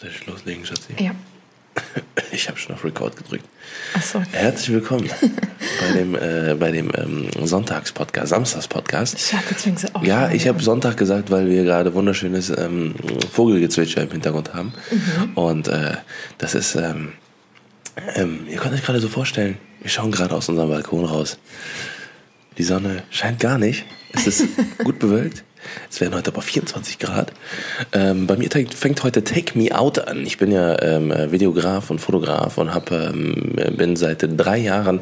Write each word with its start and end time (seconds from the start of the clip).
Soll 0.00 0.08
ich 0.08 0.26
loslegen, 0.26 0.64
Schatzi? 0.64 0.94
Ja. 0.98 1.14
Ich 2.32 2.48
habe 2.48 2.58
schon 2.58 2.74
auf 2.76 2.84
Record 2.84 3.16
gedrückt. 3.16 3.44
Achso. 3.92 4.22
Herzlich 4.30 4.70
willkommen 4.70 5.10
bei 5.80 5.98
dem, 5.98 6.14
äh, 6.14 6.54
bei 6.54 6.70
dem 6.70 6.90
ähm, 6.96 7.28
Sonntagspodcast, 7.44 8.28
Samstagspodcast. 8.28 9.18
Fängst 9.20 9.84
du 9.84 9.94
auch 9.96 10.04
Ja, 10.04 10.30
ich 10.30 10.46
habe 10.46 10.62
Sonntag 10.62 10.96
gesagt, 10.96 11.30
weil 11.32 11.50
wir 11.50 11.64
gerade 11.64 11.92
wunderschönes 11.92 12.50
ähm, 12.50 12.94
Vogelgezwitscher 13.32 14.02
im 14.02 14.12
Hintergrund 14.12 14.54
haben. 14.54 14.72
Mhm. 14.90 15.34
Und 15.34 15.68
äh, 15.68 15.96
das 16.38 16.54
ist, 16.54 16.76
ähm, 16.76 17.14
ähm, 18.14 18.46
ihr 18.48 18.58
könnt 18.58 18.74
euch 18.74 18.84
gerade 18.84 19.00
so 19.00 19.08
vorstellen, 19.08 19.58
wir 19.80 19.90
schauen 19.90 20.12
gerade 20.12 20.34
aus 20.36 20.48
unserem 20.48 20.70
Balkon 20.70 21.04
raus. 21.04 21.36
Die 22.58 22.62
Sonne 22.62 23.02
scheint 23.10 23.40
gar 23.40 23.58
nicht. 23.58 23.84
Es 24.12 24.28
ist 24.28 24.46
gut 24.84 25.00
bewölkt. 25.00 25.42
Es 25.90 26.00
werden 26.00 26.14
heute 26.14 26.30
aber 26.32 26.42
24 26.42 26.98
Grad. 26.98 27.32
Ähm, 27.92 28.26
bei 28.26 28.36
mir 28.36 28.48
fängt- 28.50 29.02
heute 29.02 29.24
Take 29.24 29.58
Me 29.58 29.76
Out 29.76 29.98
an. 30.08 30.26
Ich 30.26 30.38
bin 30.38 30.52
ja 30.52 30.80
ähm, 30.82 31.12
Videograf 31.30 31.90
und 31.90 32.00
Fotograf 32.00 32.58
und 32.58 32.74
hab, 32.74 32.90
ähm, 32.90 33.54
bin 33.76 33.96
seit 33.96 34.24
drei 34.36 34.58
Jahren 34.58 35.00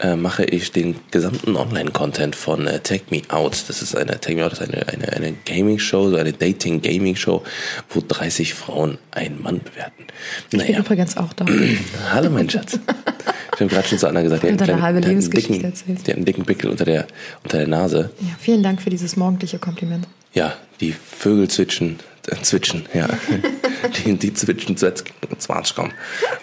äh, 0.00 0.16
mache 0.16 0.44
ich 0.44 0.72
den 0.72 0.96
gesamten 1.10 1.56
Online-Content 1.56 2.34
von 2.36 2.66
äh, 2.66 2.80
Take 2.80 3.04
Me 3.10 3.22
Out. 3.28 3.64
Das 3.68 3.82
ist 3.82 3.96
eine 3.96 4.20
Take 4.20 4.36
Me 4.36 4.44
Out 4.46 4.52
ist 4.54 4.62
eine, 4.62 4.86
eine, 4.88 5.12
eine 5.12 5.34
Gaming-Show, 5.44 6.10
so 6.10 6.16
eine 6.16 6.32
Dating-Gaming-Show, 6.32 7.42
wo 7.90 8.02
30 8.06 8.54
Frauen 8.54 8.98
einen 9.10 9.42
Mann 9.42 9.60
bewerten. 9.60 10.04
Ich 10.52 10.58
bin 10.66 10.76
übrigens 10.76 11.16
auch 11.16 11.32
da. 11.32 11.44
Hallo 12.12 12.30
mein 12.30 12.48
Schatz. 12.48 12.78
Ich 13.54 13.60
habe 13.60 13.70
gerade 13.70 13.86
schon 13.88 13.98
zu 13.98 14.08
Anna 14.08 14.22
gesagt, 14.22 14.44
Und 14.44 14.60
hat 14.60 14.68
einen 14.68 14.82
halbe 14.82 14.98
einen 14.98 15.08
Lebensgeschichte 15.08 15.52
dicken, 15.52 15.64
erzählt. 15.70 16.06
der 16.06 16.12
hat 16.12 16.16
einen 16.16 16.24
dicken 16.24 16.44
Pickel 16.44 16.70
unter 16.70 16.84
der, 16.84 17.06
unter 17.42 17.58
der 17.58 17.68
Nase. 17.68 18.10
Ja, 18.20 18.34
vielen 18.38 18.62
Dank 18.62 18.82
für 18.82 18.90
dieses 18.90 19.16
morgendliche 19.16 19.58
Kompliment. 19.58 20.08
Ja, 20.32 20.54
die 20.80 20.92
Vögel 20.92 21.48
zwitschen, 21.48 22.00
äh, 22.26 22.36
zwitschen, 22.42 22.86
ja. 22.92 23.08
die, 24.04 24.16
die 24.16 24.34
zwitschen, 24.34 24.76
zwitsch, 24.76 25.04
zwatsch, 25.38 25.72
komm. 25.76 25.92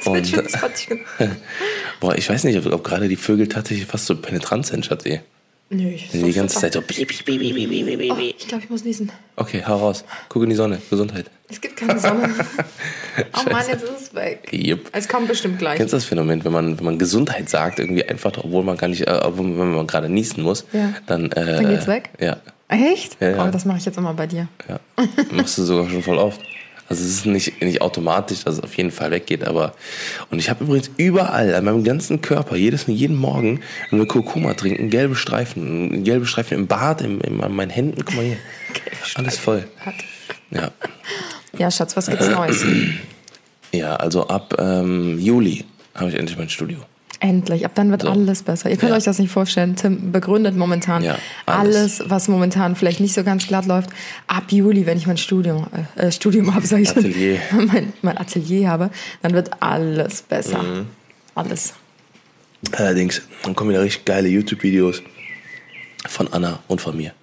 Und, 0.05 0.25
Zwitschgen, 0.25 0.47
zwatschgen. 0.47 0.99
boah, 1.99 2.15
ich 2.15 2.29
weiß 2.29 2.45
nicht, 2.45 2.57
ob, 2.57 2.71
ob 2.71 2.84
gerade 2.84 3.09
die 3.09 3.17
Vögel 3.17 3.48
tatsächlich 3.48 3.85
fast 3.85 4.05
so 4.05 4.15
penetrant 4.15 4.65
sind, 4.65 4.85
Schatzi. 4.85 5.20
Nö, 5.73 5.87
ich 5.87 6.09
Die 6.11 6.33
ganze 6.33 6.59
Zeit 6.59 6.73
so. 6.73 6.81
piep, 6.81 7.07
piep, 7.07 7.25
piep, 7.25 7.39
piep, 7.39 7.55
piep, 7.55 7.69
piep, 7.69 7.99
piep. 7.99 8.11
Oh, 8.11 8.17
ich 8.19 8.47
glaube, 8.47 8.63
ich 8.65 8.69
muss 8.69 8.83
niesen. 8.83 9.09
Okay, 9.37 9.63
hau 9.65 9.77
raus. 9.77 10.03
Guck 10.27 10.43
in 10.43 10.49
die 10.49 10.55
Sonne. 10.57 10.81
Gesundheit. 10.89 11.27
Es 11.49 11.61
gibt 11.61 11.77
keine 11.77 11.97
Sonne. 11.97 12.29
oh 13.37 13.49
Mann, 13.51 13.63
jetzt 13.69 13.83
ist 13.83 14.01
es 14.01 14.13
weg. 14.13 14.49
Jupp. 14.51 14.89
Es 14.91 15.07
kommt 15.07 15.29
bestimmt 15.29 15.59
gleich. 15.59 15.77
Kennst 15.77 15.93
du 15.93 15.97
das 15.97 16.03
Phänomen, 16.05 16.43
wenn 16.43 16.51
man, 16.51 16.77
wenn 16.77 16.85
man 16.85 16.97
Gesundheit 16.99 17.49
sagt, 17.49 17.79
irgendwie 17.79 18.03
einfach, 18.03 18.33
obwohl 18.37 18.63
man 18.63 18.75
gar 18.75 18.89
nicht, 18.89 19.07
äh, 19.07 19.19
obwohl, 19.23 19.45
wenn 19.57 19.71
man 19.73 19.87
gerade 19.87 20.09
niesen 20.09 20.43
muss, 20.43 20.65
Ja. 20.73 20.93
dann, 21.07 21.31
äh, 21.31 21.45
Dann 21.61 21.69
geht's 21.69 21.87
weg? 21.87 22.09
Ja, 22.19 22.37
Echt? 22.67 23.17
Ja, 23.21 23.29
ja. 23.31 23.47
Oh, 23.47 23.51
das 23.51 23.65
mache 23.65 23.77
ich 23.79 23.85
jetzt 23.85 23.97
immer 23.97 24.13
bei 24.13 24.27
dir. 24.27 24.47
ja. 24.69 24.79
Machst 25.31 25.57
du 25.57 25.63
sogar 25.63 25.89
schon 25.89 26.01
voll 26.03 26.17
oft. 26.17 26.39
Also 26.91 27.05
es 27.05 27.09
ist 27.09 27.25
nicht, 27.25 27.61
nicht 27.61 27.79
automatisch, 27.79 28.43
dass 28.43 28.55
es 28.55 28.59
auf 28.59 28.75
jeden 28.75 28.91
Fall 28.91 29.11
weggeht, 29.11 29.47
aber 29.47 29.73
und 30.29 30.39
ich 30.39 30.49
habe 30.49 30.65
übrigens 30.65 30.91
überall 30.98 31.55
an 31.55 31.63
meinem 31.63 31.85
ganzen 31.85 32.20
Körper 32.20 32.57
jedes 32.57 32.85
jeden 32.87 33.15
Morgen, 33.15 33.61
wenn 33.89 33.99
wir 33.99 34.07
Kurkuma 34.07 34.55
trinken, 34.55 34.89
gelbe 34.89 35.15
Streifen, 35.15 36.03
gelbe 36.03 36.25
Streifen 36.25 36.57
im 36.57 36.67
Bart, 36.67 36.99
im, 36.99 37.21
im, 37.21 37.39
an 37.39 37.55
meinen 37.55 37.70
Händen, 37.70 38.03
guck 38.03 38.13
mal 38.13 38.25
hier, 38.25 38.35
alles 39.15 39.37
voll. 39.37 39.70
Ja, 40.49 40.71
Ja, 41.57 41.71
Schatz, 41.71 41.95
was 41.95 42.07
gibt's 42.07 42.27
Neues? 42.27 42.65
ja, 43.71 43.95
also 43.95 44.27
ab 44.27 44.53
ähm, 44.59 45.17
Juli 45.17 45.63
habe 45.95 46.09
ich 46.09 46.17
endlich 46.17 46.37
mein 46.37 46.49
Studio. 46.49 46.79
Endlich, 47.23 47.65
ab 47.65 47.73
dann 47.75 47.91
wird 47.91 48.01
So. 48.01 48.09
alles 48.09 48.41
besser. 48.41 48.69
Ihr 48.71 48.77
könnt 48.77 48.89
Ja. 48.89 48.97
euch 48.97 49.03
das 49.03 49.19
nicht 49.19 49.31
vorstellen. 49.31 49.75
Tim 49.75 50.11
begründet 50.11 50.57
momentan 50.57 51.03
Ja, 51.03 51.17
alles. 51.45 51.75
alles. 51.99 52.09
was 52.09 52.27
momentan 52.27 52.75
vielleicht 52.75 52.99
nicht 52.99 53.13
so 53.13 53.23
ganz 53.23 53.45
glatt 53.47 53.67
läuft. 53.67 53.91
Ab 54.25 54.51
Juli, 54.51 54.87
wenn 54.87 54.97
ich 54.97 55.05
mein 55.05 55.17
Studium, 55.17 55.67
äh, 55.95 56.07
äh, 56.07 56.11
Studium 56.11 56.53
habe, 56.55 56.65
sage 56.65 56.81
ich 56.81 56.89
schon, 56.89 56.97
Atelier. 57.05 57.37
mein, 57.71 57.93
mein 58.01 58.17
Atelier 58.17 58.69
habe, 58.69 58.89
dann 59.21 59.33
wird 59.33 59.51
alles 59.61 60.23
besser. 60.23 60.63
Mhm. 60.63 60.87
Alles. 61.35 61.75
Allerdings, 62.71 63.21
dann 63.43 63.55
kommen 63.55 63.69
wieder 63.69 63.83
richtig 63.83 64.05
geile 64.05 64.27
YouTube-Videos 64.27 65.03
von 66.07 66.27
Anna 66.33 66.59
und 66.67 66.81
von 66.81 66.97
mir. 66.97 67.13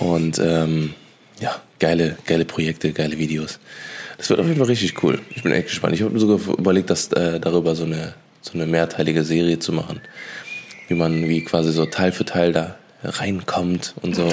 Und 0.00 0.40
ähm, 0.40 0.94
ja, 1.40 1.54
geile, 1.78 2.16
geile 2.26 2.44
Projekte, 2.44 2.92
geile 2.92 3.18
Videos. 3.18 3.60
Das 4.18 4.30
wird 4.30 4.40
auf 4.40 4.46
jeden 4.46 4.58
Fall 4.58 4.66
richtig 4.66 5.00
cool. 5.04 5.20
Ich 5.30 5.44
bin 5.44 5.52
echt 5.52 5.68
gespannt. 5.68 5.94
Ich 5.94 6.02
habe 6.02 6.12
mir 6.12 6.18
sogar 6.20 6.38
überlegt, 6.58 6.90
dass 6.90 7.10
äh, 7.12 7.38
darüber 7.40 7.74
so 7.76 7.84
eine, 7.84 8.14
so 8.42 8.52
eine 8.54 8.66
mehrteilige 8.66 9.24
Serie 9.24 9.58
zu 9.58 9.72
machen. 9.72 10.00
Wie 10.88 10.94
man 10.94 11.28
wie 11.28 11.42
quasi 11.42 11.72
so 11.72 11.86
Teil 11.86 12.12
für 12.12 12.24
Teil 12.24 12.52
da 12.52 12.76
reinkommt 13.02 13.94
und 14.02 14.14
so. 14.14 14.30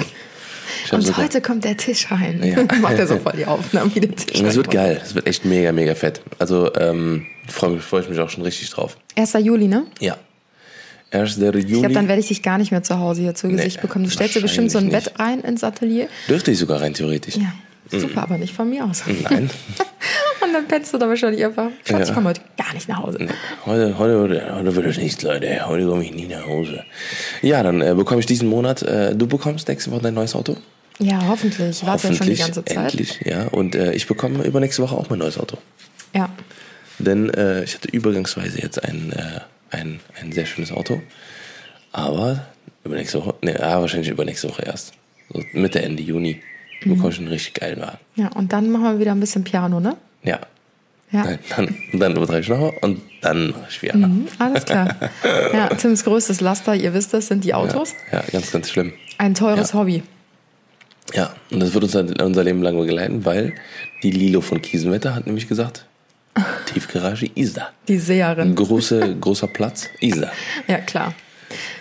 Und 0.92 1.02
sogar- 1.02 1.24
heute 1.24 1.42
kommt 1.42 1.64
der 1.64 1.78
Tisch 1.78 2.12
rein. 2.12 2.44
Ja. 2.44 2.64
Macht 2.81 2.97
er 2.97 3.08
so 3.08 3.18
voll 3.18 3.34
die 3.38 3.46
Aufnahmen, 3.46 3.94
wie 3.96 4.00
der 4.02 4.16
Tisch 4.16 4.42
es 4.42 4.56
wird 4.56 4.70
geil. 4.72 5.00
Es 5.03 5.16
wird 5.16 5.25
echt 5.28 5.46
mega, 5.46 5.72
mega 5.72 5.96
fett. 5.96 6.22
Also 6.38 6.74
ähm, 6.75 7.25
freue 7.47 7.72
mich, 7.72 7.84
freu 7.84 8.00
ich 8.02 8.09
mich 8.09 8.20
auch 8.20 8.30
schon 8.30 8.44
richtig 8.44 8.70
drauf. 8.70 8.97
1. 9.16 9.34
Juli, 9.42 9.68
ne? 9.68 9.86
Ja. 10.00 10.18
1. 11.12 11.38
Juli. 11.38 11.59
Ich 11.59 11.68
glaube, 11.68 11.94
dann 11.94 12.08
werde 12.08 12.20
ich 12.22 12.28
dich 12.28 12.44
gar 12.44 12.58
nicht 12.58 12.72
mehr 12.72 12.84
zu 12.84 13.00
Hause 13.00 13.22
hier 13.22 13.34
zu 13.36 13.47
Gesicht 13.50 13.78
Nee, 13.78 13.81
bekommen. 13.81 14.06
Du 14.06 14.12
stellst 14.12 14.36
dir 14.36 14.41
bestimmt 14.41 14.72
so 14.72 14.78
ein 14.78 14.91
wahrscheinlich 14.91 15.14
Bett 15.14 15.20
rein 15.20 15.41
ins 15.41 15.64
Atelier. 15.64 16.08
Dürfte 16.28 16.52
ich 16.52 16.59
sogar 16.59 16.81
rein 16.81 16.94
theoretisch. 16.94 17.36
Ja, 17.38 17.52
super, 18.00 18.24
aber 18.24 18.38
nicht 18.38 18.53
von 18.53 18.70
mir 18.70 18.86
aus. 18.86 19.03
Nein. 19.24 19.50
Und 20.44 20.53
dann 20.53 20.67
pennst 20.67 20.94
du 20.94 20.97
da 20.97 21.07
wahrscheinlich 21.07 21.44
einfach. 21.44 21.69
Schatz, 21.85 22.01
ich 22.03 22.07
Ja. 22.09 22.13
komme 22.13 22.29
heute 22.29 22.41
gar 22.57 22.73
nicht 22.73 22.88
nach 22.88 23.03
Hause. 23.03 23.27
Heute, 23.66 23.97
heute, 23.97 24.55
heute 24.55 24.75
wird 24.75 24.85
es 24.88 24.97
nichts, 24.97 25.22
Leute. 25.23 25.67
Heute 25.67 25.85
komme 25.88 26.03
ich 26.03 26.13
nie 26.13 26.27
nach 26.27 26.45
Hause. 26.45 26.83
Ja, 27.41 27.63
dann 27.63 27.81
äh, 27.81 27.94
bekomme 27.95 28.19
ich 28.19 28.25
diesen 28.25 28.47
Monat, 28.49 28.81
äh, 28.83 29.16
du 29.16 29.28
bekommst 29.28 29.67
nächste 29.67 29.91
Woche 29.91 30.01
dein 30.03 30.13
neues 30.13 30.35
Auto. 30.35 30.55
Ja, 30.99 31.19
hoffentlich. 31.28 31.81
Ich 31.81 31.85
warte 31.88 32.09
ja 32.09 32.13
schon 32.13 32.28
die 32.28 32.35
ganze 32.35 32.63
Zeit. 32.66 32.78
endlich, 32.78 33.22
ja. 33.25 33.47
Und 33.47 33.75
äh, 33.75 33.94
ich 33.94 34.05
bekomme 34.07 34.44
übernächste 34.44 34.81
Woche 34.83 34.95
auch 34.95 35.09
mein 35.09 35.19
neues 35.19 35.38
Auto. 35.38 35.57
Ja. 36.13 36.29
Denn 36.99 37.29
äh, 37.29 37.63
ich 37.63 37.75
hatte 37.75 37.88
übergangsweise 37.89 38.61
jetzt 38.61 38.83
ein, 38.83 39.13
äh, 39.13 39.39
ein, 39.75 39.99
ein 40.22 40.31
sehr 40.33 40.45
schönes 40.45 40.72
Auto. 40.72 41.01
Aber 41.91 42.45
übernächste 42.83 43.19
Woche, 43.23 43.35
ne, 43.41 43.53
ja, 43.59 43.79
wahrscheinlich 43.79 44.09
übernächste 44.09 44.49
Woche 44.49 44.63
erst. 44.63 44.94
So 45.33 45.41
Mitte, 45.53 45.81
Ende 45.81 46.03
Juni 46.03 46.41
Mhm. 46.83 46.91
bekomme 46.95 47.09
ich 47.11 47.19
einen 47.19 47.28
richtig 47.28 47.55
geilen 47.55 47.81
Wagen. 47.81 47.97
Ja, 48.16 48.29
und 48.35 48.53
dann 48.53 48.69
machen 48.72 48.83
wir 48.85 48.99
wieder 48.99 49.11
ein 49.11 49.19
bisschen 49.19 49.44
Piano, 49.44 49.81
ne? 49.81 49.97
Ja. 50.24 50.40
Ja. 51.12 51.24
Nein, 51.24 51.40
Dann, 51.56 51.75
dann 51.94 52.16
übertreibe 52.16 52.41
ich 52.41 52.50
noch 52.50 52.72
und 52.81 53.02
dann 53.22 53.50
mache 53.50 53.66
ich 53.69 53.80
Piano. 53.80 54.07
Mhm, 54.07 54.28
alles 54.38 54.63
klar. 54.66 54.96
Ja, 55.53 55.69
Tims 55.69 56.03
größtes 56.03 56.40
Laster, 56.40 56.75
ihr 56.75 56.94
wisst 56.94 57.13
das, 57.16 57.28
sind 57.28 57.44
die 57.44 57.53
Autos. 57.56 57.96
Ja, 58.12 58.24
ganz, 58.31 58.52
ganz 58.52 58.69
schlimm. 58.69 58.94
Ein 59.18 59.34
teures 59.34 59.72
Ja. 59.74 59.79
Hobby. 59.79 60.03
Ja, 61.16 61.34
und 61.50 61.62
das 61.62 61.74
wird 61.74 61.84
uns 61.84 61.94
dann 61.94 62.09
unser 62.22 62.44
Leben 62.44 62.62
lang 62.62 62.78
begleiten, 62.78 63.25
weil 63.25 63.53
die 64.03 64.12
Lilo 64.12 64.41
von 64.41 64.62
Kiesenwetter 64.62 65.16
hat 65.16 65.25
nämlich 65.25 65.47
gesagt, 65.47 65.85
Tiefgarage 66.72 67.28
Isda. 67.34 67.69
Die 67.88 67.97
Seherin. 67.97 68.53
Große, 68.53 69.16
großer 69.19 69.47
Platz, 69.47 69.90
Isda. 70.00 70.31
Ja, 70.68 70.78
klar. 70.78 71.16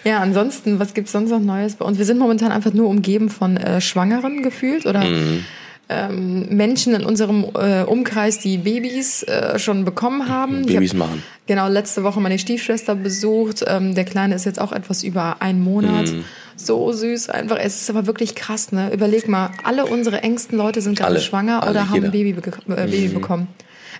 Ja, 0.04 0.20
ansonsten, 0.20 0.78
was 0.78 0.94
gibt's 0.94 1.12
sonst 1.12 1.28
noch 1.28 1.40
Neues 1.40 1.74
bei 1.74 1.84
uns? 1.84 1.98
Wir 1.98 2.06
sind 2.06 2.18
momentan 2.18 2.50
einfach 2.50 2.72
nur 2.72 2.88
umgeben 2.88 3.28
von 3.28 3.58
äh, 3.58 3.82
Schwangeren 3.82 4.42
gefühlt 4.42 4.86
oder 4.86 5.04
Mhm. 5.04 5.44
Ähm, 5.88 6.46
Menschen 6.50 6.94
in 6.94 7.04
unserem 7.04 7.46
äh, 7.54 7.82
Umkreis, 7.82 8.38
die 8.38 8.58
Babys 8.58 9.22
äh, 9.22 9.58
schon 9.58 9.84
bekommen 9.84 10.28
haben. 10.28 10.66
Babys 10.66 10.90
hab, 10.90 10.98
machen. 10.98 11.22
Genau, 11.46 11.68
letzte 11.68 12.04
Woche 12.04 12.20
meine 12.20 12.38
Stiefschwester 12.38 12.94
besucht. 12.94 13.64
Ähm, 13.66 13.94
der 13.94 14.04
Kleine 14.04 14.34
ist 14.34 14.44
jetzt 14.44 14.60
auch 14.60 14.72
etwas 14.72 15.02
über 15.02 15.40
einen 15.40 15.62
Monat. 15.62 16.08
Mhm. 16.08 16.24
So 16.56 16.92
süß 16.92 17.30
einfach. 17.30 17.56
Es 17.58 17.80
ist 17.80 17.90
aber 17.90 18.06
wirklich 18.06 18.34
krass, 18.34 18.72
ne? 18.72 18.92
Überleg 18.92 19.28
mal, 19.28 19.50
alle 19.62 19.86
unsere 19.86 20.22
engsten 20.22 20.58
Leute 20.58 20.80
sind 20.80 20.98
gerade 20.98 21.20
schwanger 21.20 21.62
Alle, 21.62 21.70
oder 21.70 21.88
haben 21.88 22.04
ein 22.04 22.10
Baby, 22.10 22.30
äh, 22.30 22.86
Baby 22.86 23.08
bekommen. 23.08 23.48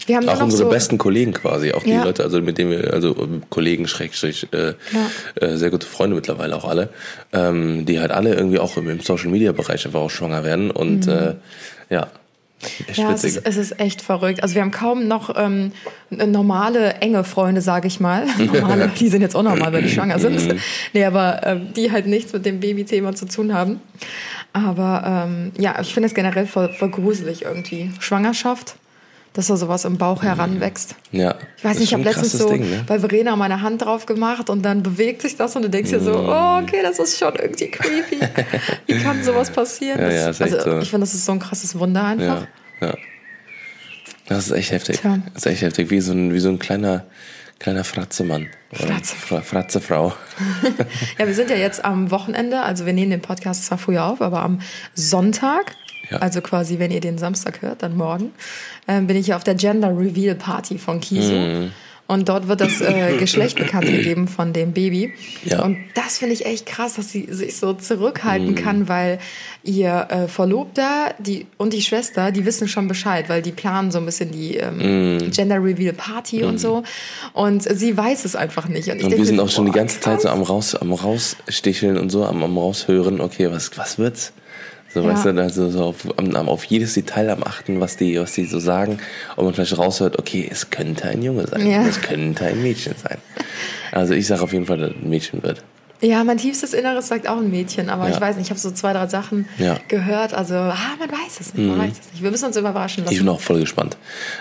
Wir 0.08 0.16
haben 0.16 0.28
Auch 0.28 0.42
unsere 0.42 0.64
so, 0.64 0.70
besten 0.70 0.98
Kollegen 0.98 1.32
quasi, 1.32 1.72
auch 1.72 1.82
die 1.82 1.90
Ja. 1.90 2.04
Leute, 2.04 2.24
also 2.24 2.40
mit 2.40 2.58
denen 2.58 2.70
wir, 2.70 2.92
also 2.92 3.14
Kollegen, 3.50 3.86
Schrägstrich, 3.86 4.48
äh, 4.52 4.74
äh, 5.36 5.56
sehr 5.56 5.70
gute 5.70 5.86
Freunde 5.86 6.16
mittlerweile 6.16 6.56
auch 6.56 6.64
alle, 6.64 6.88
ähm, 7.32 7.86
die 7.86 8.00
halt 8.00 8.10
alle 8.10 8.34
irgendwie 8.34 8.58
auch 8.58 8.76
im, 8.76 8.88
im 8.88 9.00
Social 9.00 9.28
Media 9.28 9.52
Bereich 9.52 9.86
einfach 9.86 10.00
auch 10.00 10.10
schwanger 10.10 10.44
werden 10.44 10.70
und 10.70 11.06
äh, 11.06 11.34
ja, 11.90 12.08
echt 12.86 12.98
Mhm. 12.98 13.04
Ja, 13.04 13.12
es 13.12 13.24
ist, 13.24 13.40
es 13.44 13.56
ist 13.56 13.80
echt 13.80 14.02
verrückt. 14.02 14.42
Also 14.42 14.54
wir 14.54 14.62
haben 14.62 14.70
kaum 14.70 15.06
noch 15.06 15.34
ähm, 15.36 15.72
normale, 16.10 16.94
enge 16.94 17.24
Freunde, 17.24 17.60
sage 17.60 17.86
ich 17.86 18.00
mal. 18.00 18.26
Normale, 18.38 18.90
die 18.98 19.08
sind 19.08 19.22
jetzt 19.22 19.36
auch 19.36 19.42
normal, 19.42 19.72
wenn 19.72 19.84
die 19.84 19.90
schwanger 19.90 20.18
sind. 20.18 20.46
Mhm. 20.46 20.58
nee, 20.92 21.04
aber 21.04 21.40
ähm, 21.44 21.72
die 21.74 21.92
halt 21.92 22.06
nichts 22.06 22.32
mit 22.32 22.44
dem 22.46 22.60
Babythema 22.60 23.14
zu 23.14 23.26
tun 23.26 23.54
haben. 23.54 23.80
Aber 24.52 25.26
ähm, 25.28 25.52
ja, 25.58 25.80
ich 25.80 25.92
finde 25.94 26.08
es 26.08 26.14
generell 26.14 26.46
voll, 26.46 26.72
voll 26.72 26.90
gruselig 26.90 27.42
irgendwie. 27.42 27.90
Schwangerschaft, 28.00 28.76
dass 29.38 29.46
da 29.46 29.56
sowas 29.56 29.84
im 29.84 29.98
Bauch 29.98 30.24
heranwächst. 30.24 30.96
ja, 31.12 31.36
Ich 31.56 31.64
weiß 31.64 31.78
nicht, 31.78 31.88
ich 31.90 31.94
habe 31.94 32.02
letztens 32.02 32.32
so 32.32 32.50
Ding, 32.50 32.68
ne? 32.68 32.82
bei 32.88 32.98
Verena 32.98 33.36
meine 33.36 33.62
Hand 33.62 33.82
drauf 33.82 34.04
gemacht 34.04 34.50
und 34.50 34.62
dann 34.62 34.82
bewegt 34.82 35.22
sich 35.22 35.36
das 35.36 35.54
und 35.54 35.62
du 35.62 35.70
denkst 35.70 35.90
dir 35.90 36.00
so, 36.00 36.10
Mm. 36.10 36.28
oh, 36.28 36.58
okay, 36.60 36.80
das 36.82 36.98
ist 36.98 37.16
schon 37.20 37.32
irgendwie 37.36 37.70
creepy. 37.70 38.18
Wie 38.86 38.98
kann 39.00 39.22
sowas 39.22 39.50
passieren? 39.52 40.00
Ja, 40.00 40.10
ja, 40.10 40.28
ist 40.30 40.42
also 40.42 40.60
so. 40.60 40.78
ich 40.80 40.90
finde, 40.90 41.04
das 41.06 41.14
ist 41.14 41.24
so 41.24 41.30
ein 41.30 41.38
krasses 41.38 41.78
Wunder 41.78 42.02
einfach. 42.04 42.48
Ja, 42.80 42.88
ja. 42.88 42.94
Das 44.26 44.46
ist 44.46 44.50
echt 44.52 44.72
heftig. 44.72 45.00
Tja. 45.00 45.18
Das 45.34 45.46
ist 45.46 45.52
echt 45.52 45.62
heftig, 45.62 45.90
wie 45.90 46.00
so 46.00 46.10
ein, 46.12 46.34
wie 46.34 46.40
so 46.40 46.48
ein 46.48 46.58
kleiner, 46.58 47.04
kleiner 47.60 47.84
Fratzemann. 47.84 48.48
Oder 48.72 48.88
Fratze. 48.88 49.14
Fra 49.14 49.40
Fratzefrau. 49.40 50.14
Ja, 51.18 51.26
wir 51.28 51.34
sind 51.34 51.48
ja 51.50 51.56
jetzt 51.56 51.84
am 51.84 52.10
Wochenende, 52.10 52.60
also 52.62 52.86
wir 52.86 52.92
nehmen 52.92 53.10
den 53.12 53.22
Podcast 53.22 53.66
zwar 53.66 53.78
früher 53.78 54.04
auf, 54.04 54.20
aber 54.20 54.42
am 54.42 54.60
Sonntag 54.94 55.76
Ja. 56.10 56.18
Also 56.18 56.40
quasi, 56.40 56.78
wenn 56.78 56.90
ihr 56.90 57.00
den 57.00 57.18
Samstag 57.18 57.62
hört, 57.62 57.82
dann 57.82 57.96
morgen, 57.96 58.32
ähm, 58.86 59.06
bin 59.06 59.16
ich 59.16 59.28
ja 59.28 59.36
auf 59.36 59.44
der 59.44 59.54
Gender 59.54 59.88
Reveal 59.96 60.34
Party 60.34 60.78
von 60.78 61.00
Kiso. 61.00 61.34
Mhm. 61.34 61.72
Und 62.10 62.30
dort 62.30 62.48
wird 62.48 62.62
das 62.62 62.80
äh, 62.80 63.16
Geschlecht 63.18 63.58
bekannt 63.58 63.84
gegeben 63.84 64.28
von 64.28 64.54
dem 64.54 64.72
Baby. 64.72 65.12
Ja. 65.44 65.62
Und 65.62 65.76
das 65.92 66.16
finde 66.16 66.32
ich 66.32 66.46
echt 66.46 66.64
krass, 66.64 66.94
dass 66.94 67.12
sie 67.12 67.26
sich 67.30 67.58
so 67.58 67.74
zurückhalten 67.74 68.52
Mhm. 68.52 68.54
kann, 68.54 68.88
weil 68.88 69.18
ihr 69.62 70.06
äh, 70.08 70.26
Verlobter 70.26 71.14
die, 71.18 71.46
und 71.58 71.74
die 71.74 71.82
Schwester, 71.82 72.32
die 72.32 72.46
wissen 72.46 72.66
schon 72.66 72.88
Bescheid, 72.88 73.28
weil 73.28 73.42
die 73.42 73.52
planen 73.52 73.90
so 73.90 73.98
ein 73.98 74.06
bisschen 74.06 74.30
die 74.30 74.56
ähm, 74.56 75.16
Mhm. 75.18 75.30
Gender 75.32 75.62
Reveal 75.62 75.92
Party 75.92 76.44
und 76.44 76.58
so. 76.58 76.82
Und 77.34 77.64
sie 77.64 77.94
weiß 77.94 78.24
es 78.24 78.34
einfach 78.34 78.68
nicht. 78.68 78.88
Und, 78.88 79.00
ich 79.00 79.04
Und 79.04 79.10
wir 79.14 79.26
sind 79.26 79.36
mir 79.36 79.42
auch 79.42 79.50
schon 79.50 79.66
die 79.66 79.72
boah, 79.72 79.76
ganze 79.80 80.00
Zeit 80.00 80.22
so 80.22 80.28
krass. 80.28 80.38
am 80.38 80.42
raus, 80.44 80.74
am 80.76 80.92
raussticheln 80.94 81.98
und 81.98 82.08
so, 82.08 82.24
am, 82.24 82.42
am 82.42 82.56
raushören, 82.56 83.20
okay, 83.20 83.50
was, 83.50 83.76
was 83.76 83.98
wird's? 83.98 84.32
So, 84.94 85.00
Ja. 85.02 85.08
weißt 85.12 85.26
du, 85.26 85.30
also 85.42 85.70
so 85.70 85.84
auf, 85.84 85.96
auf 86.34 86.64
jedes 86.64 86.94
Detail 86.94 87.28
am 87.30 87.42
achten, 87.42 87.80
was 87.80 87.96
die, 87.96 88.18
was 88.18 88.32
die 88.32 88.46
so 88.46 88.58
sagen. 88.58 88.98
Und 89.36 89.44
man 89.44 89.54
vielleicht 89.54 89.76
raushört, 89.76 90.18
okay, 90.18 90.48
es 90.50 90.70
könnte 90.70 91.08
ein 91.08 91.22
Junge 91.22 91.46
sein, 91.46 91.66
Ja. 91.66 91.82
es 91.86 92.00
könnte 92.00 92.46
ein 92.46 92.62
Mädchen 92.62 92.94
sein. 93.02 93.18
Also 93.92 94.14
ich 94.14 94.26
sage 94.26 94.42
auf 94.42 94.52
jeden 94.52 94.66
Fall, 94.66 94.78
dass 94.78 94.90
es 94.90 94.96
ein 94.96 95.10
Mädchen 95.10 95.42
wird. 95.42 95.62
Ja, 96.00 96.22
mein 96.22 96.38
tiefstes 96.38 96.74
Inneres 96.74 97.08
sagt 97.08 97.28
auch 97.28 97.38
ein 97.38 97.50
Mädchen, 97.50 97.90
aber 97.90 98.08
Ja. 98.08 98.14
ich 98.14 98.20
weiß 98.20 98.36
nicht, 98.36 98.46
ich 98.46 98.50
habe 98.50 98.60
so 98.60 98.70
zwei, 98.70 98.92
drei 98.92 99.08
Sachen 99.08 99.46
Ja. 99.58 99.78
gehört. 99.88 100.32
Also, 100.32 100.54
ah, 100.54 100.76
man 100.98 101.10
weiß 101.10 101.40
es 101.40 101.54
nicht, 101.54 101.66
man 101.68 101.78
weiß 101.80 101.92
es 102.00 102.12
nicht. 102.12 102.22
Wir 102.22 102.30
müssen 102.30 102.44
uns 102.46 102.56
überraschen 102.56 103.02
Ich 103.04 103.10
lassen. 103.10 103.24
bin 103.26 103.28
auch 103.34 103.40
voll 103.40 103.60
gespannt. 103.60 103.96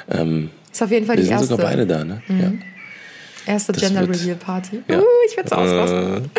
Ähm, 0.10 0.50
Ist 0.72 0.84
auf 0.84 0.92
jeden 0.92 1.08
Fall 1.08 1.16
wir 1.16 1.22
die 1.24 1.28
sind 1.28 1.34
erste, 1.34 1.48
sogar 1.48 1.66
beide 1.72 1.88
da, 1.88 2.04
ne? 2.06 2.22
Ja. 2.28 2.52
erste 3.54 3.72
Das 3.74 3.82
Gender 3.82 4.02
Reveal 4.08 4.36
Party. 4.36 4.78
Uh, 4.90 5.02
ich 5.30 5.36
werde 5.36 5.58
ausrasten. 5.58 6.30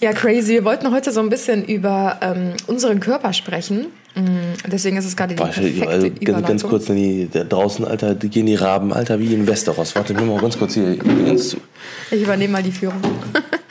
Ja, 0.00 0.12
crazy. 0.12 0.52
Wir 0.52 0.64
wollten 0.64 0.92
heute 0.92 1.10
so 1.10 1.20
ein 1.20 1.28
bisschen 1.28 1.64
über 1.64 2.18
ähm, 2.20 2.52
unseren 2.68 3.00
Körper 3.00 3.32
sprechen. 3.32 3.86
Mm, 4.14 4.54
Deswegen 4.70 4.96
ist 4.96 5.06
es 5.06 5.16
gerade 5.16 5.34
die 5.34 5.38
Boah, 5.38 5.48
perfekte 5.48 5.88
also 5.88 6.10
ganz, 6.20 6.46
ganz 6.46 6.62
kurz, 6.62 6.86
die, 6.86 7.28
da 7.32 7.42
draußen, 7.42 7.84
Alter, 7.84 8.14
die 8.14 8.28
gehen 8.28 8.46
die 8.46 8.54
Raben, 8.54 8.92
Alter, 8.92 9.18
wie 9.18 9.34
in 9.34 9.46
Westeros. 9.48 9.96
Warte, 9.96 10.14
nimm 10.14 10.28
mal 10.28 10.40
ganz 10.40 10.56
kurz 10.56 10.74
hier 10.74 10.96
zu. 11.36 11.56
Ich 12.12 12.22
übernehme 12.22 12.52
mal 12.52 12.62
die 12.62 12.70
Führung. 12.70 13.00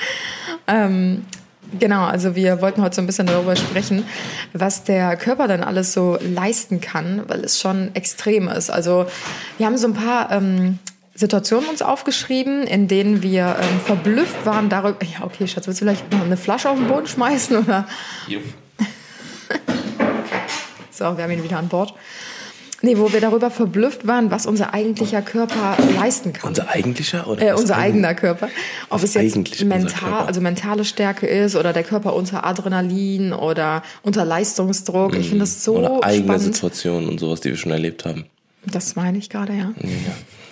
ähm, 0.67 1.23
genau, 1.79 2.03
also 2.03 2.35
wir 2.35 2.61
wollten 2.61 2.81
heute 2.81 2.95
so 2.95 3.01
ein 3.01 3.07
bisschen 3.07 3.27
darüber 3.27 3.55
sprechen, 3.55 4.03
was 4.51 4.83
der 4.83 5.15
Körper 5.15 5.47
dann 5.47 5.63
alles 5.63 5.93
so 5.93 6.17
leisten 6.21 6.81
kann, 6.81 7.23
weil 7.27 7.39
es 7.45 7.57
schon 7.57 7.91
extrem 7.93 8.49
ist. 8.49 8.69
Also 8.69 9.05
wir 9.57 9.65
haben 9.65 9.77
so 9.77 9.87
ein 9.87 9.93
paar 9.93 10.29
ähm, 10.33 10.79
Situationen 11.17 11.67
uns 11.69 11.81
aufgeschrieben, 11.81 12.63
in 12.67 12.87
denen 12.87 13.21
wir 13.23 13.57
ähm, 13.59 13.79
verblüfft 13.85 14.45
waren 14.45 14.69
darüber. 14.69 14.97
Ja, 15.03 15.25
okay, 15.25 15.47
Schatz, 15.47 15.67
willst 15.67 15.81
du 15.81 15.85
vielleicht 15.85 16.11
noch 16.13 16.21
eine 16.23 16.37
Flasche 16.37 16.69
auf 16.69 16.77
den 16.77 16.87
Boden 16.87 17.07
schmeißen 17.07 17.57
oder? 17.57 17.87
So, 20.91 21.15
wir 21.15 21.23
haben 21.23 21.31
ihn 21.31 21.43
wieder 21.43 21.59
an 21.59 21.67
Bord. 21.67 21.93
Nee, 22.81 22.97
wo 22.97 23.11
wir 23.11 23.21
darüber 23.21 23.49
verblüfft 23.51 24.05
waren, 24.07 24.29
was 24.31 24.45
unser 24.45 24.73
eigentlicher 24.73 25.21
Körper 25.21 25.77
leisten 25.95 26.33
kann. 26.33 26.49
Unser 26.49 26.69
eigentlicher 26.69 27.27
oder? 27.27 27.41
Äh, 27.49 27.53
unser 27.53 27.75
eigen- 27.75 27.97
eigener 28.05 28.15
Körper. 28.15 28.49
Ob 28.89 29.01
es 29.03 29.13
jetzt 29.15 29.63
mental, 29.63 30.25
also 30.27 30.41
mentale 30.41 30.85
Stärke 30.85 31.25
ist 31.27 31.55
oder 31.55 31.73
der 31.73 31.83
Körper 31.83 32.15
unter 32.15 32.45
Adrenalin 32.45 33.33
oder 33.33 33.83
unter 34.03 34.25
Leistungsdruck. 34.25 35.15
Ich 35.15 35.27
finde 35.29 35.39
das 35.41 35.63
so 35.63 35.73
Mhm. 35.77 35.85
Oder 35.85 36.03
eigene 36.03 36.33
spannend. 36.33 36.55
Situationen 36.55 37.09
und 37.09 37.19
sowas, 37.19 37.41
die 37.41 37.49
wir 37.49 37.57
schon 37.57 37.71
erlebt 37.71 38.05
haben. 38.05 38.25
Das 38.65 38.95
meine 38.95 39.17
ich 39.19 39.29
gerade, 39.29 39.53
ja. 39.53 39.71
Ja, 39.81 39.89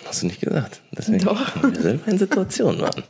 hast 0.08 0.22
du 0.22 0.26
nicht 0.26 0.40
gesagt. 0.40 0.80
Deswegen, 0.96 1.24
Doch. 1.24 1.40
wir 1.62 1.80
selber 1.80 2.08
in 2.10 2.18
Situationen 2.18 2.80
waren. 2.80 3.02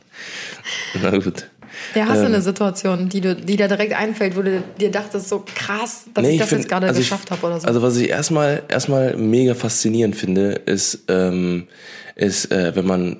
Na 1.01 1.11
gut. 1.17 1.47
Ja, 1.93 2.05
hast 2.07 2.17
du 2.17 2.25
Ähm. 2.25 2.33
eine 2.33 2.41
Situation, 2.41 3.07
die, 3.09 3.21
du, 3.21 3.35
die 3.35 3.55
dir 3.55 3.67
direkt 3.67 3.93
einfällt, 3.93 4.35
wo 4.35 4.41
du 4.41 4.63
dir 4.79 4.89
dachtest, 4.89 5.29
so 5.29 5.43
krass, 5.53 6.05
dass 6.13 6.23
Nee, 6.23 6.33
ich 6.33 6.39
das 6.39 6.49
find- 6.49 6.61
jetzt 6.61 6.69
gerade 6.69 6.87
also 6.87 6.99
geschafft 6.99 7.29
habe 7.29 7.45
oder 7.45 7.59
so? 7.59 7.67
Also 7.67 7.81
was 7.81 7.97
ich 7.97 8.09
erstmal 8.09 8.63
erstmal 8.67 9.15
mega 9.15 9.53
faszinierend 9.53 10.15
finde, 10.15 10.53
ist, 10.65 11.03
ähm, 11.07 11.67
ist 12.15 12.51
äh, 12.51 12.75
wenn 12.75 12.85
man 12.87 13.17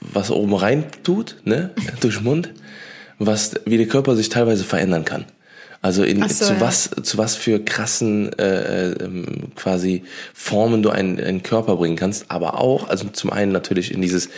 was 0.00 0.30
oben 0.32 0.54
rein 0.54 0.84
tut, 1.04 1.36
ne, 1.44 1.70
durch 2.00 2.16
den 2.16 2.24
Mund, 2.24 2.50
was 3.18 3.52
wie 3.64 3.76
der 3.76 3.86
Körper 3.86 4.16
sich 4.16 4.28
teilweise 4.28 4.64
verändern 4.64 5.04
kann. 5.04 5.26
Also 5.82 6.04
in, 6.04 6.22
so, 6.28 6.46
zu 6.46 6.52
ja. 6.54 6.60
was 6.60 6.90
zu 7.02 7.18
was 7.18 7.34
für 7.34 7.58
krassen 7.58 8.32
äh, 8.38 8.92
ähm, 8.92 9.50
quasi 9.56 10.04
Formen 10.32 10.82
du 10.82 10.90
einen, 10.90 11.18
einen 11.20 11.42
Körper 11.42 11.74
bringen 11.76 11.96
kannst, 11.96 12.26
aber 12.30 12.60
auch 12.60 12.88
also 12.88 13.08
zum 13.08 13.30
einen 13.30 13.50
natürlich 13.50 13.92
in 13.92 14.00
dieses 14.00 14.28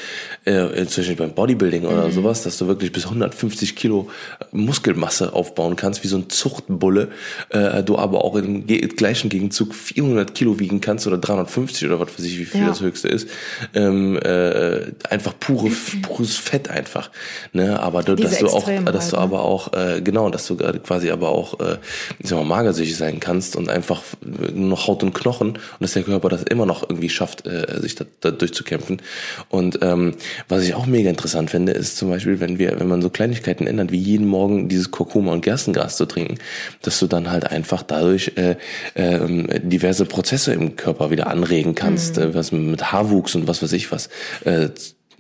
äh, 0.47 0.87
zum 0.87 1.03
Beispiel 1.03 1.17
beim 1.17 1.33
Bodybuilding 1.35 1.83
Mhm. 1.83 1.89
oder 1.89 2.11
sowas, 2.11 2.43
dass 2.45 2.57
du 2.57 2.67
wirklich 2.67 2.93
bis 2.93 3.05
150 3.05 3.77
Kilo 3.77 4.09
Muskelmasse 4.53 5.35
aufbauen 5.35 5.77
kannst, 5.77 6.03
wie 6.03 6.09
so 6.09 6.17
ein 6.17 6.31
Zuchtbulle, 6.31 7.09
äh, 7.51 7.83
du 7.83 7.99
aber 7.99 8.25
auch 8.25 8.37
im 8.37 8.67
ge 8.67 8.79
gleichen 8.89 9.29
Gegenzug 9.29 9.75
400 9.75 10.35
Kilo 10.35 10.59
wiegen 10.59 10.81
kannst 10.81 11.07
oder 11.07 11.19
350 11.19 11.87
oder 11.89 12.01
was 12.01 12.09
weiß 12.19 12.25
ich, 12.25 12.39
wie 12.39 12.45
viel 12.47 12.63
Ja. 12.63 12.69
das 12.69 12.81
höchste 12.81 13.09
ist, 13.09 13.29
ähm, 13.75 14.17
äh, 14.17 14.93
einfach 15.11 15.35
pure 15.39 15.71
pures 16.01 16.37
Fett 16.37 16.71
einfach, 16.71 17.11
ne? 17.53 17.81
Aber 17.81 18.03
du, 18.03 18.15
dass 18.15 18.39
du 18.39 18.47
auch, 18.49 18.67
dass 18.87 19.11
du 19.11 19.19
aber 19.19 19.43
auch 19.43 19.73
äh, 19.75 20.01
genau, 20.01 20.31
dass 20.31 20.47
du 20.47 20.57
quasi 20.57 21.11
aber 21.11 21.29
auch, 21.29 21.34
äh, 21.61 21.77
ich 22.19 22.29
sag 22.31 22.39
mal, 22.39 22.45
magersüchtig 22.45 22.97
sein 22.97 23.21
kannst 23.21 23.57
und 23.57 23.69
einfach 23.69 24.03
nur 24.23 24.69
noch 24.69 24.87
Haut 24.87 25.03
und 25.03 25.13
Knochen 25.15 25.51
und 25.51 25.61
dass 25.81 25.93
der 25.95 26.03
Körper 26.03 26.29
das 26.29 26.43
immer 26.45 26.67
noch 26.67 26.83
irgendwie 26.89 27.09
schafft, 27.09 27.47
äh, 27.47 27.81
sich 27.81 27.95
da, 27.95 28.05
da 28.21 28.31
durchzukämpfen. 28.31 29.03
Und 29.49 29.79
ähm, 29.83 30.15
was 30.49 30.63
ich 30.63 30.75
auch 30.75 30.87
mega 30.87 31.11
interessant 31.11 31.51
finde, 31.51 31.73
ist 31.73 31.97
zum 31.97 32.11
Beispiel, 32.11 32.41
wenn 32.41 32.59
wir, 32.59 32.79
wenn 32.79 32.89
man 32.89 33.03
so 33.03 33.11
Kleinigkeiten 33.11 33.67
ändert, 33.67 33.91
wie 33.93 33.99
jeden 33.99 34.27
Morgen 34.29 34.69
dieses 34.69 34.91
Kurkuma 34.91 35.33
und 35.33 35.43
Gerstengras 35.43 35.97
zu 35.97 36.07
trinken, 36.07 36.37
dass 36.83 36.99
du 36.99 37.07
dann 37.07 37.31
halt 37.31 37.51
einfach 37.51 37.83
dadurch 37.83 38.33
äh, 38.37 38.57
ähm, 38.95 39.49
diverse 39.63 40.05
Prozesse 40.07 40.53
im 40.53 40.77
Körper 40.77 41.11
wieder 41.11 41.27
anregen 41.29 41.75
kannst, 41.75 42.19
äh, 42.19 42.35
was 42.35 42.53
mit 42.53 42.93
Haarwuchs 42.93 43.35
und 43.35 43.49
was 43.49 43.63
weiß 43.63 43.73
ich 43.73 43.91
was 43.93 44.09
äh, 44.45 44.69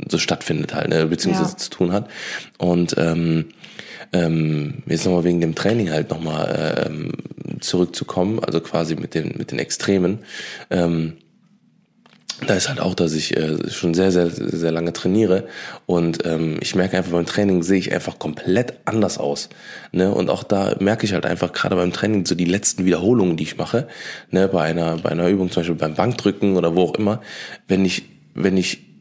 so 0.09 0.19
stattfindet 0.19 0.75
halt, 0.75 0.89
ne, 0.89 1.07
beziehungsweise 1.07 1.53
Ja. 1.53 1.57
zu 1.57 1.71
tun 1.71 1.93
hat. 1.93 2.09
Und 2.59 2.97
ähm, 2.99 3.47
ähm, 4.15 4.83
jetzt 4.87 5.05
nochmal 5.05 5.25
wegen 5.25 5.41
dem 5.41 5.55
Training 5.55 5.91
halt 5.91 6.11
nochmal 6.11 6.87
ähm, 6.87 7.13
zurückzukommen, 7.61 8.39
also 8.39 8.61
quasi 8.61 8.95
mit 8.95 9.15
den, 9.15 9.35
mit 9.37 9.51
den 9.51 9.59
Extremen. 9.59 10.21
Ähm, 10.71 11.15
da 12.47 12.55
ist 12.55 12.69
halt 12.69 12.81
auch, 12.81 12.95
dass 12.95 13.13
ich 13.13 13.37
äh, 13.37 13.71
schon 13.71 13.95
sehr, 13.95 14.11
sehr, 14.11 14.29
sehr 14.31 14.73
lange 14.73 14.93
trainiere 14.93 15.47
und 15.87 16.25
ähm, 16.27 16.59
ich 16.61 16.75
merke 16.75 16.97
einfach 16.97 17.13
beim 17.13 17.27
Training 17.27 17.63
sehe 17.63 17.79
ich 17.79 17.93
einfach 17.93 18.19
komplett 18.19 18.75
anders 18.85 19.19
aus. 19.19 19.49
Ne? 19.93 20.13
Und 20.13 20.31
auch 20.31 20.43
da 20.43 20.77
merke 20.81 21.07
ich 21.07 21.13
halt 21.13 21.27
einfach 21.27 21.53
gerade 21.53 21.77
beim 21.77 21.93
Training 21.93 22.27
so 22.27 22.35
die 22.35 22.45
letzten 22.45 22.85
Wiederholungen, 22.85 23.37
die 23.37 23.45
ich 23.45 23.57
mache, 23.57 23.89
ne? 24.31 24.49
bei 24.49 24.63
einer 24.63 24.99
bei 24.99 25.11
einer 25.11 25.29
Übung 25.29 25.51
zum 25.51 25.63
Beispiel 25.63 25.77
beim 25.77 25.95
Bankdrücken 25.95 26.57
oder 26.57 26.75
wo 26.77 26.83
auch 26.83 26.95
immer, 26.95 27.21
wenn 27.67 27.85
ich 27.85 28.05
wenn 28.35 28.57
ich 28.57 28.94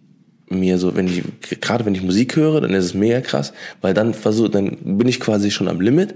mir 0.54 0.78
so, 0.78 0.96
wenn 0.96 1.08
ich, 1.08 1.24
gerade 1.62 1.86
wenn 1.86 1.96
ich 1.96 2.02
Musik 2.02 2.36
höre, 2.36 2.62
dann 2.62 2.74
ist 2.74 2.86
es 2.86 2.94
mega 2.94 3.22
krass, 3.22 3.54
weil 3.82 3.94
dann 3.94 4.14
versuch, 4.14 4.50
dann 4.50 4.78
bin 4.82 5.08
ich 5.08 5.20
quasi 5.20 5.52
schon 5.52 5.68
am 5.68 5.82
Limit 5.82 6.16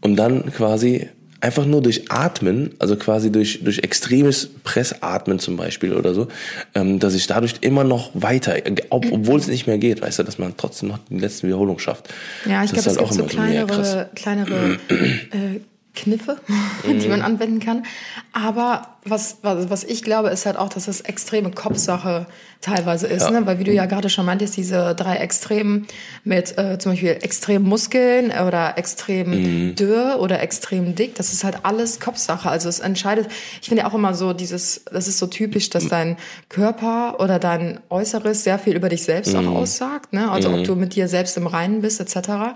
und 0.00 0.16
dann 0.16 0.52
quasi 0.52 1.08
einfach 1.40 1.66
nur 1.66 1.82
durch 1.82 2.10
Atmen, 2.10 2.70
also 2.78 2.96
quasi 2.96 3.30
durch, 3.30 3.62
durch 3.62 3.78
extremes 3.80 4.48
Pressatmen 4.64 5.38
zum 5.38 5.56
Beispiel 5.56 5.92
oder 5.92 6.14
so, 6.14 6.28
ähm, 6.74 6.98
dass 6.98 7.14
ich 7.14 7.26
dadurch 7.26 7.56
immer 7.60 7.84
noch 7.84 8.10
weiter, 8.14 8.54
ob, 8.90 9.06
obwohl 9.12 9.38
es 9.38 9.46
nicht 9.46 9.66
mehr 9.66 9.78
geht, 9.78 10.02
weißt 10.02 10.18
du, 10.18 10.22
dass 10.22 10.38
man 10.38 10.54
trotzdem 10.56 10.88
noch 10.88 10.98
die 11.10 11.18
letzte 11.18 11.46
Wiederholung 11.46 11.78
schafft. 11.78 12.08
Ja, 12.46 12.64
ich 12.64 12.72
glaube, 12.72 12.88
es 12.88 12.96
halt 12.96 13.08
gibt 13.08 13.20
so 13.20 13.24
kleinere, 13.24 14.10
kleinere 14.14 14.78
äh, 14.88 15.60
Kniffe, 15.94 16.38
die 16.84 17.08
man 17.08 17.22
anwenden 17.22 17.60
kann. 17.60 17.84
Aber 18.32 18.95
was, 19.08 19.38
was, 19.42 19.70
was 19.70 19.84
ich 19.84 20.02
glaube, 20.02 20.28
ist 20.30 20.46
halt 20.46 20.56
auch, 20.56 20.68
dass 20.68 20.88
es 20.88 21.00
extreme 21.02 21.50
Kopfsache 21.50 22.26
teilweise 22.60 23.06
ist. 23.06 23.22
Ja. 23.22 23.30
Ne? 23.30 23.46
Weil 23.46 23.58
wie 23.58 23.64
du 23.64 23.72
ja 23.72 23.84
gerade 23.86 24.08
schon 24.08 24.24
meintest, 24.26 24.56
diese 24.56 24.94
drei 24.94 25.16
Extremen 25.16 25.86
mit 26.24 26.56
äh, 26.58 26.78
zum 26.78 26.92
Beispiel 26.92 27.10
extrem 27.20 27.62
Muskeln 27.62 28.30
oder 28.30 28.78
extrem 28.78 29.30
Mhm. 29.30 29.74
dürr 29.76 30.16
oder 30.20 30.40
extrem 30.40 30.94
dick, 30.94 31.14
das 31.16 31.32
ist 31.32 31.44
halt 31.44 31.58
alles 31.64 32.00
Kopfsache. 32.00 32.48
Also 32.48 32.68
es 32.68 32.80
entscheidet, 32.80 33.28
ich 33.60 33.68
finde 33.68 33.82
ja 33.82 33.88
auch 33.88 33.94
immer 33.94 34.14
so 34.14 34.32
dieses, 34.32 34.82
das 34.90 35.06
ist 35.06 35.18
so 35.18 35.26
typisch, 35.26 35.68
dass 35.70 35.88
dein 35.88 36.16
Körper 36.48 37.20
oder 37.20 37.38
dein 37.38 37.80
Äußeres 37.90 38.42
sehr 38.44 38.58
viel 38.58 38.74
über 38.74 38.88
dich 38.88 39.02
selbst 39.04 39.34
Mhm. 39.34 39.48
auch 39.48 39.54
aussagt. 39.56 40.12
Ne? 40.12 40.30
Also 40.30 40.50
ob 40.52 40.64
du 40.64 40.74
mit 40.76 40.94
dir 40.94 41.08
selbst 41.08 41.36
im 41.36 41.46
Reinen 41.46 41.82
bist 41.82 42.00
etc. 42.00 42.54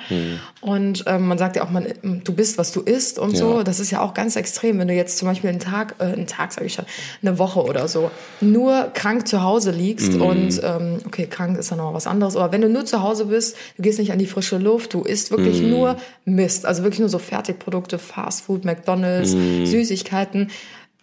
Und 0.60 1.04
ähm, 1.06 1.28
man 1.28 1.38
sagt 1.38 1.56
ja 1.56 1.62
auch, 1.64 1.70
man, 1.70 1.86
du 2.24 2.32
bist, 2.34 2.58
was 2.58 2.72
du 2.72 2.80
isst 2.80 3.18
und 3.18 3.36
so. 3.36 3.58
Ja. 3.58 3.64
Das 3.64 3.80
ist 3.80 3.90
ja 3.90 4.00
auch 4.00 4.14
ganz 4.14 4.36
extrem, 4.36 4.78
wenn 4.78 4.88
du 4.88 4.94
jetzt 4.94 5.18
zum 5.18 5.28
Beispiel 5.28 5.50
einen 5.50 5.60
Tag, 5.60 5.94
äh, 5.98 6.04
einen 6.04 6.26
Tag 6.26 6.39
sage 6.48 6.66
ich 6.66 6.74
schon, 6.74 6.86
eine 7.22 7.38
Woche 7.38 7.62
oder 7.62 7.86
so, 7.88 8.10
nur 8.40 8.90
krank 8.94 9.28
zu 9.28 9.42
Hause 9.42 9.70
liegst 9.70 10.14
Mhm. 10.14 10.20
und 10.22 10.60
ähm, 10.64 10.98
okay, 11.06 11.26
krank 11.26 11.58
ist 11.58 11.70
dann 11.70 11.78
noch 11.78 11.92
was 11.94 12.06
anderes, 12.06 12.36
aber 12.36 12.52
wenn 12.52 12.60
du 12.62 12.68
nur 12.68 12.84
zu 12.86 13.02
Hause 13.02 13.26
bist, 13.26 13.56
du 13.76 13.82
gehst 13.82 13.98
nicht 13.98 14.12
an 14.12 14.18
die 14.18 14.26
frische 14.26 14.58
Luft, 14.58 14.94
du 14.94 15.02
isst 15.02 15.30
wirklich 15.30 15.62
Mhm. 15.62 15.70
nur 15.70 15.96
Mist, 16.24 16.64
also 16.66 16.82
wirklich 16.82 17.00
nur 17.00 17.08
so 17.08 17.18
Fertigprodukte, 17.18 17.98
Fastfood, 17.98 18.64
McDonalds, 18.64 19.34
Mhm. 19.34 19.66
Süßigkeiten 19.66 20.50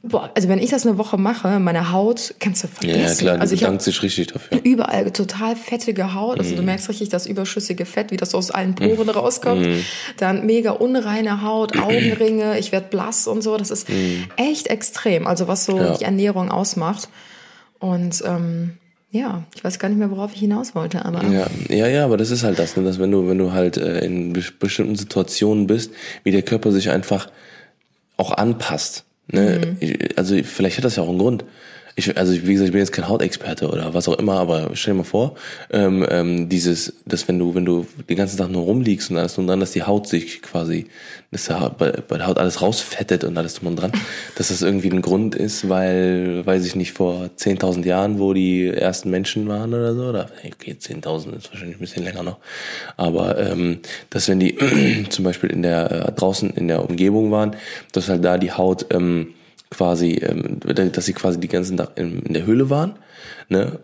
Boah, 0.10 0.32
also 0.36 0.48
wenn 0.50 0.60
ich 0.60 0.70
das 0.70 0.86
eine 0.86 0.98
Woche 0.98 1.18
mache, 1.18 1.60
meine 1.60 1.92
Haut 1.92 2.34
kannst 2.40 2.64
du 2.64 2.68
vergessen. 2.68 3.26
Ja, 3.28 3.32
klar, 3.34 3.42
also 3.42 3.52
du 3.52 3.56
ich 3.56 3.64
hab 3.64 3.70
bedankst 3.72 3.88
dich 3.88 4.02
richtig 4.04 4.28
dafür. 4.28 4.60
überall 4.64 5.12
total 5.12 5.56
fettige 5.56 6.14
Haut. 6.14 6.40
Also 6.40 6.56
du 6.56 6.62
Mhm. 6.62 6.66
merkst 6.68 6.90
richtig 6.90 7.10
das 7.10 7.26
überschüssige 7.28 7.86
Fett, 7.86 8.12
wie 8.12 8.18
das 8.18 8.34
aus 8.36 8.52
allen 8.52 8.76
Poren 8.76 9.10
rauskommt. 9.10 9.68
Dann 10.18 10.46
mega 10.46 10.72
unreine 10.72 11.42
Haut, 11.42 11.78
Augenringe, 11.82 12.58
ich 12.60 12.72
werde 12.72 12.88
blass 12.90 13.28
und 13.28 13.42
so. 13.42 13.58
Das 13.58 13.70
ist 13.72 13.88
echt 14.38 14.68
extrem. 14.68 15.28
Also 15.28 15.48
was 15.48 15.66
so 15.66 15.74
Mhm. 15.74 15.80
Ja. 15.84 15.98
die 15.98 16.04
Ernährung 16.06 16.50
ausmacht. 16.52 17.10
Und 17.80 18.24
ähm, 18.26 18.78
ja, 19.12 19.44
ich 19.56 19.64
weiß 19.64 19.80
gar 19.80 19.88
nicht 19.90 19.98
mehr, 19.98 20.12
worauf 20.12 20.34
ich 20.34 20.40
hinaus 20.40 20.76
wollte, 20.76 21.06
aber 21.06 21.24
Ja, 21.26 21.48
ja, 21.70 21.88
ja, 21.88 22.06
aber 22.06 22.18
das 22.18 22.30
ist 22.32 22.44
halt 22.44 22.60
das, 22.60 22.76
ne? 22.76 22.84
dass 22.84 23.00
wenn 23.00 23.12
du, 23.12 23.28
wenn 23.30 23.38
du 23.38 23.52
halt 23.52 23.78
äh, 23.78 24.00
in 24.06 24.34
be 24.34 24.44
bestimmten 24.60 24.96
Situationen 24.96 25.68
bist, 25.68 25.92
wie 26.24 26.32
der 26.32 26.42
Körper 26.42 26.72
sich 26.72 26.90
einfach 26.90 27.30
auch 28.18 28.32
anpasst. 28.32 29.04
Ne? 29.32 29.76
Ich- 29.80 30.18
Also 30.18 30.36
vielleicht 30.44 30.78
hat 30.78 30.86
das 30.86 30.96
ja 30.96 31.04
auch 31.04 31.10
einen 31.10 31.20
Grund. 31.20 31.44
Ich, 32.00 32.16
also 32.16 32.32
wie 32.32 32.54
gesagt, 32.54 32.68
ich 32.68 32.72
bin 32.72 32.80
jetzt 32.80 32.92
kein 32.92 33.08
Hautexperte 33.08 33.68
oder 33.70 33.92
was 33.96 34.08
auch 34.08 34.20
immer, 34.20 34.34
aber 34.34 34.70
stell 34.74 34.94
dir 34.94 35.00
mal 35.00 35.04
vor, 35.04 35.34
ähm, 35.72 36.06
ähm, 36.08 36.48
dieses, 36.48 36.94
dass 37.08 37.28
wenn 37.28 37.40
du, 37.40 37.56
wenn 37.56 37.66
du 37.66 37.88
den 38.08 38.18
ganzen 38.18 38.38
Tag 38.38 38.52
nur 38.52 38.66
rumliegst 38.66 39.10
und 39.10 39.18
alles 39.18 39.34
drum 39.34 39.46
und 39.46 39.48
dran, 39.48 39.60
dass 39.60 39.72
die 39.72 39.82
Haut 39.82 40.08
sich 40.08 40.44
quasi, 40.44 40.86
dass 41.32 41.46
der, 41.46 41.72
bei, 41.76 41.92
bei 42.08 42.18
der 42.18 42.28
Haut 42.28 42.38
alles 42.38 42.62
rausfettet 42.62 43.24
und 43.24 43.36
alles 43.36 43.56
drum 43.56 43.70
und 43.70 43.78
dran, 43.78 43.92
dass 44.36 44.50
das 44.50 44.62
irgendwie 44.62 44.92
ein 44.92 45.02
Grund 45.02 45.34
ist, 45.34 45.70
weil, 45.70 46.46
weiß 46.46 46.68
ich 46.68 46.76
nicht, 46.76 46.92
vor 46.92 47.32
10.000 47.36 47.84
Jahren, 47.84 48.20
wo 48.20 48.32
die 48.34 48.68
ersten 48.68 49.10
Menschen 49.10 49.48
waren 49.48 49.74
oder 49.74 49.96
so, 49.96 50.04
oder 50.04 50.30
okay, 50.46 50.76
10.000 50.80 51.36
ist 51.36 51.50
wahrscheinlich 51.52 51.78
ein 51.78 51.82
bisschen 51.82 52.04
länger 52.04 52.22
noch, 52.22 52.38
aber 52.96 53.40
ähm, 53.40 53.80
dass 54.12 54.30
wenn 54.30 54.40
die 54.40 54.56
zum 55.10 55.26
Beispiel 55.26 55.50
in 55.50 55.64
der 55.64 56.10
äh, 56.10 56.12
draußen 56.12 56.52
in 56.52 56.68
der 56.68 56.88
Umgebung 56.88 57.32
waren, 57.32 57.56
dass 57.92 58.08
halt 58.08 58.24
da 58.24 58.38
die 58.38 58.52
Haut 58.52 58.86
ähm, 58.92 59.34
quasi, 59.70 60.14
ähm, 60.14 60.60
dass 60.62 61.06
sie 61.06 61.14
quasi 61.14 61.40
die 61.40 61.48
ganzen 61.48 61.78
Tag 61.78 61.92
in, 61.96 62.20
in 62.24 62.34
der 62.34 62.46
Höhle 62.46 62.70
waren, 62.70 62.98
ne? 63.50 63.80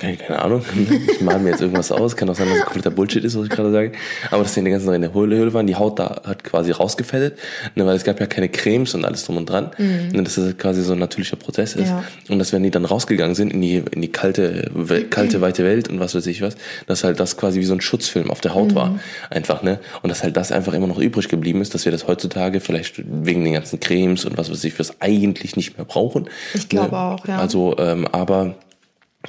Keine, 0.00 0.42
Ahnung, 0.42 0.62
ich 1.12 1.20
male 1.20 1.38
mir 1.38 1.50
jetzt 1.50 1.60
irgendwas 1.60 1.92
aus, 1.92 2.16
kann 2.16 2.28
auch 2.28 2.34
sein, 2.34 2.48
dass 2.48 2.58
es 2.58 2.64
kompletter 2.64 2.90
Bullshit 2.90 3.22
ist, 3.24 3.36
was 3.38 3.44
ich 3.44 3.50
gerade 3.50 3.70
sage, 3.70 3.92
aber 4.30 4.42
dass 4.42 4.54
sie 4.54 4.62
den 4.62 4.72
ganzen 4.72 4.86
Tag 4.86 4.96
in 4.96 5.02
der 5.02 5.14
Höhle, 5.14 5.52
waren, 5.54 5.66
die 5.68 5.76
Haut 5.76 5.98
da 5.98 6.20
hat 6.24 6.42
quasi 6.42 6.72
rausgefettet, 6.72 7.38
ne, 7.76 7.86
weil 7.86 7.94
es 7.96 8.02
gab 8.04 8.18
ja 8.18 8.26
keine 8.26 8.48
Cremes 8.48 8.94
und 8.94 9.04
alles 9.04 9.24
drum 9.24 9.36
und 9.36 9.48
dran, 9.48 9.70
ne, 9.78 10.22
dass 10.24 10.34
das 10.34 10.56
quasi 10.58 10.82
so 10.82 10.94
ein 10.94 10.98
natürlicher 10.98 11.36
Prozess 11.36 11.74
ist 11.76 11.88
Ja. 11.88 12.02
und 12.28 12.38
dass 12.40 12.52
wenn 12.52 12.62
die 12.64 12.70
dann 12.70 12.84
rausgegangen 12.84 13.34
sind 13.36 13.52
in 13.52 13.60
die, 13.60 13.76
in 13.92 14.02
die 14.02 14.10
kalte, 14.10 14.68
we- 14.74 15.04
kalte, 15.10 15.40
weite 15.40 15.62
Welt 15.64 15.88
und 15.88 16.00
was 16.00 16.14
weiß 16.14 16.26
ich 16.26 16.42
was, 16.42 16.56
dass 16.86 17.04
halt 17.04 17.20
das 17.20 17.36
quasi 17.36 17.60
wie 17.60 17.64
so 17.64 17.74
ein 17.74 17.80
Schutzfilm 17.80 18.30
auf 18.30 18.40
der 18.40 18.54
Haut 18.54 18.74
war. 18.74 18.98
Einfach, 19.30 19.62
ne? 19.62 19.78
Und 20.02 20.10
dass 20.10 20.22
halt 20.24 20.36
das 20.36 20.50
einfach 20.50 20.72
immer 20.74 20.86
noch 20.88 20.98
übrig 20.98 21.28
geblieben 21.28 21.60
ist, 21.62 21.74
dass 21.74 21.84
wir 21.84 21.92
das 21.92 22.06
heutzutage 22.08 22.60
vielleicht 22.60 23.00
wegen 23.06 23.44
den 23.44 23.52
ganzen 23.52 23.78
Cremes 23.80 24.24
und 24.24 24.36
was 24.36 24.50
weiß 24.50 24.64
ich 24.64 24.78
was 24.78 25.00
eigentlich 25.00 25.54
nicht 25.56 25.76
mehr 25.78 25.84
brauchen. 25.84 26.28
Ich 26.54 26.68
glaube 26.68 26.92
ne? 26.96 26.98
auch, 26.98 27.26
ja. 27.28 27.38
Also, 27.38 27.76
ähm, 27.78 28.06
aber 28.10 28.54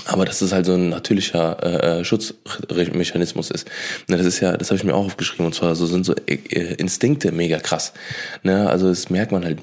aber 0.06 0.26
dass 0.26 0.42
es 0.42 0.52
halt 0.52 0.66
so 0.66 0.74
ein 0.74 0.90
natürlicher 0.90 2.00
äh, 2.00 2.04
Schutzmechanismus 2.04 3.52
ist. 3.52 3.70
Ne, 4.08 4.18
das 4.18 4.26
ist 4.26 4.40
ja, 4.40 4.56
das 4.58 4.70
habe 4.70 4.78
ich 4.78 4.84
mir 4.84 4.96
auch 4.96 5.06
aufgeschrieben 5.06 5.46
und 5.46 5.56
zwar 5.56 5.76
so 5.76 5.86
sind 5.86 6.06
so 6.06 6.14
äh, 6.28 6.74
Instinkte 6.76 7.32
mega 7.32 7.60
krass. 7.60 7.94
Ne, 8.44 8.70
also 8.70 8.90
das 8.90 9.10
merkt 9.10 9.32
man 9.32 9.44
halt 9.44 9.60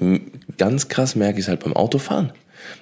ganz 0.57 0.87
krass, 0.87 1.15
merke 1.15 1.39
ich 1.39 1.45
es 1.45 1.49
halt 1.49 1.63
beim 1.63 1.75
Autofahren. 1.75 2.31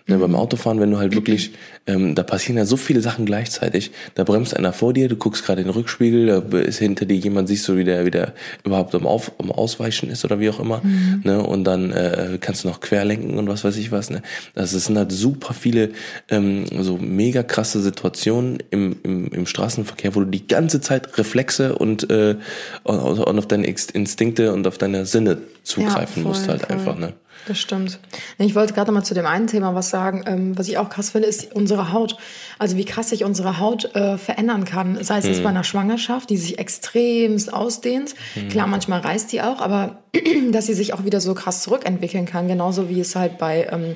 Ne, 0.08 0.20
beim 0.20 0.36
Autofahren, 0.36 0.80
wenn 0.80 0.92
du 0.92 1.00
halt 1.00 1.16
wirklich, 1.16 1.54
ähm, 1.88 2.14
da 2.14 2.22
passieren 2.22 2.58
ja 2.58 2.66
so 2.66 2.78
viele 2.78 3.02
Sachen 3.02 3.26
gleichzeitig. 3.26 3.90
Da 4.14 4.24
bremst 4.24 4.56
einer 4.56 4.72
vor 4.72 4.94
dir, 4.94 5.08
du 5.10 5.16
guckst 5.16 5.44
gerade 5.44 5.62
in 5.62 5.68
den 5.68 5.74
Rückspiegel, 5.74 6.28
da 6.28 6.58
ist 6.60 6.78
hinter 6.78 7.06
dir 7.06 7.18
jemand, 7.18 7.48
siehst 7.48 7.68
du, 7.68 7.76
wie 7.76 7.84
der, 7.84 8.06
wie 8.06 8.12
der 8.12 8.34
überhaupt 8.64 8.94
am, 8.94 9.08
Auf, 9.08 9.32
am 9.40 9.52
Ausweichen 9.52 10.12
ist 10.12 10.24
oder 10.24 10.40
wie 10.40 10.52
auch 10.52 10.60
immer. 10.60 10.84
Ne, 11.24 11.42
und 11.42 11.64
dann 11.64 11.92
äh, 11.92 12.38
kannst 12.40 12.64
du 12.64 12.68
noch 12.68 12.82
querlenken 12.82 13.40
und 13.40 13.48
was 13.48 13.64
weiß 13.64 13.78
ich 13.78 13.92
was. 13.92 14.12
Ne. 14.12 14.22
Also 14.54 14.78
es 14.78 14.86
sind 14.86 14.96
halt 14.96 15.12
super 15.12 15.56
viele 15.56 15.90
ähm, 16.30 16.66
so 16.82 16.98
mega 16.98 17.42
krasse 17.42 17.82
Situationen 17.82 18.60
im, 18.70 18.98
im, 19.02 19.28
im 19.30 19.48
Straßenverkehr, 19.48 20.14
wo 20.14 20.20
du 20.20 20.28
die 20.28 20.48
ganze 20.48 20.82
Zeit 20.82 21.18
Reflexe 21.18 21.76
und, 21.76 22.12
äh, 22.12 22.36
und, 22.84 23.00
und 23.00 23.40
auf 23.40 23.48
deine 23.48 23.66
Inst- 23.66 23.96
Instinkte 23.96 24.54
und 24.54 24.68
auf 24.68 24.78
deine 24.78 25.08
Sinne 25.08 25.40
zugreifen 25.64 26.22
voll, 26.22 26.32
musst 26.32 26.48
halt 26.48 26.62
voll. 26.62 26.76
einfach. 26.76 26.96
Ne. 27.00 27.14
Das 27.48 27.60
stimmt. 27.60 28.00
Ich 28.38 28.56
wollte 28.56 28.74
gerade 28.74 28.92
noch 28.92 29.00
mal 29.00 29.04
zu 29.04 29.14
dem 29.14 29.26
einen 29.26 29.48
Thema 29.48 29.76
was 29.76 29.90
sagen. 29.90 30.24
Ähm, 30.26 30.58
was 30.58 30.68
ich 30.68 30.78
auch 30.78 30.90
krass 30.90 31.12
finde, 31.12 31.28
ist 31.28 31.54
unsere 31.54 31.92
Haut. 31.92 32.18
Also 32.58 32.76
wie 32.78 32.86
krass 32.86 33.10
sich 33.10 33.24
unsere 33.24 33.60
Haut 33.60 33.94
äh, 33.96 34.18
verändern 34.18 34.66
kann. 34.66 35.04
Sei 35.04 35.20
es 35.20 35.26
jetzt 35.26 35.44
bei 35.44 35.50
einer 35.50 35.64
Schwangerschaft, 35.64 36.30
die 36.30 36.38
sich 36.38 36.58
extremst 36.58 37.54
ausdehnt. 37.54 38.16
Klar, 38.50 38.68
manchmal 38.68 39.02
reißt 39.02 39.32
die 39.32 39.42
auch, 39.42 39.62
aber 39.62 40.04
dass 40.52 40.66
sie 40.66 40.74
sich 40.74 40.94
auch 40.94 41.06
wieder 41.06 41.22
so 41.22 41.34
krass 41.36 41.62
zurückentwickeln 41.62 42.26
kann. 42.26 42.48
Genauso 42.48 42.90
wie 42.90 43.00
es 43.00 43.16
halt 43.16 43.38
bei 43.38 43.68
ähm, 43.72 43.96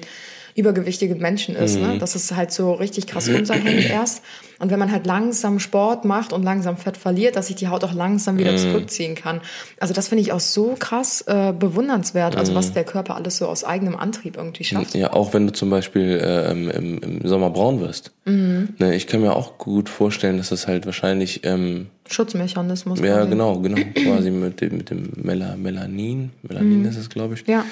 übergewichtigen 0.55 1.19
Menschen 1.19 1.55
ist. 1.55 1.79
Ne? 1.79 1.97
Dass 1.97 2.15
es 2.15 2.31
halt 2.35 2.51
so 2.51 2.73
richtig 2.73 3.07
krass 3.07 3.29
runterhängt 3.29 3.89
erst. 3.89 4.23
Und 4.59 4.71
wenn 4.71 4.79
man 4.79 4.91
halt 4.91 5.05
langsam 5.05 5.59
Sport 5.59 6.03
macht 6.03 6.33
und 6.33 6.43
langsam 6.43 6.75
Fett 6.75 6.97
verliert, 6.97 7.37
dass 7.37 7.47
sich 7.47 7.55
die 7.55 7.69
Haut 7.69 7.83
auch 7.85 7.93
langsam 7.93 8.37
wieder 8.37 8.55
zurückziehen 8.57 9.15
kann. 9.15 9.39
Also 9.79 9.93
das 9.93 10.09
finde 10.09 10.21
ich 10.21 10.33
auch 10.33 10.41
so 10.41 10.75
krass 10.77 11.21
äh, 11.27 11.53
bewundernswert. 11.57 12.35
Also 12.35 12.53
was 12.55 12.73
der 12.73 12.83
Körper 12.83 13.15
alles 13.15 13.37
so 13.37 13.47
aus 13.47 13.63
eigenem 13.63 13.95
Antrieb 13.95 14.35
irgendwie 14.35 14.65
schafft. 14.65 14.95
Ja, 14.95 15.13
auch 15.13 15.33
wenn 15.33 15.47
du 15.47 15.53
zum 15.53 15.69
Beispiel 15.69 16.19
äh, 16.21 16.51
im, 16.51 16.69
im, 16.69 17.27
Sommer 17.27 17.49
braun 17.49 17.79
wirst. 17.79 18.11
Mhm. 18.25 18.69
Ne, 18.79 18.95
ich 18.95 19.07
kann 19.07 19.21
mir 19.21 19.35
auch 19.35 19.57
gut 19.57 19.87
vorstellen, 19.87 20.37
dass 20.37 20.49
das 20.49 20.67
halt 20.67 20.85
wahrscheinlich, 20.85 21.41
ähm, 21.45 21.87
Schutzmechanismus. 22.09 22.99
ja 22.99 23.17
quasi. 23.17 23.29
genau, 23.29 23.59
genau, 23.59 23.77
quasi 23.95 24.31
mit 24.31 24.59
dem, 24.59 24.77
mit 24.77 24.89
dem 24.89 25.11
Mela, 25.15 25.55
Melanin, 25.55 26.31
Melanin 26.41 26.85
ist 26.85 26.97
es, 26.97 27.09
glaube 27.09 27.35
ich. 27.35 27.47
Mhm. 27.47 27.53
Ja. 27.53 27.65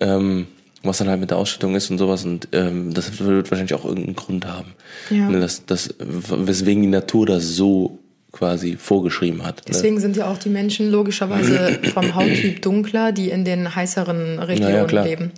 Ähm, 0.00 0.46
was 0.82 0.98
dann 0.98 1.08
halt 1.08 1.20
mit 1.20 1.30
der 1.30 1.38
Ausstattung 1.38 1.74
ist 1.74 1.90
und 1.90 1.98
sowas 1.98 2.24
und 2.24 2.48
ähm, 2.52 2.94
das 2.94 3.18
wird 3.20 3.50
wahrscheinlich 3.50 3.74
auch 3.74 3.84
irgendeinen 3.84 4.16
Grund 4.16 4.46
haben. 4.46 4.74
Ja. 5.10 5.28
Ne, 5.28 5.40
das, 5.40 5.66
das, 5.66 5.94
weswegen 5.98 6.82
die 6.82 6.88
Natur 6.88 7.26
das 7.26 7.44
so 7.44 7.98
quasi 8.32 8.76
vorgeschrieben 8.76 9.44
hat. 9.44 9.56
Ne? 9.56 9.62
Deswegen 9.68 10.00
sind 10.00 10.16
ja 10.16 10.30
auch 10.30 10.38
die 10.38 10.48
Menschen 10.48 10.90
logischerweise 10.90 11.78
vom 11.94 12.14
Hauttyp 12.14 12.62
dunkler, 12.62 13.12
die 13.12 13.30
in 13.30 13.44
den 13.44 13.74
heißeren 13.74 14.38
Regionen 14.38 14.72
Ja, 14.72 14.78
ja, 14.78 14.84
klar. 14.84 15.04
leben. 15.04 15.32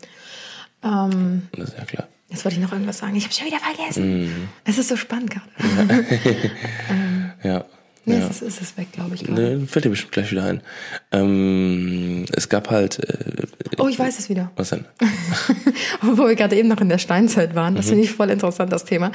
Das 0.83 1.69
ist 1.69 1.79
ja 1.79 1.85
klar. 1.85 2.09
Jetzt 2.29 2.45
wollte 2.45 2.57
ich 2.57 2.63
noch 2.63 2.73
irgendwas 2.73 2.99
sagen. 2.99 3.15
Ich 3.15 3.25
habe 3.25 3.35
schon 3.35 3.47
wieder 3.47 3.59
vergessen. 3.59 4.25
Mhm. 4.25 4.49
Es 4.65 4.79
ist 4.79 4.89
so 4.89 4.97
spannend 4.97 5.31
gerade. 5.31 6.07
Ja. 7.43 7.65
Nee, 8.05 8.19
ja. 8.19 8.27
es 8.29 8.43
ist, 8.43 8.57
es 8.57 8.61
ist 8.61 8.79
weg, 8.79 8.91
glaube 8.93 9.15
ich. 9.15 9.23
gerade. 9.25 9.59
Ne, 9.59 9.67
fällt 9.67 9.85
dir 9.85 9.91
bestimmt 9.91 10.13
gleich 10.13 10.31
wieder 10.33 10.45
ein. 10.45 10.61
Ähm, 11.13 12.25
es 12.33 12.49
gab 12.49 12.71
halt. 12.71 12.99
Äh, 12.99 13.47
Oh, 13.79 13.89
ich 13.89 13.99
weiß 13.99 14.19
es 14.19 14.29
wieder. 14.29 14.51
was 14.57 14.69
denn? 14.71 14.85
Wo 16.03 16.27
wir 16.29 16.35
gerade 16.35 16.57
eben 16.57 16.69
noch 16.69 16.81
in 16.81 16.89
der 16.89 16.99
Steinzeit 16.99 17.55
waren. 17.55 17.73
Mhm. 17.73 17.77
Das 17.79 17.89
finde 17.89 18.05
ich 18.05 18.11
voll 18.13 18.29
interessant, 18.31 18.71
das 18.73 18.85
Thema. 18.85 19.13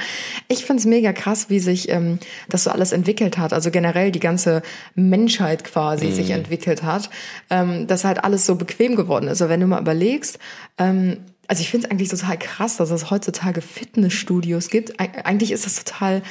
Ich 0.48 0.64
finde 0.64 0.80
es 0.80 0.86
mega 0.86 1.12
krass, 1.12 1.48
wie 1.48 1.60
sich 1.60 1.88
ähm, 1.90 2.18
das 2.48 2.64
so 2.64 2.70
alles 2.70 2.92
entwickelt 2.92 3.38
hat. 3.38 3.52
Also 3.52 3.70
generell 3.70 4.10
die 4.10 4.20
ganze 4.20 4.62
Menschheit 4.94 5.64
quasi 5.64 6.06
Mhm. 6.06 6.12
sich 6.12 6.30
entwickelt 6.30 6.82
hat. 6.82 7.08
Ähm, 7.50 7.86
dass 7.86 8.04
halt 8.04 8.24
alles 8.24 8.46
so 8.46 8.56
bequem 8.56 8.96
geworden 8.96 9.24
ist. 9.26 9.40
Also 9.42 9.48
wenn 9.48 9.60
du 9.60 9.66
mal 9.66 9.80
überlegst, 9.80 10.38
ähm, 10.78 11.18
also 11.46 11.62
ich 11.62 11.70
finde 11.70 11.86
es 11.86 11.90
eigentlich 11.90 12.08
total 12.08 12.38
krass, 12.38 12.76
dass 12.78 12.90
es 12.90 13.10
heutzutage 13.10 13.60
Fitnessstudios 13.62 14.68
gibt. 14.70 15.00
Eig 15.00 15.24
eigentlich 15.26 15.52
ist 15.52 15.64
das 15.66 15.82
total, 15.84 16.22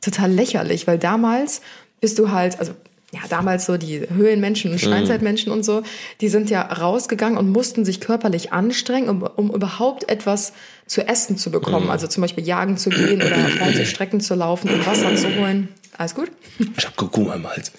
total 0.00 0.30
lächerlich, 0.30 0.86
weil 0.86 0.98
damals 0.98 1.60
bist 2.00 2.18
du 2.18 2.30
halt, 2.30 2.58
also 2.58 2.72
ja, 3.12 3.20
damals 3.28 3.66
so 3.66 3.76
die 3.76 4.08
Höhlenmenschen 4.08 4.70
und 4.70 4.78
Steinzeitmenschen 4.78 5.50
und 5.50 5.64
so, 5.64 5.82
die 6.20 6.28
sind 6.28 6.48
ja 6.48 6.62
rausgegangen 6.62 7.38
und 7.38 7.50
mussten 7.50 7.84
sich 7.84 8.00
körperlich 8.00 8.52
anstrengen, 8.52 9.08
um, 9.08 9.22
um 9.22 9.50
überhaupt 9.50 10.08
etwas 10.08 10.52
zu 10.86 11.06
essen 11.06 11.36
zu 11.36 11.50
bekommen. 11.50 11.90
Also 11.90 12.06
zum 12.06 12.20
Beispiel 12.20 12.46
jagen 12.46 12.76
zu 12.76 12.90
gehen 12.90 13.20
oder 13.20 13.36
weite 13.60 13.84
Strecken 13.84 14.20
zu 14.20 14.34
laufen 14.36 14.70
und 14.70 14.86
Wasser 14.86 15.16
zu 15.16 15.34
holen. 15.36 15.68
Alles 15.98 16.14
gut? 16.14 16.30
Ich 16.76 16.86
hab 16.86 16.96
Kurkuma 16.96 17.34
im 17.34 17.46
Hals. 17.48 17.72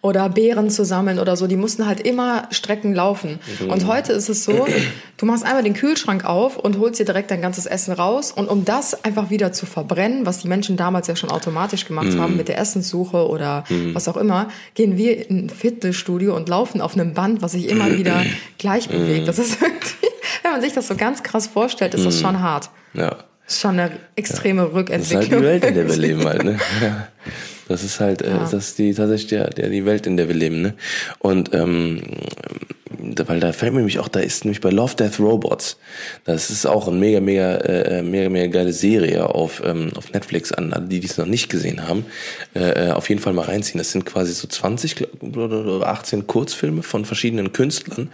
oder 0.00 0.28
Beeren 0.28 0.70
zu 0.70 0.84
sammeln 0.84 1.18
oder 1.18 1.36
so. 1.36 1.46
Die 1.46 1.56
mussten 1.56 1.86
halt 1.86 2.00
immer 2.00 2.46
Strecken 2.50 2.94
laufen. 2.94 3.38
Und 3.68 3.86
heute 3.86 4.12
ist 4.12 4.28
es 4.28 4.44
so, 4.44 4.66
du 5.16 5.26
machst 5.26 5.44
einmal 5.44 5.62
den 5.62 5.74
Kühlschrank 5.74 6.24
auf 6.24 6.56
und 6.58 6.78
holst 6.78 7.00
dir 7.00 7.04
direkt 7.04 7.30
dein 7.30 7.40
ganzes 7.42 7.66
Essen 7.66 7.92
raus. 7.92 8.32
Und 8.32 8.48
um 8.48 8.64
das 8.64 9.04
einfach 9.04 9.30
wieder 9.30 9.52
zu 9.52 9.66
verbrennen, 9.66 10.26
was 10.26 10.38
die 10.38 10.48
Menschen 10.48 10.76
damals 10.76 11.06
ja 11.06 11.16
schon 11.16 11.30
automatisch 11.30 11.86
gemacht 11.86 12.16
haben 12.18 12.36
mit 12.36 12.48
der 12.48 12.58
Essenssuche 12.58 13.26
oder 13.28 13.64
was 13.94 14.08
auch 14.08 14.16
immer, 14.16 14.48
gehen 14.74 14.96
wir 14.96 15.28
in 15.28 15.46
ein 15.46 15.50
Fitnessstudio 15.50 16.34
und 16.36 16.48
laufen 16.48 16.80
auf 16.80 16.94
einem 16.94 17.14
Band, 17.14 17.42
was 17.42 17.52
sich 17.52 17.68
immer 17.68 17.90
wieder 17.96 18.24
gleich 18.58 18.88
bewegt. 18.88 19.28
Das 19.28 19.38
ist 19.38 19.58
irgendwie, 19.62 20.08
wenn 20.42 20.52
man 20.52 20.60
sich 20.62 20.72
das 20.72 20.88
so 20.88 20.94
ganz 20.96 21.22
krass 21.22 21.46
vorstellt, 21.46 21.94
ist 21.94 22.06
das 22.06 22.20
schon 22.20 22.40
hart. 22.40 22.70
Ja. 22.94 23.16
Das 23.46 23.56
ist 23.56 23.60
schon 23.60 23.78
eine 23.78 23.90
extreme 24.16 24.62
Das 24.62 24.68
ist 24.70 25.14
halt 25.14 25.30
Rückentwicklung. 25.30 25.40
die 25.40 25.46
Welt, 25.46 25.64
in 25.64 25.74
der 25.74 25.88
wir 25.88 25.96
leben 25.96 26.24
halt, 26.24 26.44
ne? 26.44 26.58
Ja. 26.80 27.08
Das 27.66 27.82
ist 27.82 27.98
halt, 27.98 28.20
äh, 28.20 28.30
das 28.30 28.52
ist 28.52 28.78
die 28.78 28.92
tatsächlich 28.92 29.28
der, 29.30 29.48
der 29.48 29.70
die 29.70 29.86
Welt, 29.86 30.06
in 30.06 30.18
der 30.18 30.28
wir 30.28 30.34
leben, 30.34 30.60
ne? 30.60 30.74
Und 31.18 31.54
ähm, 31.54 32.02
weil 33.26 33.40
da 33.40 33.52
fällt 33.52 33.72
mir 33.72 33.78
nämlich 33.78 33.98
auch, 33.98 34.08
da 34.08 34.20
ist 34.20 34.44
nämlich 34.44 34.60
bei 34.60 34.70
Love 34.70 34.94
Death 34.96 35.18
Robots. 35.18 35.78
Das 36.24 36.50
ist 36.50 36.66
auch 36.66 36.88
eine 36.88 36.96
mega, 36.96 37.20
mega, 37.20 37.56
äh, 37.56 38.02
mega, 38.02 38.28
mega 38.28 38.46
geile 38.52 38.72
Serie 38.72 39.28
auf, 39.28 39.62
ähm, 39.64 39.92
auf 39.96 40.12
Netflix 40.12 40.52
an 40.52 40.72
alle, 40.72 40.86
die 40.86 41.04
es 41.04 41.18
noch 41.18 41.26
nicht 41.26 41.48
gesehen 41.48 41.86
haben. 41.86 42.06
Äh, 42.54 42.90
auf 42.90 43.08
jeden 43.08 43.20
Fall 43.20 43.32
mal 43.32 43.46
reinziehen. 43.46 43.78
Das 43.78 43.92
sind 43.92 44.06
quasi 44.06 44.32
so 44.32 44.46
20 44.46 45.08
oder 45.22 45.86
18 45.86 46.26
Kurzfilme 46.26 46.82
von 46.82 47.04
verschiedenen 47.04 47.52
Künstlern. 47.52 48.10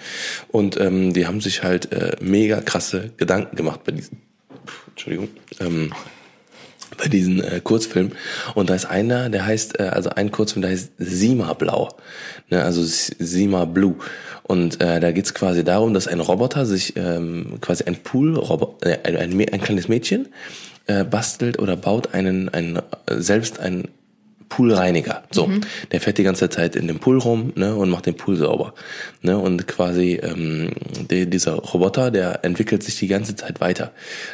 Und 0.49 0.81
ähm, 0.81 1.13
die 1.13 1.27
haben 1.27 1.41
sich 1.41 1.63
halt 1.63 1.93
äh, 1.93 2.17
mega 2.21 2.61
krasse 2.61 3.11
Gedanken 3.17 3.57
gemacht 3.57 3.81
bei 3.85 3.93
diesen. 3.93 4.30
Entschuldigung. 5.01 5.29
Ähm, 5.61 5.93
bei 6.99 7.09
diesen 7.09 7.43
äh, 7.43 7.61
Kurzfilmen. 7.63 8.13
Und 8.55 8.69
da 8.69 8.75
ist 8.75 8.85
einer, 8.85 9.31
der 9.31 9.47
heißt, 9.47 9.81
äh, 9.81 9.85
also 9.85 10.11
ein 10.11 10.31
Kurzfilm, 10.31 10.61
der 10.61 10.73
heißt 10.73 10.93
Sima 10.99 11.55
Blau. 11.55 11.89
Ne, 12.51 12.63
also 12.63 12.83
Sima 12.85 13.65
Blue. 13.65 13.95
Und 14.43 14.81
äh, 14.83 15.01
da 15.01 15.13
geht's 15.13 15.33
quasi 15.33 15.65
darum, 15.65 15.95
dass 15.95 16.07
ein 16.07 16.21
Roboter 16.21 16.67
sich 16.67 16.97
ähm, 16.97 17.59
quasi 17.63 17.85
ein 17.85 17.97
Pool, 17.97 18.37
äh, 18.83 18.99
ein, 19.05 19.17
ein, 19.17 19.49
ein 19.49 19.61
kleines 19.61 19.89
Mädchen 19.89 20.29
äh, 20.87 21.05
bastelt 21.05 21.59
oder 21.59 21.77
baut 21.77 22.13
einen, 22.13 22.49
einen 22.51 22.77
äh, 22.77 22.83
selbst 23.19 23.59
ein 23.59 23.89
Poolreiniger. 24.51 25.23
So, 25.31 25.47
mhm. 25.47 25.63
der 25.93 26.01
fährt 26.01 26.19
die 26.19 26.25
ganze 26.25 26.51
Zeit 26.51 26.77
in 26.77 26.89
dem 26.89 26.99
Pool 26.99 27.19
rum 27.19 27.53
ne, 27.55 27.75
und 27.75 27.89
macht 27.89 28.07
den 28.07 28.17
Pool 28.17 28.37
sauber. 28.37 28.75
Ne, 29.23 29.39
und 29.39 29.67
quasi 29.67 30.21
ähm, 30.23 30.73
die, 31.09 31.31
dieser 31.31 31.55
Roboter, 31.55 32.11
der 32.11 32.45
entwickelt 32.45 32.83
sich 32.83 32.99
die 32.99 33.07
ganze 33.07 33.37
Zeit 33.37 33.61
weiter. 33.61 33.93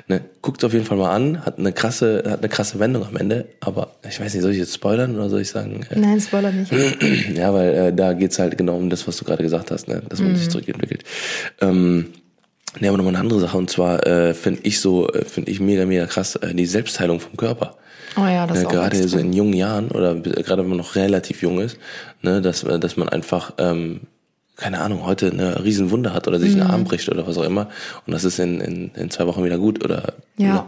Ne, 0.08 0.22
guckt 0.40 0.64
auf 0.64 0.72
jeden 0.72 0.86
Fall 0.86 0.96
mal 0.96 1.14
an, 1.14 1.44
hat 1.44 1.58
eine 1.58 1.72
krasse, 1.72 2.24
hat 2.26 2.40
eine 2.40 2.48
krasse 2.48 2.80
Wendung 2.80 3.06
am 3.06 3.16
Ende. 3.16 3.46
Aber 3.60 3.92
ich 4.08 4.18
weiß 4.18 4.32
nicht, 4.32 4.42
soll 4.42 4.52
ich 4.52 4.58
jetzt 4.58 4.74
spoilern 4.74 5.14
oder 5.14 5.28
soll 5.28 5.42
ich 5.42 5.50
sagen? 5.50 5.86
Äh, 5.90 5.98
Nein, 5.98 6.20
Spoiler 6.20 6.50
nicht. 6.50 6.72
ja, 7.36 7.52
weil 7.52 7.74
äh, 7.74 7.92
da 7.92 8.14
geht's 8.14 8.38
halt 8.38 8.56
genau 8.56 8.76
um 8.76 8.88
das, 8.88 9.06
was 9.06 9.18
du 9.18 9.24
gerade 9.26 9.42
gesagt 9.42 9.70
hast, 9.70 9.86
ne, 9.86 10.02
dass 10.08 10.20
man 10.20 10.32
mhm. 10.32 10.36
sich 10.36 10.48
zurückentwickelt. 10.48 11.04
Ähm, 11.60 12.06
ja, 12.80 12.88
aber 12.88 12.96
nochmal 12.96 13.14
eine 13.14 13.20
andere 13.20 13.40
Sache 13.40 13.56
und 13.56 13.70
zwar 13.70 14.06
äh, 14.06 14.34
finde 14.34 14.60
ich 14.64 14.80
so, 14.80 15.08
äh, 15.08 15.24
finde 15.24 15.50
ich 15.50 15.60
mega, 15.60 15.84
mega 15.84 16.06
krass 16.06 16.36
äh, 16.36 16.54
die 16.54 16.66
Selbstheilung 16.66 17.20
vom 17.20 17.36
Körper. 17.36 17.76
Oh 18.16 18.26
ja, 18.26 18.46
das 18.46 18.58
ist 18.58 18.68
Gerade 18.68 19.08
so 19.08 19.18
in 19.18 19.32
jungen 19.32 19.52
Jahren 19.52 19.90
oder 19.90 20.14
gerade 20.14 20.62
wenn 20.62 20.68
man 20.68 20.78
noch 20.78 20.94
relativ 20.94 21.42
jung 21.42 21.60
ist, 21.60 21.78
ne, 22.22 22.40
dass, 22.40 22.62
dass 22.62 22.96
man 22.96 23.08
einfach 23.08 23.52
ähm, 23.58 24.02
keine 24.56 24.80
Ahnung, 24.80 25.04
heute 25.04 25.30
eine 25.30 25.62
Riesenwunde 25.62 26.14
hat 26.14 26.26
oder 26.28 26.40
sich 26.40 26.54
mhm. 26.54 26.62
einen 26.62 26.70
Arm 26.70 26.84
bricht 26.84 27.08
oder 27.10 27.26
was 27.26 27.36
auch 27.36 27.44
immer 27.44 27.68
und 28.06 28.12
das 28.12 28.24
ist 28.24 28.38
in, 28.38 28.60
in, 28.60 28.90
in 28.94 29.10
zwei 29.10 29.26
Wochen 29.26 29.44
wieder 29.44 29.58
gut 29.58 29.84
oder 29.84 30.14
ja. 30.38 30.54
Ne? 30.54 30.64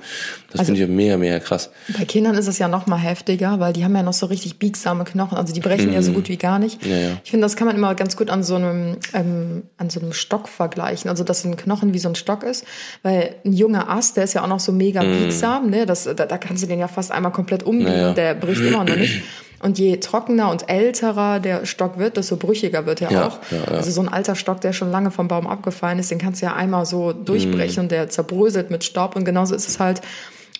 das 0.51 0.61
also, 0.61 0.73
finde 0.73 0.85
ich 0.85 0.89
mega, 0.89 1.17
mega 1.17 1.39
krass. 1.41 1.71
Bei 1.97 2.05
Kindern 2.05 2.35
ist 2.37 2.47
es 2.47 2.59
ja 2.59 2.69
noch 2.69 2.87
mal 2.87 2.97
heftiger, 2.97 3.61
weil 3.61 3.73
die 3.73 3.85
haben 3.85 3.95
ja 3.95 4.03
noch 4.03 4.13
so 4.13 4.27
richtig 4.27 4.59
biegsame 4.59 5.05
Knochen, 5.05 5.37
also 5.37 5.53
die 5.53 5.61
brechen 5.61 5.89
mhm. 5.89 5.95
ja 5.95 6.03
so 6.03 6.13
gut 6.13 6.29
wie 6.29 6.37
gar 6.37 6.59
nicht. 6.59 6.85
Ja, 6.85 6.97
ja. 6.97 7.11
Ich 7.25 7.31
finde, 7.31 7.45
das 7.45 7.57
kann 7.57 7.67
man 7.67 7.77
immer 7.77 7.95
ganz 7.95 8.17
gut 8.17 8.31
an 8.31 8.43
so 8.43 8.57
einem 8.57 8.97
ähm, 9.15 9.63
an 9.77 9.91
so 9.91 10.01
einem 10.01 10.13
Stock 10.13 10.49
vergleichen, 10.49 11.11
also 11.11 11.25
dass 11.25 11.45
ein 11.45 11.57
Knochen 11.57 11.95
wie 11.95 11.99
so 11.99 12.09
ein 12.09 12.15
Stock 12.15 12.43
ist, 12.43 12.65
weil 13.03 13.37
ein 13.45 13.53
junger 13.53 13.91
Ast, 13.91 14.17
der 14.17 14.25
ist 14.25 14.35
ja 14.35 14.43
auch 14.43 14.49
noch 14.49 14.61
so 14.61 14.73
mega 14.73 15.03
mhm. 15.03 15.19
biegsam, 15.19 15.71
ne, 15.71 15.87
das, 15.87 16.05
da, 16.05 16.13
da 16.13 16.39
kannst 16.39 16.63
du 16.63 16.67
den 16.67 16.79
ja 16.79 16.89
fast 16.89 17.11
einmal 17.11 17.33
komplett 17.33 17.63
umbiegen, 17.63 17.93
ja, 17.93 18.13
der 18.13 18.35
bricht 18.35 18.61
immer 18.61 18.85
noch 18.85 18.97
nicht. 18.97 19.23
Und 19.61 19.79
je 19.79 19.97
trockener 19.97 20.51
und 20.51 20.69
älterer 20.69 21.41
der 21.41 21.67
Stock 21.67 21.99
wird, 21.99 22.17
desto 22.17 22.37
brüchiger 22.37 22.87
wird 22.87 23.03
er 23.03 23.11
ja, 23.11 23.27
auch. 23.27 23.39
Ja, 23.51 23.59
ja. 23.59 23.77
Also 23.79 23.91
so 23.91 24.01
ein 24.01 24.09
alter 24.09 24.35
Stock, 24.35 24.61
der 24.61 24.73
schon 24.73 24.91
lange 24.91 25.11
vom 25.11 25.29
Baum 25.29 25.47
abgefallen 25.47 25.99
ist, 25.99 26.11
den 26.11 26.19
kannst 26.19 26.43
du 26.43 26.47
ja 26.47 26.55
einmal 26.55 26.87
so 26.87 27.13
durchbrechen 27.13 27.83
mm. 27.83 27.85
und 27.85 27.93
der 27.93 28.09
zerbröselt 28.09 28.71
mit 28.71 28.85
Staub. 28.85 29.17
Und 29.17 29.25
genauso 29.25 29.55
ist 29.55 29.69
es 29.69 29.81
halt, 29.81 30.01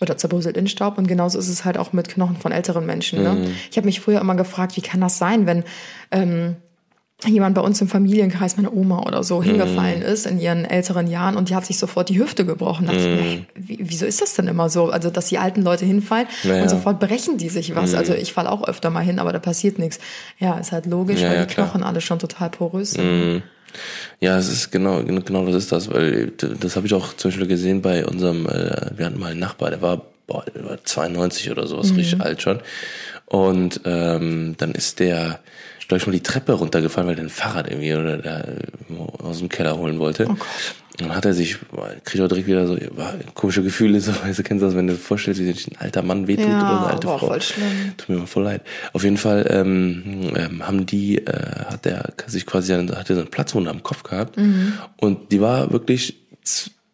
oder 0.01 0.17
zerbröselt 0.17 0.57
in 0.57 0.67
Staub 0.67 0.99
und 0.99 1.07
genauso 1.07 1.39
ist 1.39 1.49
es 1.49 1.65
halt 1.65 1.79
auch 1.79 1.93
mit 1.93 2.09
Knochen 2.09 2.37
von 2.37 2.53
älteren 2.53 2.87
Menschen. 2.87 3.23
Ne? 3.23 3.35
Mm. 3.35 3.55
Ich 3.71 3.77
habe 3.77 3.87
mich 3.87 4.01
früher 4.01 4.21
immer 4.21 4.35
gefragt, 4.35 4.77
wie 4.77 4.81
kann 4.81 5.01
das 5.01 5.19
sein, 5.19 5.47
wenn 5.47 5.65
ähm, 6.11 6.57
jemand 7.27 7.57
bei 7.57 7.61
uns 7.61 7.81
im 7.81 7.89
Familienkreis, 7.89 8.57
meine 8.57 8.71
Oma 8.71 9.03
oder 9.03 9.25
so, 9.25 9.43
hingefallen 9.43 10.03
ist 10.03 10.27
in 10.27 10.39
ihren 10.39 10.65
älteren 10.65 11.09
Jahren 11.09 11.37
und 11.37 11.49
die 11.49 11.57
hat 11.57 11.67
sich 11.67 11.77
sofort 11.77 12.09
die 12.09 12.19
Hüfte 12.19 12.47
gebrochen. 12.47 12.87
Da 12.87 12.93
dachte 12.93 13.09
ich 13.09 13.21
mir, 13.21 13.23
hey, 13.23 13.47
wieso 13.83 14.07
ist 14.07 14.21
das 14.21 14.35
denn 14.35 14.47
immer 14.47 14.69
so? 14.69 14.91
Also, 14.91 15.11
dass 15.11 15.27
die 15.27 15.39
alten 15.39 15.63
Leute 15.63 15.85
hinfallen 15.85 16.29
naja. 16.45 16.63
und 16.63 16.69
sofort 16.69 17.01
brechen 17.01 17.37
die 17.37 17.49
sich 17.49 17.75
was. 17.75 17.95
Also 17.95 18.15
ich 18.15 18.33
falle 18.33 18.53
auch 18.53 18.67
öfter 18.69 18.91
mal 18.91 19.01
hin, 19.01 19.19
aber 19.19 19.33
da 19.33 19.41
passiert 19.41 19.81
nichts. 19.81 19.99
Ja, 20.39 20.59
ist 20.59 20.71
halt 20.71 20.87
logisch, 20.87 21.21
ja, 21.21 21.31
weil 21.31 21.37
ja, 21.37 21.45
die 21.45 21.55
Knochen 21.55 21.81
klar. 21.81 21.91
alle 21.91 22.01
schon 22.01 22.21
total 22.21 22.51
porös 22.51 22.93
sind. 22.93 23.05
Mhm. 23.05 23.43
Ja, 24.21 24.39
es 24.39 24.49
ist 24.49 24.71
genau, 24.71 25.03
genau 25.03 25.45
das 25.47 25.57
ist 25.57 25.73
das, 25.73 25.91
weil 25.91 26.31
das 26.31 26.77
habe 26.77 26.87
ich 26.87 26.95
auch 26.95 27.15
zum 27.15 27.31
Beispiel 27.31 27.49
gesehen 27.49 27.83
bei 27.83 28.07
unserem, 28.07 28.47
äh, 28.47 28.91
wir 28.97 29.07
hatten 29.07 29.19
mal 29.19 29.33
einen 29.33 29.41
Nachbar, 29.41 29.71
der 29.71 29.83
war, 29.83 30.03
boah, 30.27 30.45
der 30.55 30.65
war 30.65 30.85
92 30.85 31.51
oder 31.51 31.67
sowas, 31.67 31.91
mhm. 31.91 31.97
richtig 31.97 32.21
alt 32.21 32.43
schon. 32.43 32.61
Und 33.27 33.81
ähm, 33.85 34.55
dann 34.57 34.73
ist 34.73 35.01
der, 35.01 35.41
glaube 35.89 35.99
ich, 36.01 36.07
mal 36.07 36.13
die 36.13 36.23
Treppe 36.23 36.53
runtergefallen, 36.53 37.09
weil 37.09 37.17
der 37.17 37.25
ein 37.25 37.31
Fahrrad 37.31 37.69
irgendwie 37.69 37.95
oder 37.95 38.19
da 38.19 38.45
aus 39.19 39.39
dem 39.39 39.49
Keller 39.49 39.77
holen 39.79 39.99
wollte. 39.99 40.27
Oh 40.29 40.35
Gott. 40.35 40.75
Dann 40.99 41.15
hat 41.15 41.25
er 41.25 41.33
sich, 41.33 41.59
kriegt 42.05 42.23
auch 42.25 42.29
direkt 42.29 42.49
wieder 42.49 42.67
so 42.67 42.77
komische 43.35 43.63
Gefühle, 43.63 44.01
so, 44.01 44.13
weißt 44.23 44.39
du, 44.39 44.43
kennst 44.43 44.63
du 44.63 44.67
das, 44.67 44.75
wenn 44.75 44.89
du 44.89 44.95
dir 44.95 44.99
vorstellst, 44.99 45.41
wie 45.41 45.47
sich 45.53 45.69
ein 45.69 45.77
alter 45.79 46.03
Mann 46.03 46.27
wehtut 46.27 46.49
ja, 46.49 46.59
oder 46.59 46.79
eine 46.81 46.87
alte 46.89 47.07
boah, 47.07 47.19
Frau. 47.19 47.29
Voll 47.29 47.41
schlimm. 47.43 47.95
Tut 47.97 48.09
mir 48.09 48.17
mal 48.17 48.27
voll 48.27 48.43
leid. 48.43 48.63
Auf 48.93 49.05
jeden 49.05 49.17
Fall 49.17 49.47
ähm, 49.49 50.33
ähm, 50.37 50.67
haben 50.67 50.87
die, 50.87 51.19
äh, 51.19 51.65
hat 51.71 51.85
der 51.85 52.13
sich 52.27 52.47
quasi, 52.47 52.73
hatte 52.75 53.15
so 53.15 53.21
eine 53.21 53.31
Platzwunde 53.31 53.71
am 53.71 53.83
Kopf 53.83 54.03
gehabt 54.03 54.37
Mhm. 54.37 54.75
und 54.97 55.33
die 55.33 55.41
war 55.41 55.73
wirklich 55.73 56.17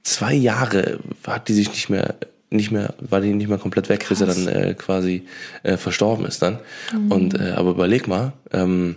zwei 0.02 0.34
Jahre, 0.34 0.98
hat 1.26 1.48
die 1.48 1.54
sich 1.54 1.70
nicht 1.70 1.88
mehr 1.88 2.14
nicht 2.54 2.70
mehr, 2.70 2.94
war 3.00 3.20
die 3.20 3.32
nicht 3.32 3.48
mehr 3.48 3.58
komplett 3.58 3.88
weg, 3.88 4.06
bis 4.08 4.20
er 4.20 4.28
Krass. 4.28 4.44
dann 4.44 4.48
äh, 4.48 4.74
quasi 4.74 5.24
äh, 5.62 5.76
verstorben 5.76 6.24
ist 6.26 6.42
dann. 6.42 6.58
Und 7.10 7.38
äh, 7.38 7.52
aber 7.52 7.70
überleg 7.70 8.08
mal, 8.08 8.32
ähm, 8.52 8.96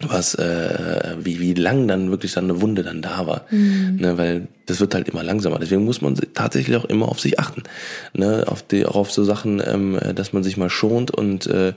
was, 0.00 0.36
äh, 0.36 1.16
wie, 1.20 1.40
wie 1.40 1.54
lang 1.54 1.88
dann 1.88 2.10
wirklich 2.10 2.32
dann 2.32 2.44
eine 2.44 2.60
Wunde 2.60 2.84
dann 2.84 3.02
da 3.02 3.26
war. 3.26 3.46
Ne, 3.50 4.16
weil 4.16 4.46
das 4.66 4.78
wird 4.78 4.94
halt 4.94 5.08
immer 5.08 5.24
langsamer. 5.24 5.58
Deswegen 5.58 5.84
muss 5.84 6.00
man 6.00 6.14
tatsächlich 6.34 6.76
auch 6.76 6.84
immer 6.84 7.08
auf 7.08 7.18
sich 7.18 7.40
achten. 7.40 7.64
Ne, 8.12 8.44
auf 8.46 8.62
die, 8.62 8.86
auch 8.86 8.94
auf 8.94 9.10
so 9.10 9.24
Sachen, 9.24 9.60
ähm, 9.64 9.98
dass 10.14 10.32
man 10.32 10.44
sich 10.44 10.56
mal 10.56 10.70
schont 10.70 11.10
und 11.10 11.46
äh, 11.48 11.72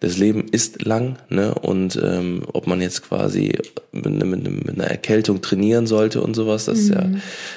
das 0.00 0.18
Leben 0.18 0.46
ist 0.50 0.84
lang, 0.84 1.16
ne? 1.30 1.54
Und 1.54 1.98
ähm, 2.00 2.44
ob 2.52 2.66
man 2.68 2.80
jetzt 2.80 3.02
quasi 3.02 3.58
mit, 3.90 4.06
ne- 4.06 4.24
mit, 4.24 4.66
mit 4.66 4.74
einer 4.78 4.88
Erkältung 4.88 5.42
trainieren 5.42 5.86
sollte 5.88 6.20
und 6.20 6.34
sowas, 6.34 6.66
das 6.66 6.78
ist 6.78 6.90
ja, 6.90 7.06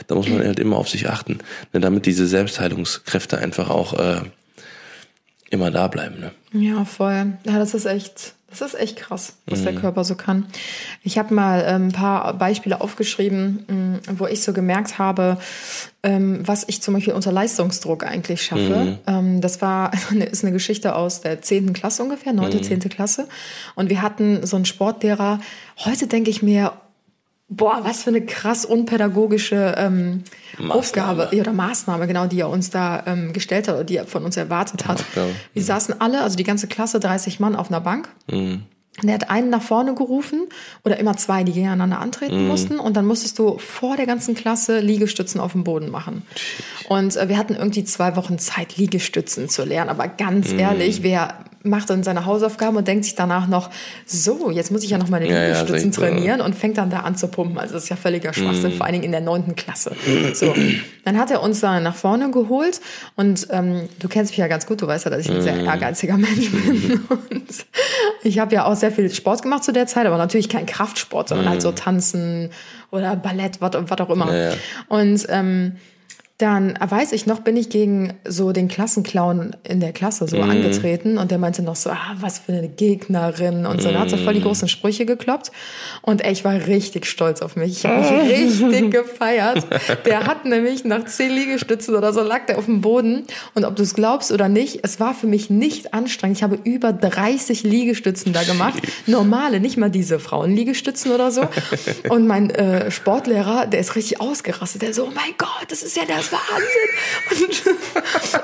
da 0.08 0.16
muss 0.16 0.30
man 0.30 0.40
halt 0.40 0.60
immer 0.60 0.78
auf 0.78 0.90
sich 0.90 1.10
achten. 1.10 1.40
Ne, 1.74 1.80
damit 1.80 2.06
diese 2.08 2.26
Selbstheilungskräfte 2.26 3.38
einfach 3.38 3.70
auch 3.70 3.94
äh, 3.94 4.22
immer 5.52 5.70
da 5.70 5.88
bleiben. 5.88 6.16
Ne? 6.20 6.32
Ja, 6.60 6.86
voll. 6.86 7.34
Ja, 7.46 7.60
das 7.60 7.74
ist 7.74 7.86
echt, 7.86 8.34
das 8.50 8.62
ist 8.62 8.80
echt 8.80 8.96
krass, 8.98 9.34
was 9.46 9.60
Mhm. 9.60 9.64
der 9.66 9.76
Körper 9.76 10.04
so 10.04 10.16
kann. 10.16 10.46
Ich 11.04 11.18
habe 11.18 11.34
mal 11.34 11.64
ähm, 11.68 11.88
ein 11.88 11.92
paar 11.92 12.34
Beispiele 12.34 12.80
aufgeschrieben, 12.82 13.66
mh, 13.68 14.00
wo 14.18 14.26
ich 14.26 14.42
so 14.42 14.54
gemerkt 14.54 14.98
habe, 15.00 15.38
ähm, 16.04 16.40
was 16.48 16.64
ich 16.68 16.82
zum 16.82 16.94
Beispiel 16.94 17.14
unter 17.14 17.32
Leistungsdruck 17.32 18.06
eigentlich 18.06 18.42
schaffe. 18.44 18.62
Mhm. 18.62 18.98
Ähm, 19.08 19.42
das 19.42 19.62
war 19.62 19.92
ist 20.32 20.44
eine 20.44 20.54
Geschichte 20.54 20.96
aus 20.96 21.22
der 21.22 21.42
10. 21.42 21.74
Klasse 21.74 22.04
ungefähr, 22.04 22.32
Mhm. 22.34 22.40
9., 22.40 22.64
10. 22.64 22.80
Klasse. 22.90 23.28
Und 23.76 23.90
wir 23.90 24.02
hatten 24.02 24.46
so 24.46 24.56
einen 24.56 24.66
Sportlehrer. 24.66 25.40
Heute 25.80 26.08
denke 26.08 26.30
ich 26.30 26.42
mir, 26.42 26.72
Boah, 27.50 27.80
was 27.84 28.04
für 28.04 28.10
eine 28.10 28.26
krass 28.26 28.66
unpädagogische 28.66 29.76
ähm, 29.78 30.24
Maßnahme. 30.58 30.74
Aufgabe 30.76 31.30
ja, 31.32 31.42
oder 31.42 31.54
Maßnahme, 31.54 32.06
genau, 32.08 32.26
die 32.28 32.42
er 32.42 32.50
uns 32.50 32.70
da 32.72 33.04
ähm, 33.06 33.32
gestellt 33.32 33.68
hat 33.70 33.76
oder 33.76 33.84
die 33.86 33.96
er 33.98 34.06
von 34.06 34.26
uns 34.26 34.36
erwartet 34.36 34.86
hat. 34.88 35.00
Aufgabe. 35.00 35.30
Wir 35.54 35.64
saßen 35.64 36.02
alle, 36.02 36.22
also 36.22 36.36
die 36.36 36.44
ganze 36.44 36.68
Klasse, 36.68 37.00
30 37.00 37.40
Mann 37.40 37.56
auf 37.56 37.70
einer 37.70 37.80
Bank. 37.80 38.10
Mhm. 38.30 38.64
Und 39.02 39.08
er 39.10 39.14
hat 39.14 39.30
einen 39.30 39.50
nach 39.52 39.62
vorne 39.62 39.94
gerufen 39.94 40.48
oder 40.84 40.98
immer 41.00 41.16
zwei, 41.16 41.44
die 41.44 41.52
gegeneinander 41.54 42.00
antreten 42.00 42.42
Mhm. 42.42 42.48
mussten. 42.48 42.80
Und 42.80 42.98
dann 42.98 43.06
musstest 43.06 43.38
du 43.40 43.60
vor 43.60 43.96
der 43.96 44.08
ganzen 44.08 44.34
Klasse 44.36 44.80
Liegestützen 44.80 45.40
auf 45.40 45.52
dem 45.54 45.64
Boden 45.64 45.90
machen. 45.92 46.24
Und 46.90 47.16
äh, 47.16 47.30
wir 47.30 47.38
hatten 47.38 47.54
irgendwie 47.56 47.84
zwei 47.86 48.16
Wochen 48.16 48.40
Zeit, 48.40 48.76
Liegestützen 48.76 49.48
zu 49.50 49.64
lernen. 49.64 49.90
Aber 49.92 50.08
ganz 50.08 50.52
Mhm. 50.52 50.60
ehrlich, 50.60 51.04
wer 51.04 51.34
macht 51.70 51.90
dann 51.90 52.04
seine 52.04 52.26
Hausaufgaben 52.26 52.78
und 52.78 52.88
denkt 52.88 53.06
sich 53.06 53.16
danach 53.16 53.48
noch, 53.48 53.70
so, 54.06 54.50
jetzt 54.52 54.72
muss 54.72 54.84
ich 54.84 54.90
ja 54.90 54.98
noch 54.98 55.10
meine 55.10 55.28
Ja, 55.28 55.34
ja, 55.34 55.44
Liegestützen 55.46 55.76
ist 55.76 55.84
echt 55.86 55.94
so. 55.96 56.02
trainieren 56.02 56.42
und 56.42 56.56
fängt 56.56 56.78
dann 56.78 56.90
da 56.90 57.02
an 57.02 57.16
zu 57.16 57.28
pumpen. 57.28 57.58
Also 57.58 57.74
das 57.74 57.84
ist 57.84 57.90
ja 57.90 57.96
völliger 57.96 58.34
Schwachsinn, 58.34 58.74
vor 58.74 58.86
allen 58.86 58.94
Dingen 58.94 59.06
in 59.06 59.12
der 59.12 59.22
neunten 59.22 59.56
Klasse. 59.56 59.96
So, 60.34 60.54
dann 61.06 61.18
hat 61.18 61.32
er 61.32 61.42
uns 61.42 61.60
da 61.60 61.80
nach 61.80 61.96
vorne 61.96 62.32
geholt 62.32 62.82
und 63.16 63.48
ähm, 63.52 63.90
du 64.00 64.08
kennst 64.08 64.32
mich 64.32 64.38
ja 64.38 64.48
ganz 64.48 64.66
gut, 64.66 64.82
du 64.82 64.88
weißt 64.88 65.06
ja, 65.06 65.12
dass 65.12 65.22
ich 65.22 65.32
ein 65.32 65.42
sehr 65.42 65.58
ehrgeiziger 65.58 66.18
Mensch 66.18 66.52
bin 66.52 67.02
und 67.10 67.48
ich 68.24 68.40
habe 68.40 68.56
ja 68.56 68.66
auch 68.66 68.76
sehr 68.76 68.92
viel 68.92 69.10
Sport 69.14 69.42
gemacht 69.42 69.64
zu 69.64 69.72
der 69.72 69.88
Zeit, 69.88 70.06
aber 70.06 70.18
natürlich 70.18 70.50
kein 70.50 70.66
Kraftsport, 70.66 71.30
sondern 71.30 71.50
halt 71.50 71.62
so 71.62 71.72
Tanzen 71.72 72.50
oder 72.92 73.16
Ballett, 73.16 73.60
was 73.62 73.76
auch 73.76 74.10
immer. 74.10 74.34
Ja, 74.34 74.50
ja. 74.52 74.56
Und 74.88 75.26
ähm, 75.30 75.74
Dann 76.38 76.78
weiß 76.80 77.14
ich 77.14 77.26
noch, 77.26 77.40
bin 77.40 77.58
ich 77.58 77.70
gegen 77.70 78.14
so 78.24 78.52
den 78.52 78.68
Klassenclown 78.68 79.56
in 79.64 79.80
der 79.80 79.92
Klasse 79.92 80.28
so 80.28 80.38
angetreten 80.38 81.18
und 81.18 81.32
der 81.32 81.40
meinte 81.40 81.64
noch 81.64 81.76
so, 81.76 81.90
ah, 81.90 82.16
was 82.20 82.38
für 82.38 82.52
eine 82.52 82.68
Gegnerin 82.68 83.66
und 83.66 83.82
so. 83.82 83.92
Da 83.92 84.02
hat 84.02 84.12
so 84.12 84.18
voll 84.18 84.36
die 84.36 84.42
großen 84.42 84.68
Sprüche 84.68 85.08
gekloppt 85.08 85.52
und 86.04 86.24
ey, 86.24 86.32
ich 86.32 86.46
war 86.46 86.54
richtig 86.54 87.08
stolz 87.08 87.42
auf 87.42 87.56
mich. 87.56 87.80
Ich 87.80 87.86
habe 87.88 88.02
mich 88.24 88.62
richtig 88.62 88.92
gefeiert. 88.92 89.66
Der 90.06 90.28
hat 90.28 90.46
nämlich 90.46 90.86
nach 90.86 91.06
zehn 91.06 91.32
Liegestützen 91.32 91.96
oder 91.96 92.14
so 92.14 92.22
lag 92.22 92.46
der 92.46 92.60
auf 92.60 92.66
dem 92.66 92.82
Boden 92.82 93.24
und 93.56 93.66
ob 93.66 93.76
du 93.76 93.82
es 93.82 93.96
glaubst 93.96 94.32
oder 94.32 94.48
nicht, 94.48 94.82
es 94.84 95.00
war 95.00 95.16
für 95.16 95.26
mich 95.26 95.50
nicht 95.50 95.96
anstrengend. 95.96 96.38
Ich 96.38 96.44
habe 96.44 96.60
über 96.64 96.94
30 96.94 97.64
Liegestützen 97.64 98.32
da 98.32 98.44
gemacht. 98.44 98.84
Normale, 99.08 99.60
nicht 99.60 99.78
mal 99.78 99.90
diese 99.90 100.20
Frauenliegestützen 100.20 101.12
oder 101.12 101.32
so. 101.32 101.48
Und 102.10 102.28
mein 102.28 102.52
äh, 102.52 102.92
Sportlehrer, 102.92 103.66
der 103.66 103.80
ist 103.80 103.96
richtig 103.96 104.22
ausgerastet. 104.22 104.84
Der 104.84 104.94
so, 104.94 105.06
oh 105.06 105.12
mein 105.16 105.34
Gott, 105.38 105.66
das 105.70 105.82
ist 105.82 105.98
ja 105.98 106.04
Wahnsinn. 106.32 107.70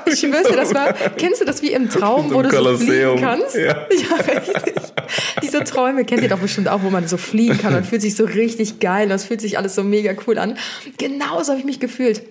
Und 0.06 0.14
ich 0.14 0.20
schwör's 0.20 0.48
dir, 0.48 0.56
das 0.56 0.74
war, 0.74 0.94
kennst 0.94 1.42
du 1.42 1.46
das 1.46 1.62
wie 1.62 1.72
im 1.72 1.90
Traum, 1.90 2.34
wo 2.34 2.42
du 2.42 2.50
so 2.50 2.78
fliegen 2.78 3.22
kannst? 3.22 3.56
Ja. 3.56 3.64
ja, 3.90 4.16
richtig. 4.16 4.74
Diese 5.42 5.64
Träume 5.64 6.06
kennt 6.06 6.24
ihr 6.24 6.30
doch 6.30 6.40
bestimmt 6.40 6.68
auch, 6.68 6.84
wo 6.84 6.90
man 6.90 7.08
so 7.08 7.18
fliegen 7.18 7.58
kann 7.58 7.76
und 7.76 7.86
fühlt 7.86 8.02
sich 8.02 8.16
so 8.16 8.26
richtig 8.26 8.80
geil 8.80 9.08
und 9.08 9.14
es 9.14 9.26
fühlt 9.26 9.42
sich 9.42 9.58
alles 9.58 9.76
so 9.76 9.84
mega 9.84 10.14
cool 10.28 10.38
an. 10.38 10.58
Genauso 10.98 11.52
habe 11.52 11.60
ich 11.60 11.66
mich 11.66 11.80
gefühlt. 11.80 12.24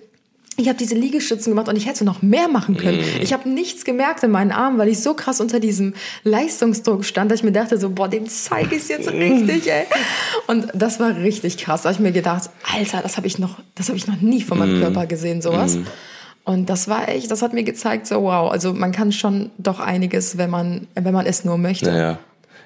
Ich 0.57 0.67
habe 0.67 0.77
diese 0.77 0.93
Liegestützen 0.95 1.51
gemacht 1.51 1.67
und 1.67 1.75
ich 1.75 1.87
hätte 1.87 2.05
noch 2.05 2.21
mehr 2.21 2.47
machen 2.47 2.77
können. 2.77 2.99
Ich 3.21 3.33
habe 3.33 3.49
nichts 3.49 3.85
gemerkt 3.85 4.23
in 4.23 4.31
meinen 4.31 4.51
Armen, 4.51 4.77
weil 4.77 4.87
ich 4.87 4.99
so 5.01 5.13
krass 5.15 5.41
unter 5.41 5.59
diesem 5.59 5.93
Leistungsdruck 6.23 7.05
stand, 7.05 7.31
dass 7.31 7.39
ich 7.39 7.43
mir 7.43 7.51
dachte 7.51 7.77
so, 7.77 7.89
boah, 7.89 8.07
dem 8.07 8.27
zeige 8.27 8.75
ich 8.75 8.87
jetzt 8.87 9.07
richtig, 9.11 9.71
ey. 9.71 9.85
Und 10.47 10.67
das 10.73 10.99
war 10.99 11.17
richtig 11.17 11.57
krass. 11.57 11.81
Da 11.81 11.89
habe 11.89 11.95
ich 11.95 11.99
mir 11.99 12.11
gedacht, 12.11 12.49
Alter, 12.71 13.01
das 13.01 13.17
habe 13.17 13.25
ich 13.27 13.39
noch, 13.39 13.57
das 13.75 13.87
habe 13.87 13.97
ich 13.97 14.07
noch 14.07 14.21
nie 14.21 14.41
von 14.41 14.59
meinem 14.59 14.79
Körper 14.79 15.07
gesehen, 15.07 15.41
sowas. 15.41 15.77
Und 16.45 16.69
das 16.69 16.87
war 16.87 17.07
echt, 17.09 17.31
das 17.31 17.41
hat 17.41 17.53
mir 17.53 17.63
gezeigt, 17.63 18.05
so 18.05 18.23
wow, 18.23 18.51
also 18.51 18.73
man 18.73 18.91
kann 18.91 19.11
schon 19.11 19.51
doch 19.57 19.79
einiges, 19.79 20.37
wenn 20.37 20.49
man, 20.49 20.87
wenn 20.93 21.13
man 21.13 21.25
es 21.25 21.45
nur 21.45 21.57
möchte. 21.57 21.91
Naja. 21.91 22.19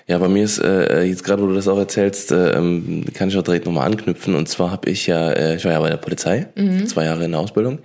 Ja, 0.09 0.17
bei 0.19 0.29
mir 0.29 0.45
ist 0.45 0.59
äh, 0.59 1.03
jetzt 1.03 1.25
gerade, 1.25 1.43
wo 1.43 1.47
du 1.47 1.53
das 1.53 1.67
auch 1.67 1.77
erzählst, 1.77 2.31
äh, 2.31 2.51
ähm, 2.51 3.03
kann 3.13 3.27
ich 3.27 3.37
auch 3.37 3.43
direkt 3.43 3.65
nochmal 3.65 3.85
anknüpfen. 3.87 4.35
Und 4.35 4.47
zwar 4.47 4.71
habe 4.71 4.89
ich 4.89 5.05
ja, 5.05 5.31
äh, 5.31 5.57
ich 5.57 5.65
war 5.65 5.73
ja 5.73 5.81
bei 5.81 5.89
der 5.89 5.97
Polizei, 5.97 6.47
zwei 6.85 7.03
Jahre 7.03 7.25
in 7.25 7.31
der 7.31 7.41
Ausbildung. 7.41 7.79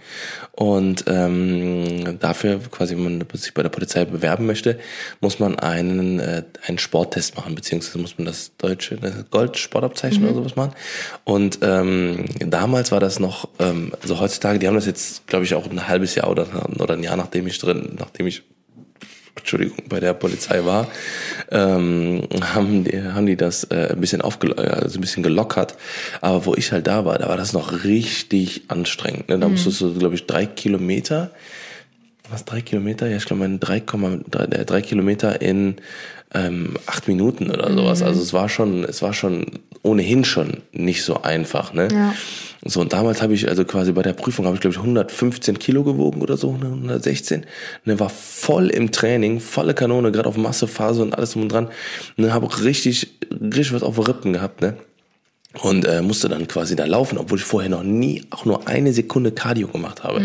Und 0.53 1.05
ähm, 1.09 2.21
dafür, 2.21 2.61
quasi, 2.71 2.95
wenn 2.95 3.19
man 3.19 3.27
sich 3.33 3.53
bei 3.55 3.65
der 3.65 3.71
Polizei 3.71 4.05
bewerben 4.05 4.47
möchte, 4.47 4.79
muss 5.21 5.41
man 5.41 5.59
einen, 5.59 6.21
äh, 6.21 6.45
einen 6.65 6.79
Sporttest 6.79 7.37
machen, 7.37 7.57
beziehungsweise 7.57 7.99
muss 7.99 8.17
man 8.19 8.27
das 8.27 8.53
deutsche 8.57 8.97
das 8.97 9.29
Gold-Sportabzeichen 9.31 10.23
oder 10.23 10.35
sowas 10.35 10.55
machen. 10.55 10.75
Und 11.25 11.59
ähm, 11.63 12.27
damals 12.39 12.93
war 12.93 13.01
das 13.01 13.19
noch, 13.19 13.49
ähm, 13.59 13.95
also 14.01 14.21
heutzutage, 14.21 14.61
die 14.61 14.69
haben 14.69 14.77
das 14.77 14.87
jetzt, 14.87 15.27
glaube 15.27 15.45
ich, 15.45 15.55
auch 15.55 15.69
ein 15.69 15.89
halbes 15.89 16.15
Jahr 16.15 16.31
oder, 16.31 16.47
oder 16.79 16.95
ein 16.95 17.03
Jahr, 17.03 17.17
nachdem 17.17 17.49
ich 17.49 17.59
drin, 17.59 17.97
nachdem 17.99 18.29
ich 18.29 18.45
Entschuldigung, 19.37 19.79
bei 19.89 19.99
der 19.99 20.13
Polizei 20.15 20.65
war, 20.65 20.89
ähm, 21.51 22.23
haben, 22.55 22.85
die, 22.85 23.03
haben 23.03 23.27
die 23.27 23.37
das 23.37 23.65
äh, 23.65 23.89
ein 23.93 24.01
bisschen 24.01 24.21
aufgelo 24.21 24.55
also 24.55 24.99
ein 24.99 25.01
bisschen 25.01 25.23
gelockert. 25.23 25.75
Aber 26.21 26.45
wo 26.47 26.55
ich 26.55 26.71
halt 26.73 26.87
da 26.87 27.05
war, 27.05 27.19
da 27.19 27.29
war 27.29 27.37
das 27.37 27.53
noch 27.53 27.85
richtig 27.85 28.63
anstrengend. 28.69 29.29
Ne? 29.29 29.39
Da 29.39 29.49
musstest 29.49 29.81
du, 29.81 29.95
glaube 29.95 30.15
ich, 30.15 30.27
drei 30.27 30.47
Kilometer, 30.47 31.31
was, 32.31 32.45
drei 32.45 32.61
Kilometer? 32.61 33.09
Ja, 33.09 33.17
ich 33.17 33.25
glaube, 33.25 33.41
meine 33.41 33.59
drei, 33.59 33.81
Komma- 33.81 34.21
drei, 34.31 34.45
äh, 34.45 34.65
drei 34.65 34.81
Kilometer 34.81 35.43
in 35.43 35.77
ähm, 36.35 36.75
acht 36.87 37.09
Minuten 37.09 37.51
oder 37.51 37.73
sowas. 37.73 38.03
Also 38.03 38.21
es 38.23 38.33
war 38.33 38.49
schon, 38.49 38.85
es 38.85 39.03
war 39.03 39.13
schon 39.13 39.47
ohnehin 39.83 40.25
schon 40.25 40.59
nicht 40.73 41.03
so 41.05 41.23
einfach. 41.23 41.73
Ne? 41.73 41.89
Ja. 41.93 42.15
So, 42.65 42.81
und 42.81 42.93
damals 42.93 43.21
habe 43.23 43.35
ich, 43.35 43.49
also 43.49 43.65
quasi 43.65 43.91
bei 43.93 44.03
der 44.03 44.13
Prüfung 44.13 44.47
habe 44.47 44.55
ich, 44.55 44.61
glaube 44.61 44.73
ich, 44.73 44.79
115 44.79 45.59
Kilo 45.59 45.83
gewogen 45.83 46.23
oder 46.23 46.37
so, 46.37 46.53
116. 46.53 47.45
Ne, 47.85 47.99
war 47.99 48.09
voll 48.09 48.69
im 48.71 48.93
Training, 48.93 49.41
volle 49.41 49.75
Kanone, 49.75 50.13
gerade 50.13 50.29
auf 50.29 50.37
Massephase 50.37 51.03
und 51.03 51.15
alles 51.15 51.33
drum 51.33 51.43
und 51.43 51.53
dran. 51.53 51.69
Ne, 52.17 52.33
habe 52.33 52.47
auch 52.47 52.63
richtig, 52.63 53.19
richtig 53.33 53.73
was 53.73 53.83
auf 53.83 53.99
Rippen 54.07 54.33
gehabt, 54.33 54.61
ne? 54.61 54.77
Und 55.61 55.85
äh, 55.85 56.01
musste 56.01 56.31
dann 56.31 56.49
quasi 56.49 56.77
da 56.77 56.87
laufen, 56.87 57.19
obwohl 57.19 57.39
ich 57.39 57.45
vorher 57.45 57.69
noch 57.69 57.83
nie 57.83 58.25
auch 58.31 58.47
nur 58.47 58.69
eine 58.69 58.93
Sekunde 58.93 59.33
Cardio 59.33 59.69
gemacht 59.69 60.03
habe. 60.03 60.21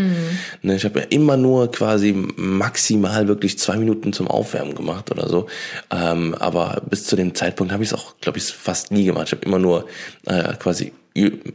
Ne, 0.62 0.76
ich 0.76 0.86
habe 0.86 1.02
ja 1.02 1.06
immer 1.10 1.36
nur 1.36 1.70
quasi 1.72 2.14
maximal 2.38 3.28
wirklich 3.28 3.60
zwei 3.60 3.76
Minuten 3.76 4.14
zum 4.14 4.28
Aufwärmen 4.28 4.74
gemacht 4.74 5.12
oder 5.12 5.28
so. 5.28 5.48
Ähm, 5.92 6.34
aber 6.36 6.82
bis 6.90 7.04
zu 7.04 7.16
dem 7.18 7.36
Zeitpunkt 7.36 7.74
habe 7.74 7.84
ich 7.84 7.90
es 7.90 7.94
auch, 7.94 8.16
glaube 8.22 8.38
ich, 8.38 8.46
fast 8.46 8.92
nie 8.92 9.04
gemacht. 9.04 9.28
Ich 9.28 9.32
habe 9.34 9.46
immer 9.46 9.60
nur 9.60 9.86
äh, 10.26 10.54
quasi 10.54 10.94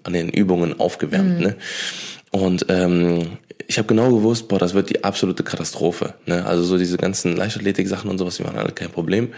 an 0.02 0.12
den 0.12 0.28
Übungen 0.28 0.78
aufgewärmt. 0.78 1.40
Ne? 1.40 1.56
Und 2.30 2.66
ähm, 2.68 3.38
ich 3.72 3.78
habe 3.78 3.88
genau 3.88 4.10
gewusst, 4.10 4.48
boah, 4.48 4.58
das 4.58 4.74
wird 4.74 4.90
die 4.90 5.02
absolute 5.02 5.42
Katastrophe. 5.42 6.12
Ne? 6.26 6.44
Also 6.44 6.62
so 6.62 6.76
diese 6.76 6.98
ganzen 6.98 7.34
Leichtathletik-Sachen 7.36 8.10
und 8.10 8.18
sowas, 8.18 8.36
die 8.36 8.44
waren 8.44 8.58
alle 8.58 8.72
kein 8.72 8.90
Problem. 8.90 9.32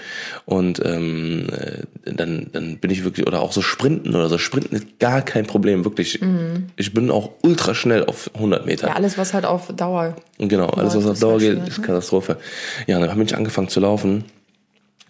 Und 0.44 0.84
ähm, 0.84 1.46
äh, 1.52 2.12
dann, 2.12 2.48
dann 2.50 2.78
bin 2.78 2.90
ich 2.90 3.04
wirklich, 3.04 3.28
oder 3.28 3.40
auch 3.40 3.52
so 3.52 3.62
Sprinten 3.62 4.12
oder 4.12 4.28
so, 4.28 4.36
Sprinten 4.36 4.74
ist 4.74 4.98
gar 4.98 5.22
kein 5.22 5.46
Problem, 5.46 5.84
wirklich. 5.84 6.20
Ich 6.76 6.92
bin 6.92 7.12
auch 7.12 7.30
ultra 7.42 7.76
schnell 7.76 8.04
auf 8.06 8.28
100 8.34 8.66
Meter. 8.66 8.88
Ja, 8.88 8.94
alles, 8.94 9.16
was 9.18 9.34
halt 9.34 9.44
auf 9.44 9.68
Dauer. 9.68 10.16
Genau, 10.38 10.66
alles 10.66 10.96
was 10.96 11.06
auf 11.06 11.20
Dauer 11.20 11.40
halt 11.40 11.42
geht, 11.42 11.68
ist 11.68 11.78
ne? 11.78 11.86
Katastrophe. 11.86 12.36
Ja, 12.88 12.96
und 12.96 13.02
dann 13.02 13.12
habe 13.12 13.22
ich 13.22 13.36
angefangen 13.36 13.68
zu 13.68 13.78
laufen. 13.78 14.24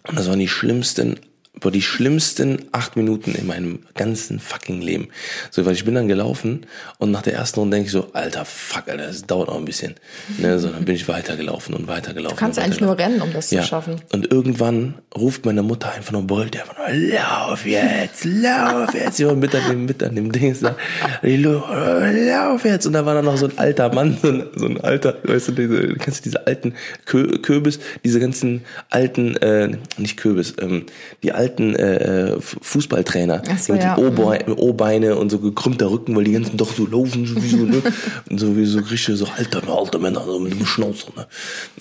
Und 0.07 0.19
das 0.19 0.29
waren 0.29 0.37
die 0.37 0.47
schlimmsten, 0.47 1.15
boah, 1.59 1.71
die 1.71 1.81
schlimmsten 1.81 2.59
acht 2.71 2.95
Minuten 2.95 3.33
in 3.35 3.47
meinem 3.47 3.79
ganzen 3.95 4.39
fucking 4.39 4.81
Leben. 4.81 5.07
So, 5.51 5.65
weil 5.65 5.73
ich 5.73 5.85
bin 5.85 5.95
dann 5.95 6.07
gelaufen 6.07 6.65
und 6.97 7.11
nach 7.11 7.21
der 7.21 7.33
ersten 7.33 7.59
Runde 7.59 7.77
denke 7.77 7.87
ich 7.87 7.91
so, 7.91 8.09
alter 8.13 8.45
Fuck, 8.45 8.87
Alter, 8.89 9.07
das 9.07 9.23
dauert 9.23 9.47
noch 9.49 9.57
ein 9.57 9.65
bisschen. 9.65 9.95
Ne, 10.37 10.59
so, 10.59 10.67
dann 10.69 10.85
bin 10.85 10.95
ich 10.95 11.07
weitergelaufen 11.07 11.73
und 11.75 11.87
weitergelaufen. 11.87 12.35
Du 12.35 12.39
kannst 12.39 12.59
eigentlich 12.59 12.81
nur 12.81 12.97
rennen, 12.97 13.21
um 13.21 13.31
das 13.33 13.51
Ja. 13.51 13.61
zu 13.61 13.67
schaffen. 13.67 14.01
Und 14.11 14.31
irgendwann 14.31 14.95
ruft 15.15 15.45
meine 15.45 15.63
Mutter 15.63 15.91
einfach 15.93 16.11
nur, 16.11 16.23
brüllt 16.23 16.59
einfach 16.59 16.77
nur, 16.77 16.89
lauf 16.95 17.65
jetzt, 17.65 18.25
lauf 18.25 18.93
jetzt. 18.93 19.17
Sie 19.17 19.25
war 19.25 19.35
mit 19.35 19.53
an 19.55 19.69
dem, 19.69 19.85
mit 19.85 20.03
an 20.03 20.15
dem 20.15 20.31
Ding, 20.31 20.53
sagt, 20.53 20.79
lauf 21.21 22.65
jetzt. 22.65 22.85
Und 22.85 22.93
da 22.93 23.05
war 23.05 23.13
dann 23.15 23.25
noch 23.25 23.37
so 23.37 23.47
ein 23.47 23.57
alter 23.57 23.93
Mann, 23.93 24.17
so 24.21 24.27
ein, 24.29 24.43
so 24.55 24.65
ein 24.65 24.81
alter, 24.81 25.17
weißt 25.23 25.49
du, 25.49 25.51
diese, 25.53 25.93
kennst 25.95 26.19
du 26.19 26.23
diese 26.29 26.45
alten 26.47 26.73
Kö 27.05 27.39
Kürbis, 27.39 27.79
diese 28.03 28.19
ganzen 28.19 28.63
alten, 28.89 29.35
äh, 29.37 29.77
nicht 29.97 30.17
Kürbis, 30.17 30.53
ähm, 30.61 30.85
die 31.23 31.31
alten 31.31 31.44
äh, 31.59 32.35
F- 32.37 32.57
Fußballtrainer, 32.61 33.41
so, 33.59 33.73
mit 33.73 33.83
ja. 33.83 33.97
O-Beine 33.97 34.55
O-Beine 34.55 35.15
und 35.15 35.29
so 35.29 35.39
gekrümmter 35.39 35.89
Rücken, 35.89 36.15
weil 36.15 36.23
die 36.25 36.31
ganzen 36.33 36.57
doch 36.57 36.73
so 36.73 36.85
laufen, 36.85 37.25
so 37.25 37.35
wie 37.41 37.47
so, 37.49 37.57
ne? 37.57 37.81
Und 38.29 38.39
so 38.39 38.55
wie 38.57 38.65
so 38.65 38.79
richtig 38.79 39.17
so 39.17 39.27
alte, 39.37 39.61
alte 39.67 39.99
Männer, 39.99 40.23
so 40.25 40.39
mit 40.39 40.53
dem 40.53 40.65
Schnauzer, 40.65 41.07
ne? 41.15 41.27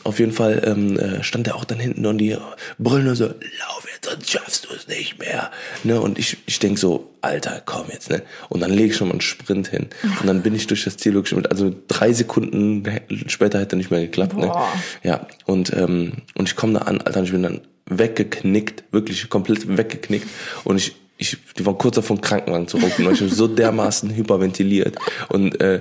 Auf 0.05 0.19
jeden 0.19 0.33
Fall 0.33 0.63
ähm, 0.67 0.99
äh, 0.99 1.23
stand 1.23 1.47
er 1.47 1.57
auch 1.57 1.65
dann 1.65 1.79
hinten 1.81 2.05
und 2.07 2.19
die 2.19 2.37
brüllen 2.79 3.15
so, 3.15 3.25
lauf 3.27 3.87
jetzt, 3.93 4.05
sonst 4.11 4.31
schaffst 4.31 4.67
du 4.67 4.75
es 4.75 4.87
nicht 4.89 5.19
mehr. 5.19 5.51
Ne? 5.83 6.01
Und 6.01 6.19
ich, 6.19 6.37
ich 6.47 6.59
denk 6.59 6.79
so, 6.79 7.11
Alter, 7.23 7.63
komm 7.65 7.87
jetzt, 7.91 8.11
ne? 8.11 8.23
Und 8.51 8.61
dann 8.61 8.71
lege 8.71 8.91
ich 8.91 8.97
schon 8.97 9.09
mal 9.09 9.13
einen 9.13 9.21
Sprint 9.23 9.69
hin. 9.69 9.87
Und 10.21 10.27
dann 10.27 10.43
bin 10.43 10.55
ich 10.55 10.67
durch 10.67 10.85
das 10.85 10.97
Ziel 10.99 11.15
wirklich 11.15 11.35
mit, 11.35 11.51
also 11.51 11.73
drei 11.89 12.13
Sekunden 12.13 12.83
später 13.27 13.59
hätte 13.61 13.77
nicht 13.77 13.91
mehr 13.91 14.03
geklappt, 14.03 14.37
ne? 14.37 14.47
Boah. 14.49 14.69
Ja, 15.03 15.27
und, 15.47 15.73
ähm, 15.73 16.13
und 16.35 16.49
ich 16.49 16.57
komme 16.57 16.75
da 16.75 16.81
an, 16.81 17.01
Alter, 17.01 17.21
und 17.21 17.25
ich 17.27 17.33
bin 17.33 17.43
dann 17.43 17.61
weggeknickt, 17.87 18.85
wirklich 18.93 19.29
komplett 19.29 19.77
weggeknickt. 19.77 20.29
Und 20.65 20.77
ich, 20.77 20.95
ich, 21.17 21.37
die 21.57 21.65
waren 21.65 21.79
kurz 21.79 21.97
davor, 21.97 22.17
einen 22.17 22.23
Krankenwagen 22.23 22.67
zu 22.67 22.79
rufen, 22.79 23.07
weil 23.07 23.15
ich 23.15 23.21
hab 23.21 23.29
so 23.29 23.47
dermaßen 23.47 24.11
hyperventiliert 24.15 24.97
und 25.29 25.61
äh, 25.61 25.81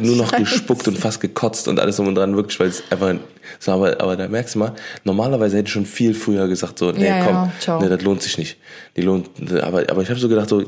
nur 0.00 0.16
noch 0.16 0.32
gespuckt 0.32 0.88
und 0.88 0.98
fast 0.98 1.20
gekotzt 1.20 1.68
und 1.68 1.78
alles 1.78 1.96
drum 1.96 2.08
und 2.08 2.14
dran, 2.14 2.34
wirklich, 2.34 2.58
weil 2.60 2.68
es 2.68 2.82
einfach 2.90 3.14
so, 3.58 3.72
aber, 3.72 4.00
aber 4.00 4.16
da 4.16 4.26
merkst 4.28 4.54
du 4.54 4.60
mal, 4.60 4.72
normalerweise 5.04 5.58
hätte 5.58 5.66
ich 5.66 5.72
schon 5.72 5.86
viel 5.86 6.14
früher 6.14 6.48
gesagt, 6.48 6.78
so, 6.78 6.92
nee, 6.92 7.06
Ja, 7.06 7.24
komm, 7.24 7.52
ja, 7.66 7.80
nee, 7.80 7.88
das 7.88 8.02
lohnt 8.02 8.22
sich 8.22 8.38
nicht. 8.38 8.56
Die 8.96 9.02
lohnt, 9.02 9.28
aber, 9.62 9.84
aber 9.90 10.02
ich 10.02 10.08
habe 10.08 10.18
so 10.18 10.28
gedacht, 10.28 10.48
so, 10.48 10.64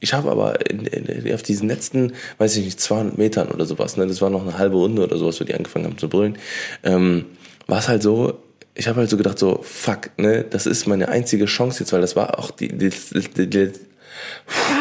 ich 0.00 0.14
habe 0.14 0.30
aber 0.30 0.70
in, 0.70 0.86
in, 0.86 1.34
auf 1.34 1.42
diesen 1.42 1.68
letzten, 1.68 2.12
weiß 2.38 2.56
ich 2.56 2.64
nicht, 2.64 2.80
200 2.80 3.18
Metern 3.18 3.48
oder 3.48 3.66
sowas, 3.66 3.96
ne, 3.96 4.06
das 4.06 4.22
war 4.22 4.30
noch 4.30 4.42
eine 4.42 4.56
halbe 4.56 4.76
Runde 4.76 5.02
oder 5.02 5.18
sowas, 5.18 5.38
wo 5.40 5.44
die 5.44 5.54
angefangen 5.54 5.84
haben 5.84 5.98
zu 5.98 6.08
brüllen, 6.08 6.38
ähm, 6.82 7.26
war 7.66 7.78
es 7.78 7.88
halt 7.88 8.02
so, 8.02 8.38
ich 8.74 8.88
habe 8.88 9.00
halt 9.00 9.10
so 9.10 9.16
gedacht, 9.16 9.38
so, 9.38 9.60
fuck, 9.62 10.10
ne, 10.16 10.44
das 10.48 10.66
ist 10.66 10.86
meine 10.86 11.08
einzige 11.08 11.44
Chance 11.46 11.80
jetzt, 11.80 11.92
weil 11.92 12.00
das 12.00 12.16
war 12.16 12.38
auch 12.38 12.50
die, 12.50 12.68
die, 12.68 12.90
die, 12.90 13.48
die 13.48 13.70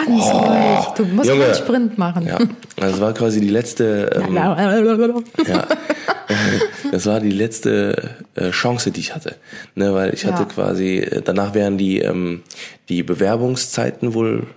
Ganz 0.06 0.23
ruhig. 0.32 0.86
Du 0.95 1.06
musst 1.06 1.27
Junge. 1.29 1.45
keinen 1.45 1.56
Sprint 1.56 1.97
machen. 1.97 2.27
ja, 2.27 2.38
das 2.77 2.99
war 3.01 3.13
quasi 3.13 3.39
die 3.41 3.49
letzte, 3.49 4.12
ähm, 4.27 4.36
ja, 4.36 5.67
das 6.91 7.06
war 7.08 7.19
die 7.19 7.32
letzte 7.32 8.12
äh, 8.36 8.51
Chance, 8.51 8.91
die 8.91 8.99
ich 8.99 9.15
hatte, 9.15 9.36
ne, 9.75 9.93
weil 9.93 10.13
ich 10.13 10.25
hatte 10.25 10.43
Ja. 10.43 10.47
quasi, 10.49 10.97
äh, 10.99 11.21
danach 11.23 11.53
wären 11.53 11.77
die, 11.77 11.99
ähm, 11.99 12.43
die 12.89 13.03
Bewerbungszeiten 13.03 14.13
wohl 14.13 14.47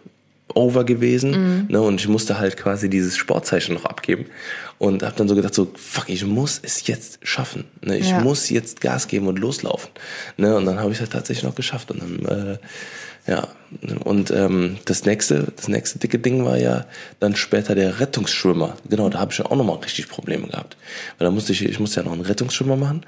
over 0.54 0.84
gewesen, 0.84 1.66
ne, 1.68 1.80
und 1.80 2.00
ich 2.00 2.08
musste 2.08 2.38
halt 2.38 2.56
quasi 2.56 2.88
dieses 2.88 3.16
Sportzeichen 3.16 3.74
noch 3.74 3.84
abgeben 3.84 4.26
und 4.78 5.02
habe 5.02 5.14
dann 5.16 5.28
so 5.28 5.34
gedacht 5.34 5.54
so, 5.54 5.70
fuck, 5.76 6.08
ich 6.08 6.24
muss 6.24 6.60
es 6.62 6.86
jetzt 6.86 7.18
schaffen, 7.22 7.64
ne, 7.82 7.98
ich 7.98 8.10
Ja. 8.10 8.20
muss 8.20 8.48
jetzt 8.48 8.80
Gas 8.80 9.08
geben 9.08 9.26
und 9.26 9.38
loslaufen, 9.38 9.90
ne, 10.36 10.56
und 10.56 10.64
dann 10.66 10.78
habe 10.78 10.90
ich 10.90 10.96
es 10.96 11.00
halt 11.00 11.12
tatsächlich 11.12 11.44
noch 11.44 11.54
geschafft 11.56 11.90
und 11.90 12.00
dann, 12.00 12.54
äh, 12.54 12.58
Ja, 13.28 13.48
und 14.04 14.30
ähm, 14.30 14.76
das 14.84 15.04
nächste, 15.04 15.48
das 15.56 15.66
nächste 15.66 15.98
dicke 15.98 16.20
Ding 16.20 16.44
war 16.44 16.56
ja 16.58 16.86
dann 17.18 17.34
später 17.34 17.74
der 17.74 17.98
Rettungsschwimmer. 17.98 18.76
Genau, 18.88 19.08
da 19.08 19.18
habe 19.18 19.32
ich 19.32 19.38
ja 19.38 19.46
auch 19.46 19.56
nochmal 19.56 19.78
richtig 19.78 20.08
Probleme 20.08 20.46
gehabt. 20.46 20.76
Weil 21.18 21.24
da 21.26 21.32
musste 21.32 21.50
ich, 21.50 21.64
ich 21.64 21.80
musste 21.80 21.98
ja 21.98 22.04
noch 22.06 22.12
einen 22.12 22.20
Rettungsschwimmer 22.20 22.76
machen. 22.76 23.04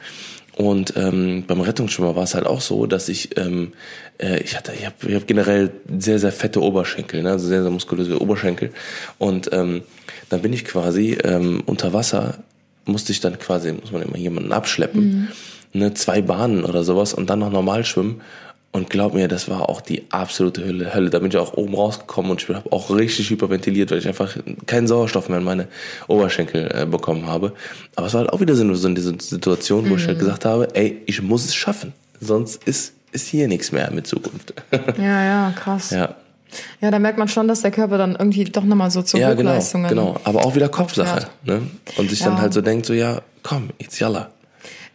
Und 0.59 0.95
ähm, 0.97 1.45
beim 1.47 1.61
Rettungsschwimmer 1.61 2.17
war 2.17 2.25
es 2.25 2.35
halt 2.35 2.45
auch 2.45 2.61
so, 2.61 2.87
dass 2.87 3.09
ich, 3.09 3.39
ähm, 3.39 3.75
äh, 4.21 4.41
ich 4.43 4.57
hatte, 4.57 4.73
ich 4.77 4.85
habe 4.85 4.97
ich 5.07 5.15
hab 5.15 5.25
generell 5.29 5.71
sehr, 5.99 6.19
sehr 6.19 6.33
fette 6.33 6.61
Oberschenkel, 6.61 7.23
ne? 7.23 7.31
also 7.31 7.47
sehr, 7.47 7.63
sehr 7.63 7.71
muskulöse 7.71 8.21
Oberschenkel. 8.21 8.73
Und 9.19 9.51
ähm, 9.53 9.83
dann 10.31 10.43
bin 10.43 10.53
ich 10.53 10.65
quasi 10.65 11.17
ähm, 11.23 11.63
unter 11.65 11.93
Wasser, 11.93 12.39
musste 12.87 13.13
ich 13.13 13.21
dann 13.21 13.39
quasi, 13.39 13.73
muss 13.73 13.93
man 13.93 14.03
immer 14.03 14.17
jemanden 14.17 14.51
abschleppen, 14.51 15.31
mhm. 15.73 15.81
ne? 15.81 15.95
zwei 15.95 16.23
Bahnen 16.23 16.65
oder 16.65 16.83
sowas 16.83 17.15
und 17.15 17.31
dann 17.31 17.39
noch 17.39 17.53
normal 17.53 17.85
schwimmen. 17.85 18.21
Und 18.79 18.91
glaub 18.91 19.13
mir, 19.13 19.27
das 19.27 19.49
war 19.49 19.69
auch 19.69 19.81
die 19.81 20.05
absolute 20.11 20.65
Hölle. 20.65 20.95
Hölle. 20.95 21.11
Da 21.11 21.19
bin 21.19 21.31
ich 21.31 21.37
auch 21.37 21.55
oben 21.55 21.75
rausgekommen 21.75 22.31
und 22.31 22.41
ich 22.41 22.49
habe 22.49 22.71
auch 22.71 22.91
richtig 22.91 23.29
hyperventiliert, 23.29 23.91
weil 23.91 23.99
ich 23.99 24.07
einfach 24.07 24.37
keinen 24.67 24.87
Sauerstoff 24.87 25.29
mehr 25.29 25.39
in 25.39 25.45
meine 25.45 25.67
Oberschenkel 26.07 26.71
äh, 26.73 26.87
bekommen 26.87 27.27
habe. 27.27 27.53
Aber 27.97 28.07
es 28.07 28.15
war 28.15 28.21
halt 28.21 28.33
auch 28.33 28.41
wieder 28.41 28.55
so, 28.55 28.73
so 28.75 28.87
in 28.87 28.95
dieser 28.95 29.15
Situation, 29.19 29.87
wo 29.87 29.95
mhm. 29.95 29.99
ich 29.99 30.07
halt 30.07 30.19
mhm. 30.19 30.21
gesagt 30.21 30.45
habe, 30.45 30.69
ey, 30.77 31.03
ich 31.07 31.21
muss 31.21 31.45
es 31.45 31.57
schaffen. 31.57 31.93
Sonst 32.21 32.63
ist, 32.67 32.93
ist 33.11 33.27
hier 33.27 33.49
nichts 33.49 33.73
mehr 33.73 33.91
mit 33.91 34.07
Zukunft. 34.07 34.55
Ja, 34.97 35.25
ja, 35.25 35.53
krass. 35.57 35.91
Ja. 35.91 36.15
Ja, 36.81 36.91
da 36.93 36.99
merkt 37.01 37.19
man 37.19 37.29
schon, 37.29 37.49
dass 37.49 37.63
der 37.63 37.73
Körper 37.73 37.99
dann 37.99 38.17
irgendwie 38.17 38.45
doch 38.45 38.65
nochmal 38.65 38.91
so 38.93 39.03
zu 39.03 39.19
ja, 39.19 39.35
genau, 39.35 39.51
Hochleistungen. 39.51 39.89
Genau, 39.89 40.13
genau. 40.15 40.21
Aber 40.23 40.47
auch 40.47 40.55
wieder 40.55 40.69
Kopfsache. 40.69 41.27
Ne? 41.45 41.63
Und 41.97 42.11
sich 42.11 42.21
ja. 42.21 42.27
dann 42.27 42.41
halt 42.41 42.55
so 42.55 42.63
denkt, 42.63 42.87
so 42.87 42.95
ja, 42.95 43.21
komm, 43.43 43.71
jetzt 43.79 43.99
jalla. 43.99 44.31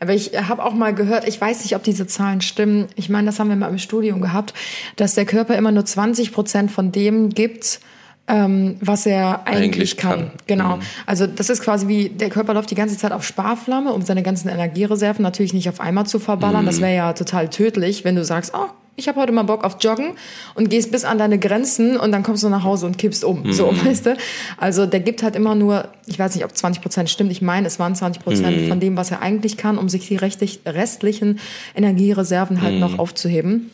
Aber 0.04 0.14
ich 0.14 0.32
habe 0.36 0.64
auch 0.66 0.74
mal 0.74 0.94
gehört, 0.94 1.26
ich 1.26 1.40
weiß 1.40 1.64
nicht, 1.64 1.78
ob 1.78 1.84
diese 1.84 2.06
Zahlen 2.08 2.42
stimmen. 2.42 2.90
Ich 2.98 3.08
meine, 3.08 3.28
das 3.28 3.40
haben 3.40 3.48
wir 3.48 3.56
mal 3.56 3.70
im 3.70 3.78
Studium 3.78 4.20
gehabt, 4.20 4.54
dass 4.98 5.16
der 5.16 5.24
Körper 5.24 5.56
immer 5.56 5.72
nur 5.72 5.86
20 5.86 6.34
Prozent 6.34 6.72
von 6.72 6.92
dem 6.92 7.30
gibt, 7.30 7.80
ähm, 8.28 8.76
was 8.82 9.06
er 9.06 9.48
eigentlich, 9.48 9.64
eigentlich 9.64 9.98
kann. 9.98 10.20
kann. 10.20 10.32
Genau. 10.46 10.76
Mhm. 10.76 10.82
Also 11.06 11.26
das 11.26 11.50
ist 11.50 11.64
quasi 11.64 11.88
wie, 11.88 12.10
der 12.10 12.30
Körper 12.30 12.54
läuft 12.54 12.70
die 12.70 12.76
ganze 12.76 12.98
Zeit 12.98 13.14
auf 13.14 13.24
Sparflamme, 13.26 13.94
um 13.94 14.02
seine 14.02 14.24
ganzen 14.24 14.50
Energiereserven 14.50 15.24
natürlich 15.24 15.54
nicht 15.54 15.70
auf 15.70 15.80
einmal 15.80 16.06
zu 16.06 16.20
verballern. 16.20 16.64
Mhm. 16.64 16.68
Das 16.68 16.82
wäre 16.82 16.96
ja 16.96 17.14
total 17.14 17.50
tödlich, 17.50 18.04
wenn 18.04 18.18
du 18.18 18.26
sagst, 18.26 18.52
oh, 18.54 18.68
ich 18.96 19.08
habe 19.08 19.20
heute 19.20 19.32
mal 19.32 19.44
Bock 19.44 19.64
auf 19.64 19.78
Joggen 19.80 20.12
und 20.54 20.70
gehst 20.70 20.92
bis 20.92 21.04
an 21.04 21.18
deine 21.18 21.40
Grenzen 21.40 21.98
und 21.98 22.12
dann 22.12 22.22
kommst 22.22 22.44
du 22.44 22.50
nach 22.50 22.64
Hause 22.64 22.86
und 22.86 22.98
kippst 22.98 23.24
um. 23.24 23.44
Mhm. 23.44 23.54
So, 23.54 23.72
weißt 23.86 24.06
du? 24.06 24.18
Also 24.58 24.86
der 24.86 25.00
gibt 25.00 25.24
halt 25.24 25.36
immer 25.36 25.56
nur, 25.56 25.90
ich 26.06 26.20
weiß 26.20 26.36
nicht, 26.36 26.46
ob 26.46 26.56
20 26.56 26.82
Prozent 26.82 27.10
stimmt, 27.10 27.32
ich 27.32 27.42
meine, 27.42 27.66
es 27.66 27.80
waren 27.80 27.96
20 27.96 28.24
Prozent 28.24 28.62
mhm. 28.62 28.70
von 28.70 28.80
dem, 28.80 28.96
was 28.96 29.10
er 29.12 29.22
eigentlich 29.22 29.58
kann, 29.58 29.78
um 29.78 29.90
sich 29.90 30.08
die 30.08 30.16
restlichen 30.16 31.40
Energiereserven 31.76 32.62
halt 32.62 32.76
mhm. 32.76 32.80
noch 32.80 33.00
aufzuheben. 33.00 33.72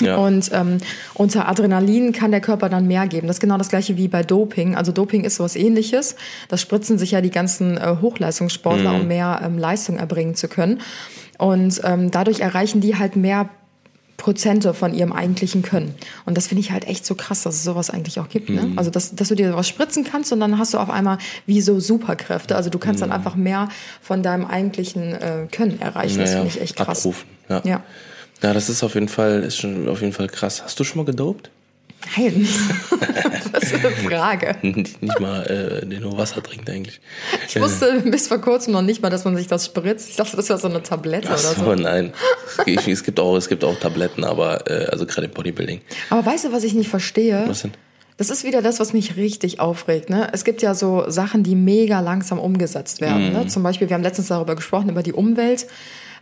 Ja. 0.00 0.16
Und 0.16 0.50
ähm, 0.52 0.78
unter 1.14 1.48
Adrenalin 1.48 2.12
kann 2.12 2.30
der 2.30 2.40
Körper 2.40 2.68
dann 2.68 2.86
mehr 2.88 3.06
geben. 3.06 3.26
Das 3.26 3.36
ist 3.36 3.40
genau 3.40 3.58
das 3.58 3.68
gleiche 3.68 3.96
wie 3.96 4.08
bei 4.08 4.22
Doping. 4.22 4.74
Also 4.74 4.90
Doping 4.90 5.22
ist 5.22 5.36
sowas 5.36 5.54
ähnliches. 5.54 6.16
Das 6.48 6.60
spritzen 6.60 6.98
sich 6.98 7.12
ja 7.12 7.20
die 7.20 7.30
ganzen 7.30 7.76
äh, 7.76 7.96
Hochleistungssportler, 8.00 8.94
um 8.94 9.02
mhm. 9.02 9.08
mehr 9.08 9.40
ähm, 9.44 9.58
Leistung 9.58 9.98
erbringen 9.98 10.34
zu 10.34 10.48
können. 10.48 10.80
Und 11.38 11.80
ähm, 11.84 12.10
dadurch 12.10 12.40
erreichen 12.40 12.80
die 12.80 12.96
halt 12.96 13.16
mehr 13.16 13.48
Prozente 14.16 14.74
von 14.74 14.94
ihrem 14.94 15.12
eigentlichen 15.12 15.62
Können. 15.62 15.94
Und 16.26 16.36
das 16.36 16.46
finde 16.46 16.60
ich 16.60 16.70
halt 16.70 16.86
echt 16.86 17.04
so 17.04 17.14
krass, 17.14 17.42
dass 17.42 17.56
es 17.56 17.64
sowas 17.64 17.90
eigentlich 17.90 18.20
auch 18.20 18.28
gibt. 18.28 18.50
Ne? 18.50 18.62
Mhm. 18.62 18.78
Also, 18.78 18.90
dass, 18.90 19.14
dass 19.14 19.28
du 19.28 19.34
dir 19.34 19.56
was 19.56 19.68
spritzen 19.68 20.04
kannst 20.04 20.32
und 20.32 20.40
dann 20.40 20.58
hast 20.58 20.74
du 20.74 20.78
auf 20.78 20.90
einmal 20.90 21.18
wie 21.46 21.60
so 21.60 21.80
Superkräfte. 21.80 22.54
Also 22.56 22.70
du 22.70 22.78
kannst 22.78 23.00
mhm. 23.00 23.08
dann 23.08 23.12
einfach 23.12 23.34
mehr 23.34 23.68
von 24.00 24.22
deinem 24.22 24.46
eigentlichen 24.46 25.14
äh, 25.14 25.46
Können 25.50 25.80
erreichen. 25.80 26.18
Naja, 26.18 26.24
das 26.24 26.32
finde 26.34 26.48
ich 26.48 26.60
echt 26.60 26.76
krass. 26.76 27.00
Abrufen, 27.00 27.28
ja. 27.48 27.62
ja. 27.64 27.82
Ja, 28.42 28.52
das 28.52 28.68
ist 28.68 28.82
auf 28.82 28.94
jeden 28.94 29.08
Fall, 29.08 29.44
ist 29.44 29.56
schon 29.56 29.88
auf 29.88 30.00
jeden 30.00 30.12
Fall 30.12 30.28
krass. 30.28 30.62
Hast 30.64 30.78
du 30.80 30.84
schon 30.84 30.98
mal 30.98 31.04
gedopt? 31.04 31.50
Nein. 32.16 32.46
Was 33.52 33.64
ist 33.64 33.74
eine 33.74 33.90
Frage? 33.90 34.56
nicht, 34.62 35.00
mal, 35.20 35.42
äh, 35.82 35.86
der 35.86 36.00
nur 36.00 36.16
Wasser 36.18 36.42
trinkt 36.42 36.68
eigentlich. 36.68 37.00
Ich 37.48 37.60
wusste 37.60 38.00
bis 38.04 38.28
vor 38.28 38.38
kurzem 38.38 38.72
noch 38.72 38.82
nicht 38.82 39.02
mal, 39.02 39.10
dass 39.10 39.24
man 39.24 39.36
sich 39.36 39.46
das 39.46 39.66
spritzt. 39.66 40.10
Ich 40.10 40.16
dachte, 40.16 40.36
das 40.36 40.48
wäre 40.48 40.58
so 40.58 40.68
eine 40.68 40.82
Tablette 40.82 41.28
Ach 41.30 41.38
so, 41.38 41.62
oder 41.62 41.76
so. 41.76 41.82
nein. 41.82 42.12
es 42.66 43.04
gibt 43.04 43.20
auch, 43.20 43.36
es 43.36 43.48
gibt 43.48 43.64
auch 43.64 43.78
Tabletten, 43.78 44.24
aber, 44.24 44.70
äh, 44.70 44.86
also 44.86 45.06
gerade 45.06 45.26
im 45.26 45.32
Bodybuilding. 45.32 45.80
Aber 46.10 46.24
weißt 46.26 46.46
du, 46.46 46.52
was 46.52 46.64
ich 46.64 46.74
nicht 46.74 46.88
verstehe? 46.88 47.44
Was 47.46 47.62
denn? 47.62 47.72
Das 48.18 48.30
ist 48.30 48.44
wieder 48.44 48.62
das, 48.62 48.78
was 48.78 48.92
mich 48.92 49.16
richtig 49.16 49.58
aufregt. 49.58 50.10
Ne? 50.10 50.28
Es 50.32 50.44
gibt 50.44 50.62
ja 50.62 50.74
so 50.74 51.04
Sachen, 51.08 51.42
die 51.42 51.56
mega 51.56 52.00
langsam 52.00 52.38
umgesetzt 52.38 53.00
werden. 53.00 53.30
Mm. 53.30 53.32
Ne? 53.32 53.46
Zum 53.48 53.62
Beispiel, 53.62 53.88
wir 53.88 53.94
haben 53.94 54.02
letztens 54.02 54.28
darüber 54.28 54.54
gesprochen, 54.54 54.90
über 54.90 55.02
die 55.02 55.12
Umwelt. 55.12 55.66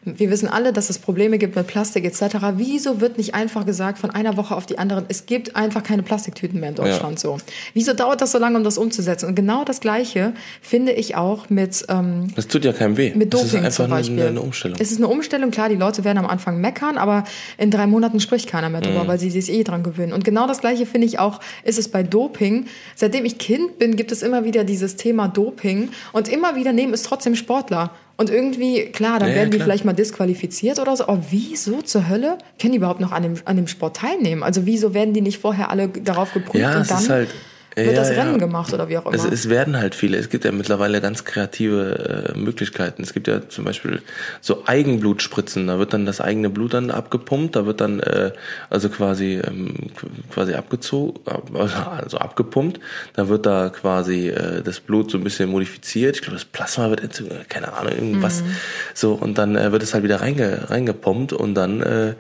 Wir 0.03 0.31
wissen 0.31 0.49
alle, 0.49 0.73
dass 0.73 0.89
es 0.89 0.99
Probleme 0.99 1.37
gibt 1.37 1.57
mit 1.57 1.67
Plastik 1.67 2.05
etc. 2.05 2.37
Wieso 2.57 3.03
wird 3.03 3.19
nicht 3.19 3.35
einfach 3.35 3.67
gesagt 3.67 3.99
von 3.99 4.11
einer 4.11 4.39
Woche 4.39 4.57
auf 4.57 4.65
die 4.65 4.79
andere, 4.79 5.05
es 5.09 5.27
gibt 5.27 5.57
einfach 5.57 5.83
keine 5.83 6.03
Plastiktüten 6.03 6.59
mehr 6.59 6.71
in 6.71 6.75
Deutschland 6.75 7.15
ja. 7.15 7.19
so? 7.19 7.37
Wieso 7.75 7.93
dauert 7.93 8.23
das 8.23 8.33
so 8.33 8.39
lange, 8.39 8.57
um 8.57 8.65
das 8.65 8.79
umzusetzen? 8.79 9.27
Und 9.27 9.35
genau 9.35 9.65
das 9.65 9.81
Gleiche 9.81 10.33
finde 10.63 10.93
ich 10.93 11.17
auch 11.17 11.51
mit 11.51 11.85
ähm, 11.91 12.29
Das 12.35 12.49
tut 12.49 12.65
ja 12.65 12.73
keinem 12.73 12.97
weh. 12.97 13.13
Mit 13.15 13.35
Doping 13.35 13.63
das 13.63 13.75
ist 13.75 13.81
einfach 13.81 13.85
zum 13.85 13.91
Beispiel. 13.91 14.21
Eine, 14.21 14.29
eine 14.29 14.41
Umstellung. 14.41 14.79
Es 14.81 14.91
ist 14.91 14.97
eine 14.97 15.09
Umstellung, 15.09 15.51
klar, 15.51 15.69
die 15.69 15.77
Leute 15.77 16.03
werden 16.03 16.19
am 16.19 16.27
Anfang 16.27 16.61
meckern, 16.63 16.97
aber 16.97 17.25
in 17.59 17.71
drei 17.71 17.87
Monaten 17.87 18.21
spricht 18.21 18.49
keiner 18.49 18.71
mehr 18.71 18.81
drüber, 18.81 19.05
mhm. 19.05 19.09
weil 19.09 19.19
sie 19.19 19.31
sich 19.31 19.53
eh 19.53 19.65
dran 19.65 19.83
gewöhnen. 19.83 20.15
Und 20.15 20.25
genau 20.25 20.47
das 20.47 20.61
Gleiche 20.63 20.87
finde 20.87 21.07
ich 21.07 21.19
auch, 21.19 21.41
ist 21.63 21.79
es 21.79 21.89
bei 21.89 22.03
Doping. 22.03 22.67
Seitdem 22.97 23.27
ich 23.27 23.37
Kind 23.37 23.79
bin, 23.79 23.97
gibt 23.97 24.13
es 24.13 24.23
immer 24.23 24.45
wieder 24.45 24.65
dieses 24.65 24.97
Thema 24.97 25.29
Doping 25.29 25.91
und 26.13 26.29
immer 26.29 26.57
wieder 26.57 26.73
nehmen 26.73 26.95
es 26.95 27.03
trotzdem 27.03 27.37
Sportler. 27.37 27.91
Und 28.21 28.29
irgendwie, 28.29 28.85
klar, 28.93 29.19
dann 29.19 29.31
ja, 29.31 29.35
werden 29.37 29.51
die 29.51 29.57
klar. 29.57 29.65
vielleicht 29.65 29.87
mal 29.87 29.95
disqualifiziert 29.95 30.79
oder 30.79 30.95
so. 30.95 31.05
Aber 31.05 31.23
wieso 31.31 31.81
zur 31.81 32.07
Hölle 32.07 32.37
können 32.61 32.73
die 32.73 32.77
überhaupt 32.77 33.01
noch 33.01 33.13
an 33.13 33.23
dem, 33.23 33.35
an 33.47 33.57
dem 33.57 33.67
Sport 33.67 33.97
teilnehmen? 33.97 34.43
Also 34.43 34.67
wieso 34.67 34.93
werden 34.93 35.15
die 35.15 35.23
nicht 35.23 35.39
vorher 35.39 35.71
alle 35.71 35.89
darauf 35.89 36.35
geprüft 36.35 36.57
ja, 36.57 36.77
und 36.77 36.91
dann 36.91 37.09
halt, 37.09 37.31
wird 37.77 37.87
ja, 37.89 38.01
das 38.01 38.11
Rennen 38.11 38.33
ja. 38.33 38.39
gemacht 38.39 38.73
oder 38.73 38.89
wie 38.89 38.99
auch 38.99 39.07
immer. 39.07 39.15
Es, 39.15 39.25
es, 39.25 39.49
werden 39.49 39.77
halt 39.77 39.95
viele. 39.95 40.19
Es 40.19 40.29
gibt 40.29 40.45
ja 40.45 40.53
mittlerweile 40.53 41.01
ganz 41.01 41.25
kreative 41.25 42.33
äh, 42.35 42.39
Möglichkeiten. 42.39 43.03
Es 43.03 43.13
gibt 43.13 43.29
ja 43.29 43.49
zum 43.49 43.65
Beispiel 43.65 44.03
so 44.41 44.65
Eigenblutspritzen. 44.67 45.69
Da 45.69 45.79
wird 45.79 45.93
dann 45.93 46.05
das 46.05 46.21
eigene 46.21 46.51
Blut 46.51 46.75
dann 46.75 46.91
abgepumpt. 46.91 47.55
Da 47.55 47.67
wird 47.67 47.81
dann 47.81 48.01
äh, 48.01 48.33
also 48.71 48.89
quasi 48.89 49.41
ähm, 49.45 49.91
quasi 50.33 50.55
abgezogen, 50.55 51.21
also 51.55 52.19
abgepumpt. 52.19 52.81
Da 53.15 53.29
wird 53.29 53.47
da 53.47 53.69
quasi 53.69 54.29
äh, 54.29 54.63
das 54.63 54.81
Blut 54.81 55.11
so 55.11 55.19
ein 55.19 55.25
bisschen 55.25 55.49
modifiziert. 55.49 56.17
Ich 56.17 56.23
glaube, 56.23 56.37
das 56.37 56.45
Plasma 56.45 56.91
wird 56.91 57.03
entzündet, 57.03 57.49
keine 57.49 57.73
Ahnung 57.73 57.93
irgendwas. 57.93 58.43
Mhm. 58.43 58.57
So 58.95 59.13
und 59.15 59.39
dann 59.39 59.57
äh, 59.57 59.71
wird 59.71 59.83
es 59.83 59.95
halt 59.95 60.03
wieder 60.03 60.21
reinge, 60.21 60.71
reingepumpt 60.71 61.33
und 61.33 61.55
dann 61.55 61.81
äh, 61.83 62.15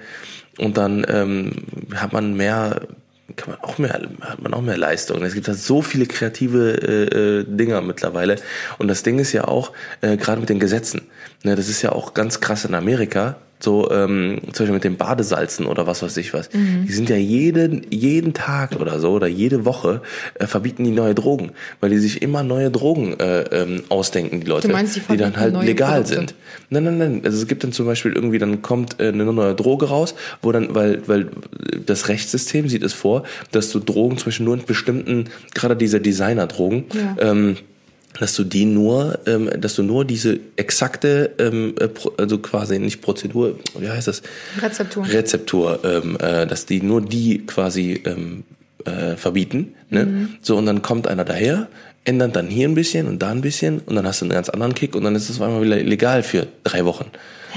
und 0.59 0.77
dann 0.77 1.07
ähm, 1.09 1.53
hat 1.95 2.13
man 2.13 2.35
mehr 2.35 2.83
kann 3.41 3.51
man 3.51 3.61
auch 3.61 3.79
mehr, 3.79 4.01
hat 4.21 4.43
man 4.43 4.55
auch 4.55 4.61
mehr 4.61 4.77
Leistung. 4.77 5.23
Es 5.25 5.35
gibt 5.35 5.49
da 5.49 5.55
so 5.55 5.83
viele 5.83 6.07
kreative 6.07 6.75
äh, 6.83 7.41
äh, 7.41 7.45
Dinger 7.49 7.81
mittlerweile. 7.81 8.37
Und 8.79 8.89
das 8.89 9.03
Ding 9.03 9.19
ist 9.19 9.33
ja 9.33 9.45
auch, 9.45 9.73
äh, 10.03 10.17
gerade 10.17 10.41
mit 10.41 10.51
den 10.51 10.61
Gesetzen, 10.61 11.03
ne, 11.43 11.57
das 11.57 11.69
ist 11.69 11.83
ja 11.83 11.93
auch 11.93 12.13
ganz 12.15 12.41
krass 12.41 12.65
in 12.65 12.75
Amerika, 12.75 13.37
so 13.63 13.91
ähm, 13.91 14.41
zum 14.53 14.65
Beispiel 14.65 14.75
mit 14.75 14.85
den 14.85 14.97
Badesalzen 14.97 15.67
oder 15.67 15.87
was 15.87 16.03
weiß 16.03 16.17
ich 16.17 16.33
was. 16.33 16.53
Mhm. 16.53 16.87
Die 16.87 16.93
sind 16.93 17.11
ja 17.11 17.17
jeden, 17.17 17.87
jeden 17.91 18.33
Tag 18.33 18.77
oder 18.81 18.99
so 19.01 19.13
oder 19.13 19.27
jede 19.27 19.65
Woche 19.65 20.03
äh, 20.35 20.47
verbieten 20.47 20.85
die 20.85 20.91
neue 20.91 21.15
Drogen, 21.15 21.53
weil 21.81 21.91
die 21.91 21.99
sich 21.99 22.23
immer 22.23 22.43
neue 22.43 22.71
Drogen 22.71 23.19
äh, 23.21 23.43
ähm, 23.53 23.83
ausdenken, 23.89 24.41
die 24.41 24.47
Leute, 24.47 24.69
du 24.69 24.73
meinst, 24.73 24.97
die, 24.97 25.01
die 25.01 25.17
dann 25.17 25.37
halt 25.37 25.55
legal 25.63 26.03
Produkte. 26.03 26.15
sind. 26.15 26.35
Nein, 26.71 26.85
nein, 26.85 26.99
nein. 26.99 27.21
Also 27.25 27.39
es 27.39 27.47
gibt 27.47 27.65
dann 27.65 27.73
zum 27.73 27.87
Beispiel 27.87 28.13
irgendwie, 28.13 28.39
dann 28.39 28.63
kommt 28.63 29.01
äh, 29.01 29.09
eine 29.09 29.25
neue 29.25 29.55
Droge 29.55 29.87
raus, 29.87 30.15
wo 30.43 30.53
dann, 30.53 30.75
weil, 30.75 31.07
weil 31.07 31.29
das 31.87 32.09
Rechtssystem 32.09 32.69
sieht 32.69 32.83
es 32.83 32.93
vor, 32.93 33.25
dass 33.53 33.71
du 33.71 33.79
Drogen 33.79 34.17
zum 34.17 34.27
Beispiel 34.27 34.47
nur 34.47 34.55
in 34.55 34.65
bestimmten, 34.65 35.25
gerade 35.55 35.77
diese 35.77 36.01
Designer-Drogen, 36.01 36.85
ja. 36.95 37.31
ähm, 37.31 37.57
dass 38.19 38.35
du 38.35 38.45
die 38.45 38.65
nur, 38.65 39.19
ähm, 39.27 39.51
dass 39.59 39.77
du 39.77 39.83
nur 39.83 40.05
diese 40.05 40.41
exakte, 40.57 41.31
ähm, 41.39 41.75
äh, 41.79 41.89
also 42.19 42.39
quasi 42.39 42.79
nicht 42.79 43.01
Prozedur, 43.01 43.59
wie 43.79 43.89
heißt 43.89 44.09
das? 44.09 44.23
Rezeptur. 44.61 45.07
Rezeptur, 45.07 45.81
ähm, 45.85 46.17
äh, 46.21 46.47
dass 46.47 46.67
die 46.67 46.83
nur 46.83 47.01
die 47.01 47.47
quasi 47.47 48.03
ähm, 48.05 48.45
äh, 48.85 49.17
verbieten. 49.17 49.75
Ne? 49.91 50.07
Mhm. 50.07 50.29
So 50.43 50.57
und 50.57 50.67
dann 50.67 50.83
kommt 50.83 51.07
einer 51.07 51.25
daher, 51.25 51.69
ändert 52.05 52.35
dann 52.35 52.49
hier 52.49 52.69
ein 52.69 52.75
bisschen 52.75 53.07
und 53.07 53.21
da 53.21 53.31
ein 53.31 53.43
bisschen 53.43 53.81
und 53.81 53.95
dann 53.95 54.07
hast 54.07 54.21
du 54.21 54.25
einen 54.25 54.33
ganz 54.33 54.49
anderen 54.49 54.75
Kick 54.75 54.95
und 54.95 55.05
dann 55.05 55.15
ist 55.15 55.29
es 55.29 55.37
auf 55.41 55.47
einmal 55.47 55.63
wieder 55.63 55.77
legal 55.77 56.23
für 56.23 56.47
drei 56.65 56.85
Wochen. 56.85 57.11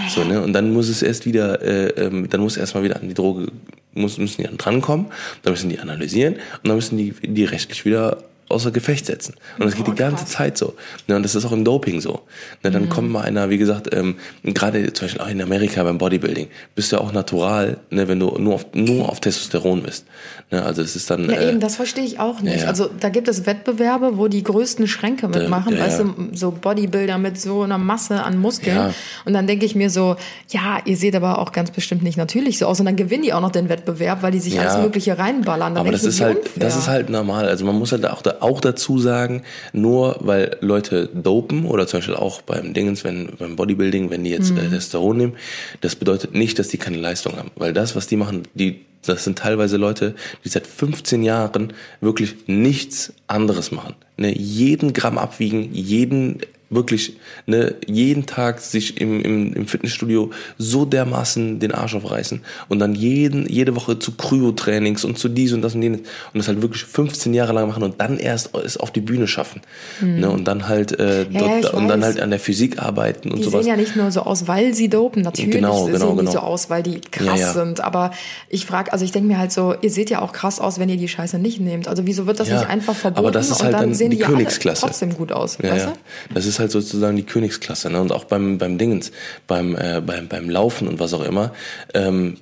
So, 0.10 0.24
ne? 0.24 0.42
Und 0.42 0.54
dann 0.54 0.74
muss 0.74 0.90
es 0.90 1.02
erst 1.04 1.26
wieder, 1.26 1.62
äh, 1.62 1.90
ähm, 1.90 2.28
dann 2.30 2.42
muss 2.42 2.58
erstmal 2.58 2.84
wieder 2.84 2.96
an 2.96 3.08
die 3.08 3.14
Droge, 3.14 3.48
muss, 3.94 4.18
müssen 4.18 4.38
die 4.38 4.44
dann 4.44 4.58
drankommen, 4.58 5.08
dann 5.44 5.54
müssen 5.54 5.70
die 5.70 5.80
analysieren 5.80 6.36
und 6.36 6.68
dann 6.68 6.76
müssen 6.76 6.98
die 6.98 7.14
die 7.22 7.46
rechtlich 7.46 7.86
wieder 7.86 8.18
außer 8.50 8.72
Gefecht 8.72 9.06
setzen. 9.06 9.36
Und 9.58 9.66
das 9.66 9.76
geht 9.76 9.88
Oh, 9.88 9.92
die 9.92 9.96
ganze 9.98 10.24
krass. 10.24 10.32
Zeit 10.34 10.58
so. 10.58 10.74
Ne, 11.08 11.16
und 11.16 11.24
das 11.24 11.36
ist 11.36 11.46
auch 11.46 11.52
im 11.52 11.64
Doping 11.66 12.02
so. 12.02 12.22
Ne, 12.64 12.70
Mhm. 12.70 12.74
dann 12.74 12.90
kommt 12.90 13.12
mal 13.12 13.22
einer, 13.22 13.50
wie 13.50 13.58
gesagt, 13.58 13.94
ähm, 13.94 14.16
gerade 14.44 14.92
zum 14.94 15.06
Beispiel 15.08 15.22
auch 15.22 15.30
in 15.30 15.42
Amerika 15.42 15.84
beim 15.84 15.98
Bodybuilding, 15.98 16.48
bist 16.76 16.92
du 16.92 16.98
ja 16.98 17.02
auch 17.02 17.12
natural, 17.14 17.78
ne, 17.90 18.08
wenn 18.08 18.20
du 18.20 18.38
nur 18.38 18.56
auf, 18.56 18.66
nur 18.74 19.10
auf 19.10 19.20
Testosteron 19.20 19.84
bist. 19.84 20.06
Ne, 20.52 20.64
also 20.64 20.82
es 20.82 20.96
ist 20.96 21.10
dann. 21.10 21.30
Ja, 21.30 21.38
äh, 21.38 21.50
eben, 21.50 21.60
das 21.60 21.76
verstehe 21.78 22.04
ich 22.04 22.20
auch 22.20 22.42
nicht. 22.42 22.56
ja, 22.58 22.62
ja. 22.64 22.68
Also 22.68 22.90
da 23.00 23.10
gibt 23.10 23.28
es 23.28 23.46
Wettbewerbe, 23.46 24.18
wo 24.18 24.28
die 24.28 24.44
größten 24.44 24.88
Schränke 24.88 25.28
mitmachen, 25.28 25.76
ja, 25.76 25.84
weißt 25.86 26.00
ja. 26.00 26.06
du, 26.06 26.36
so 26.38 26.52
Bodybuilder 26.52 27.18
mit 27.18 27.40
so 27.40 27.64
einer 27.64 27.78
Masse 27.78 28.24
an 28.24 28.38
Muskeln. 28.38 28.76
Ja. 28.76 28.94
Und 29.26 29.34
dann 29.34 29.48
denke 29.48 29.66
ich 29.66 29.76
mir 29.76 29.90
so, 29.90 30.16
ja, 30.50 30.80
ihr 30.86 30.98
seht 30.98 31.16
aber 31.16 31.40
auch 31.40 31.52
ganz 31.52 31.72
bestimmt 31.72 32.04
nicht 32.04 32.18
natürlich 32.18 32.58
so 32.60 32.68
aus. 32.68 32.80
Und 32.80 32.86
dann 32.86 32.96
gewinnen 32.96 33.24
die 33.24 33.34
auch 33.34 33.42
noch 33.42 33.52
den 33.52 33.70
Wettbewerb, 33.70 34.22
weil 34.22 34.32
die 34.32 34.40
sich 34.40 34.54
Ja. 34.56 34.62
alles 34.64 34.78
Mögliche 34.84 35.18
reinballern. 35.18 35.74
Dann 35.76 35.82
Aber 35.82 35.92
das 35.92 36.04
ist 36.04 36.22
halt, 36.22 36.38
unfair. 36.38 36.52
das 36.60 36.78
ist 36.78 36.88
halt 36.88 37.10
normal. 37.10 37.48
Also 37.48 37.66
man 37.66 37.76
muss 37.80 37.92
halt 37.92 38.06
auch, 38.06 38.22
da, 38.22 38.33
auch 38.42 38.62
dazu 38.62 39.00
sagen, 39.00 39.44
nur 39.72 40.18
weil 40.22 40.58
Leute 40.62 41.10
dopen 41.14 41.66
oder 41.66 41.88
zum 41.88 42.00
Beispiel 42.00 42.16
auch 42.16 42.42
beim 42.42 42.74
Dingens, 42.74 43.04
wenn 43.04 43.30
beim 43.38 43.56
Bodybuilding, 43.56 44.10
wenn 44.10 44.24
die 44.24 44.32
jetzt 44.32 44.52
Mhm. 44.52 44.58
äh, 44.58 44.62
Testosteron 44.70 45.18
nehmen, 45.18 45.34
das 45.82 45.96
bedeutet 45.96 46.34
nicht, 46.34 46.58
dass 46.60 46.68
die 46.70 46.78
keine 46.78 46.98
Leistung 46.98 47.38
haben, 47.38 47.52
weil 47.56 47.74
das, 47.74 47.96
was 47.96 48.08
die 48.08 48.16
machen, 48.18 48.44
die 48.54 48.82
das 49.06 49.26
sind 49.26 49.38
teilweise 49.38 49.76
Leute, 49.76 50.16
die 50.46 50.50
seit 50.50 50.66
15 50.66 51.24
Jahren 51.24 51.74
wirklich 52.00 52.36
nichts 52.48 53.12
anderes 53.28 53.74
machen. 53.74 53.96
Ne, 54.16 54.34
jeden 54.38 54.94
Gramm 54.94 55.18
abwiegen, 55.18 55.74
jeden 55.74 56.40
wirklich 56.76 57.18
ne, 57.46 57.76
jeden 57.88 58.26
Tag 58.26 58.60
sich 58.60 59.00
im, 59.00 59.22
im, 59.22 59.54
im 59.54 59.68
Fitnessstudio 59.68 60.32
so 60.58 60.86
dermaßen 60.86 61.60
den 61.60 61.72
Arsch 61.74 61.96
aufreißen 61.96 62.42
und 62.70 62.80
dann 62.80 62.96
jeden, 62.96 63.48
jede 63.48 63.76
Woche 63.76 64.00
zu 64.00 64.12
Kryo-Trainings 64.14 65.04
und 65.06 65.18
zu 65.18 65.30
dies 65.30 65.54
und 65.54 65.62
das 65.62 65.76
und 65.76 65.82
jenes 65.84 66.00
und 66.02 66.08
das 66.40 66.48
halt 66.48 66.62
wirklich 66.62 66.84
15 66.84 67.34
Jahre 67.34 67.54
lang 67.54 67.68
machen 67.68 67.84
und 67.84 68.00
dann 68.02 68.18
erst 68.18 68.56
es 68.56 68.78
auf 68.78 68.92
die 68.92 69.02
Bühne 69.02 69.28
schaffen. 69.28 69.62
Ne, 70.02 70.30
und 70.30 70.46
dann 70.46 70.68
halt 70.68 71.00
äh, 71.00 71.26
Hm. 71.26 71.32
Ja, 71.34 71.42
ja, 71.42 71.48
dort, 71.62 71.66
ich 71.66 71.74
und 71.74 71.88
dann 71.88 72.04
halt 72.04 72.20
an 72.20 72.30
der 72.32 72.40
Physik 72.40 72.82
arbeiten 72.82 73.30
und 73.32 73.40
Die 73.40 73.44
sowas. 73.44 73.64
sehen 73.64 73.70
ja 73.70 73.76
nicht 73.78 73.96
nur 73.96 74.12
so 74.12 74.22
aus, 74.22 74.48
weil 74.48 74.74
sie 74.74 74.90
dopen. 74.90 75.22
Natürlich 75.22 75.52
Genau, 75.52 75.86
sehen 75.86 75.94
genau, 75.94 76.12
die 76.14 76.18
genau. 76.20 76.32
so 76.32 76.40
aus, 76.40 76.70
weil 76.70 76.82
die 76.84 77.02
krass 77.02 77.26
Ja, 77.40 77.48
ja. 77.48 77.54
sind. 77.54 77.82
Aber 77.82 78.12
ich 78.50 78.66
frage, 78.66 78.92
also 78.94 79.06
ich 79.06 79.12
denke 79.12 79.28
mir 79.28 79.38
halt 79.38 79.52
so, 79.52 79.76
ihr 79.82 79.90
seht 79.92 80.10
ja 80.10 80.22
auch 80.22 80.32
krass 80.32 80.60
aus, 80.60 80.80
wenn 80.80 80.90
ihr 80.90 80.98
die 80.98 81.08
Scheiße 81.08 81.38
nicht 81.40 81.60
nehmt. 81.60 81.88
Also 81.88 82.06
wieso 82.06 82.26
wird 82.26 82.40
das 82.40 82.48
Ja, 82.50 82.60
nicht 82.60 82.70
einfach 82.70 82.96
verboten 82.96 83.20
aber 83.20 83.32
das 83.32 83.50
ist 83.50 83.58
und 83.60 83.64
halt 83.66 83.74
dann 83.76 83.82
dann 83.82 83.94
sehen 83.94 84.12
die 84.12 84.18
die, 84.18 84.24
Königsklasse. 84.24 84.82
trotzdem 84.82 85.14
gut 85.16 85.32
aus, 85.32 85.58
Ja, 85.62 85.72
weißt 85.72 85.86
ja. 85.88 85.92
du? 85.92 86.34
Das 86.34 86.46
ist 86.46 86.60
halt 86.60 86.63
sozusagen 86.72 87.16
die 87.16 87.24
Königsklasse. 87.24 87.90
Ne? 87.90 88.02
Und 88.02 88.12
auch 88.12 88.26
beim, 88.26 88.58
beim 88.58 88.78
Dingens, 88.78 89.12
beim, 89.48 89.76
äh, 89.76 90.02
beim, 90.06 90.28
beim 90.28 90.50
Laufen 90.50 90.88
und 90.88 91.00
was 91.00 91.14
auch 91.14 91.24
immer. 91.24 91.54
Ähm, 91.94 92.38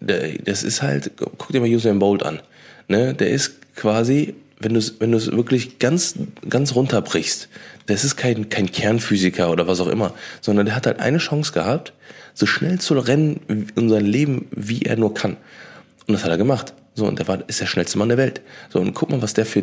das 0.00 0.62
ist 0.64 0.82
halt, 0.82 1.12
guck 1.16 1.48
dir 1.48 1.60
mal 1.60 1.68
Usain 1.68 1.98
Bolt 1.98 2.24
an. 2.24 2.40
Ne? 2.88 3.14
Der 3.14 3.30
ist 3.30 3.76
quasi, 3.76 4.34
wenn 4.58 4.74
du 4.74 4.78
es 4.78 5.00
wenn 5.00 5.12
wirklich 5.12 5.78
ganz, 5.78 6.14
ganz 6.48 6.74
runterbrichst, 6.74 7.48
das 7.86 8.04
ist 8.04 8.16
kein, 8.16 8.48
kein 8.48 8.70
Kernphysiker 8.70 9.50
oder 9.50 9.66
was 9.66 9.80
auch 9.80 9.88
immer, 9.88 10.12
sondern 10.40 10.66
der 10.66 10.74
hat 10.76 10.86
halt 10.86 11.00
eine 11.00 11.18
Chance 11.18 11.52
gehabt, 11.52 11.92
so 12.34 12.46
schnell 12.46 12.80
zu 12.80 12.94
rennen 12.98 13.68
in 13.76 13.88
sein 13.88 14.06
Leben, 14.06 14.48
wie 14.50 14.82
er 14.82 14.96
nur 14.96 15.14
kann. 15.14 15.36
Und 16.06 16.14
das 16.14 16.24
hat 16.24 16.30
er 16.30 16.38
gemacht. 16.38 16.74
So, 16.94 17.06
und 17.06 17.18
der 17.18 17.26
war, 17.26 17.38
ist 17.48 17.58
der 17.60 17.66
schnellste 17.66 17.96
Mann 17.96 18.10
der 18.10 18.18
Welt. 18.18 18.42
So, 18.70 18.78
und 18.78 18.92
guck 18.92 19.10
mal, 19.10 19.22
was 19.22 19.32
der 19.32 19.46
für, 19.46 19.62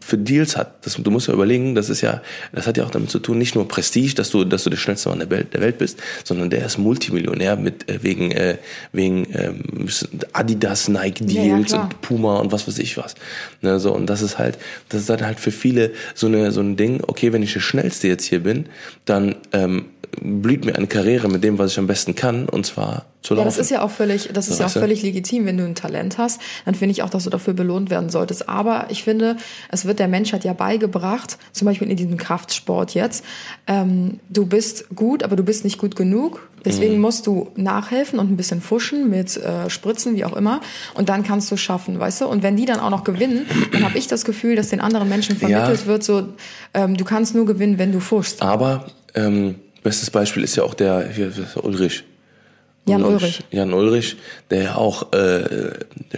für 0.00 0.16
Deals 0.16 0.56
hat. 0.56 0.86
Das, 0.86 0.94
du 0.94 1.10
musst 1.10 1.26
ja 1.26 1.34
überlegen, 1.34 1.74
das 1.74 1.90
ist 1.90 2.02
ja, 2.02 2.22
das 2.52 2.68
hat 2.68 2.76
ja 2.76 2.84
auch 2.84 2.90
damit 2.90 3.10
zu 3.10 3.18
tun, 3.18 3.36
nicht 3.38 3.56
nur 3.56 3.66
Prestige, 3.66 4.14
dass 4.14 4.30
du, 4.30 4.44
dass 4.44 4.62
du 4.62 4.70
der 4.70 4.76
schnellste 4.76 5.08
Mann 5.08 5.18
der 5.18 5.28
Welt, 5.28 5.52
der 5.54 5.60
Welt 5.60 5.78
bist, 5.78 5.98
sondern 6.22 6.50
der 6.50 6.64
ist 6.64 6.78
Multimillionär 6.78 7.56
mit, 7.56 7.88
äh, 7.88 8.00
wegen, 8.02 8.30
äh, 8.30 8.58
wegen, 8.92 9.26
ähm, 9.34 9.88
Adidas, 10.32 10.88
Nike 10.88 11.24
Ja, 11.26 11.42
ja, 11.42 11.56
Deals 11.56 11.72
klar. 11.72 11.84
und 11.84 12.00
Puma 12.00 12.38
und 12.38 12.52
was 12.52 12.68
weiß 12.68 12.78
ich 12.78 12.96
was. 12.96 13.16
Ne, 13.60 13.80
so, 13.80 13.92
und 13.92 14.06
das 14.06 14.22
ist 14.22 14.38
halt, 14.38 14.56
das 14.88 15.00
ist 15.00 15.10
dann 15.10 15.26
halt 15.26 15.40
für 15.40 15.50
viele 15.50 15.90
so 16.14 16.28
eine, 16.28 16.52
so 16.52 16.60
ein 16.60 16.76
Ding, 16.76 17.02
okay, 17.04 17.32
wenn 17.32 17.42
ich 17.42 17.54
der 17.54 17.60
Schnellste 17.60 18.06
jetzt 18.06 18.24
hier 18.24 18.40
bin, 18.44 18.66
dann, 19.04 19.34
ähm, 19.52 19.86
blüht 20.20 20.64
mir 20.64 20.74
eine 20.76 20.86
Karriere 20.86 21.28
mit 21.28 21.44
dem, 21.44 21.58
was 21.58 21.72
ich 21.72 21.78
am 21.78 21.86
besten 21.86 22.14
kann, 22.14 22.48
und 22.48 22.66
zwar 22.66 23.04
zu 23.22 23.34
laufen. 23.34 23.44
Ja, 23.46 23.50
das 23.50 23.58
ist 23.58 23.70
ja 23.70 23.82
auch 23.82 23.90
völlig, 23.90 24.30
das 24.32 24.48
ist 24.48 24.54
So, 24.56 24.60
ja 24.60 24.64
auch 24.64 24.66
weißt 24.66 24.76
du? 24.76 24.80
völlig 24.80 25.02
legitim, 25.02 25.44
wenn 25.46 25.56
du 25.56 25.64
ein 25.64 25.74
Talent 25.74 26.18
hast, 26.18 26.40
dann 26.64 26.74
finde 26.74 26.92
ich 26.92 27.02
auch, 27.02 27.10
dass 27.10 27.24
du 27.24 27.30
dafür 27.30 27.54
belohnt 27.54 27.90
werden 27.90 28.10
solltest. 28.10 28.48
Aber 28.48 28.86
ich 28.90 29.02
finde, 29.04 29.36
es 29.70 29.84
wird 29.84 29.98
der 29.98 30.08
Menschheit 30.08 30.44
ja 30.44 30.52
beigebracht, 30.52 31.38
zum 31.52 31.66
Beispiel 31.66 31.90
in 31.90 31.96
diesem 31.96 32.16
Kraftsport 32.16 32.94
jetzt, 32.94 33.24
ähm, 33.66 34.20
du 34.28 34.46
bist 34.46 34.94
gut, 34.94 35.22
aber 35.22 35.36
du 35.36 35.42
bist 35.42 35.64
nicht 35.64 35.78
gut 35.78 35.96
genug. 35.96 36.48
Deswegen 36.64 36.96
Mhm. 36.96 37.00
musst 37.02 37.26
du 37.28 37.48
nachhelfen 37.54 38.18
und 38.18 38.32
ein 38.32 38.36
bisschen 38.36 38.60
fuschen 38.60 39.08
mit 39.08 39.36
äh, 39.36 39.70
Spritzen, 39.70 40.16
wie 40.16 40.24
auch 40.24 40.36
immer. 40.36 40.60
Und 40.94 41.08
dann 41.08 41.22
kannst 41.22 41.50
du 41.50 41.54
es 41.54 41.60
schaffen, 41.60 42.00
weißt 42.00 42.22
du? 42.22 42.26
Und 42.26 42.42
wenn 42.42 42.56
die 42.56 42.64
dann 42.64 42.80
auch 42.80 42.90
noch 42.90 43.04
gewinnen, 43.04 43.46
dann 43.72 43.84
habe 43.84 43.96
ich 43.96 44.08
das 44.08 44.24
Gefühl, 44.24 44.56
dass 44.56 44.68
den 44.68 44.80
anderen 44.80 45.08
Menschen 45.08 45.36
vermittelt 45.36 45.80
Ja. 45.82 45.86
wird, 45.86 46.02
so, 46.02 46.28
ähm, 46.74 46.96
du 46.96 47.04
kannst 47.04 47.34
nur 47.36 47.46
gewinnen, 47.46 47.78
wenn 47.78 47.92
du 47.92 48.00
fuschst. 48.00 48.42
Aber 48.42 48.86
ähm, 49.14 49.54
bestes 49.82 50.10
Beispiel 50.10 50.44
ist 50.44 50.56
ja 50.56 50.62
auch 50.64 50.74
der, 50.74 51.08
hier, 51.08 51.32
Ulrich. 51.62 52.04
Jan 52.86 53.04
Ulrich. 53.04 53.40
Jan 53.50 53.72
Ulrich, 53.74 54.16
der 54.50 54.62
ja 54.62 54.74
auch 54.76 55.12
äh, 55.12 55.70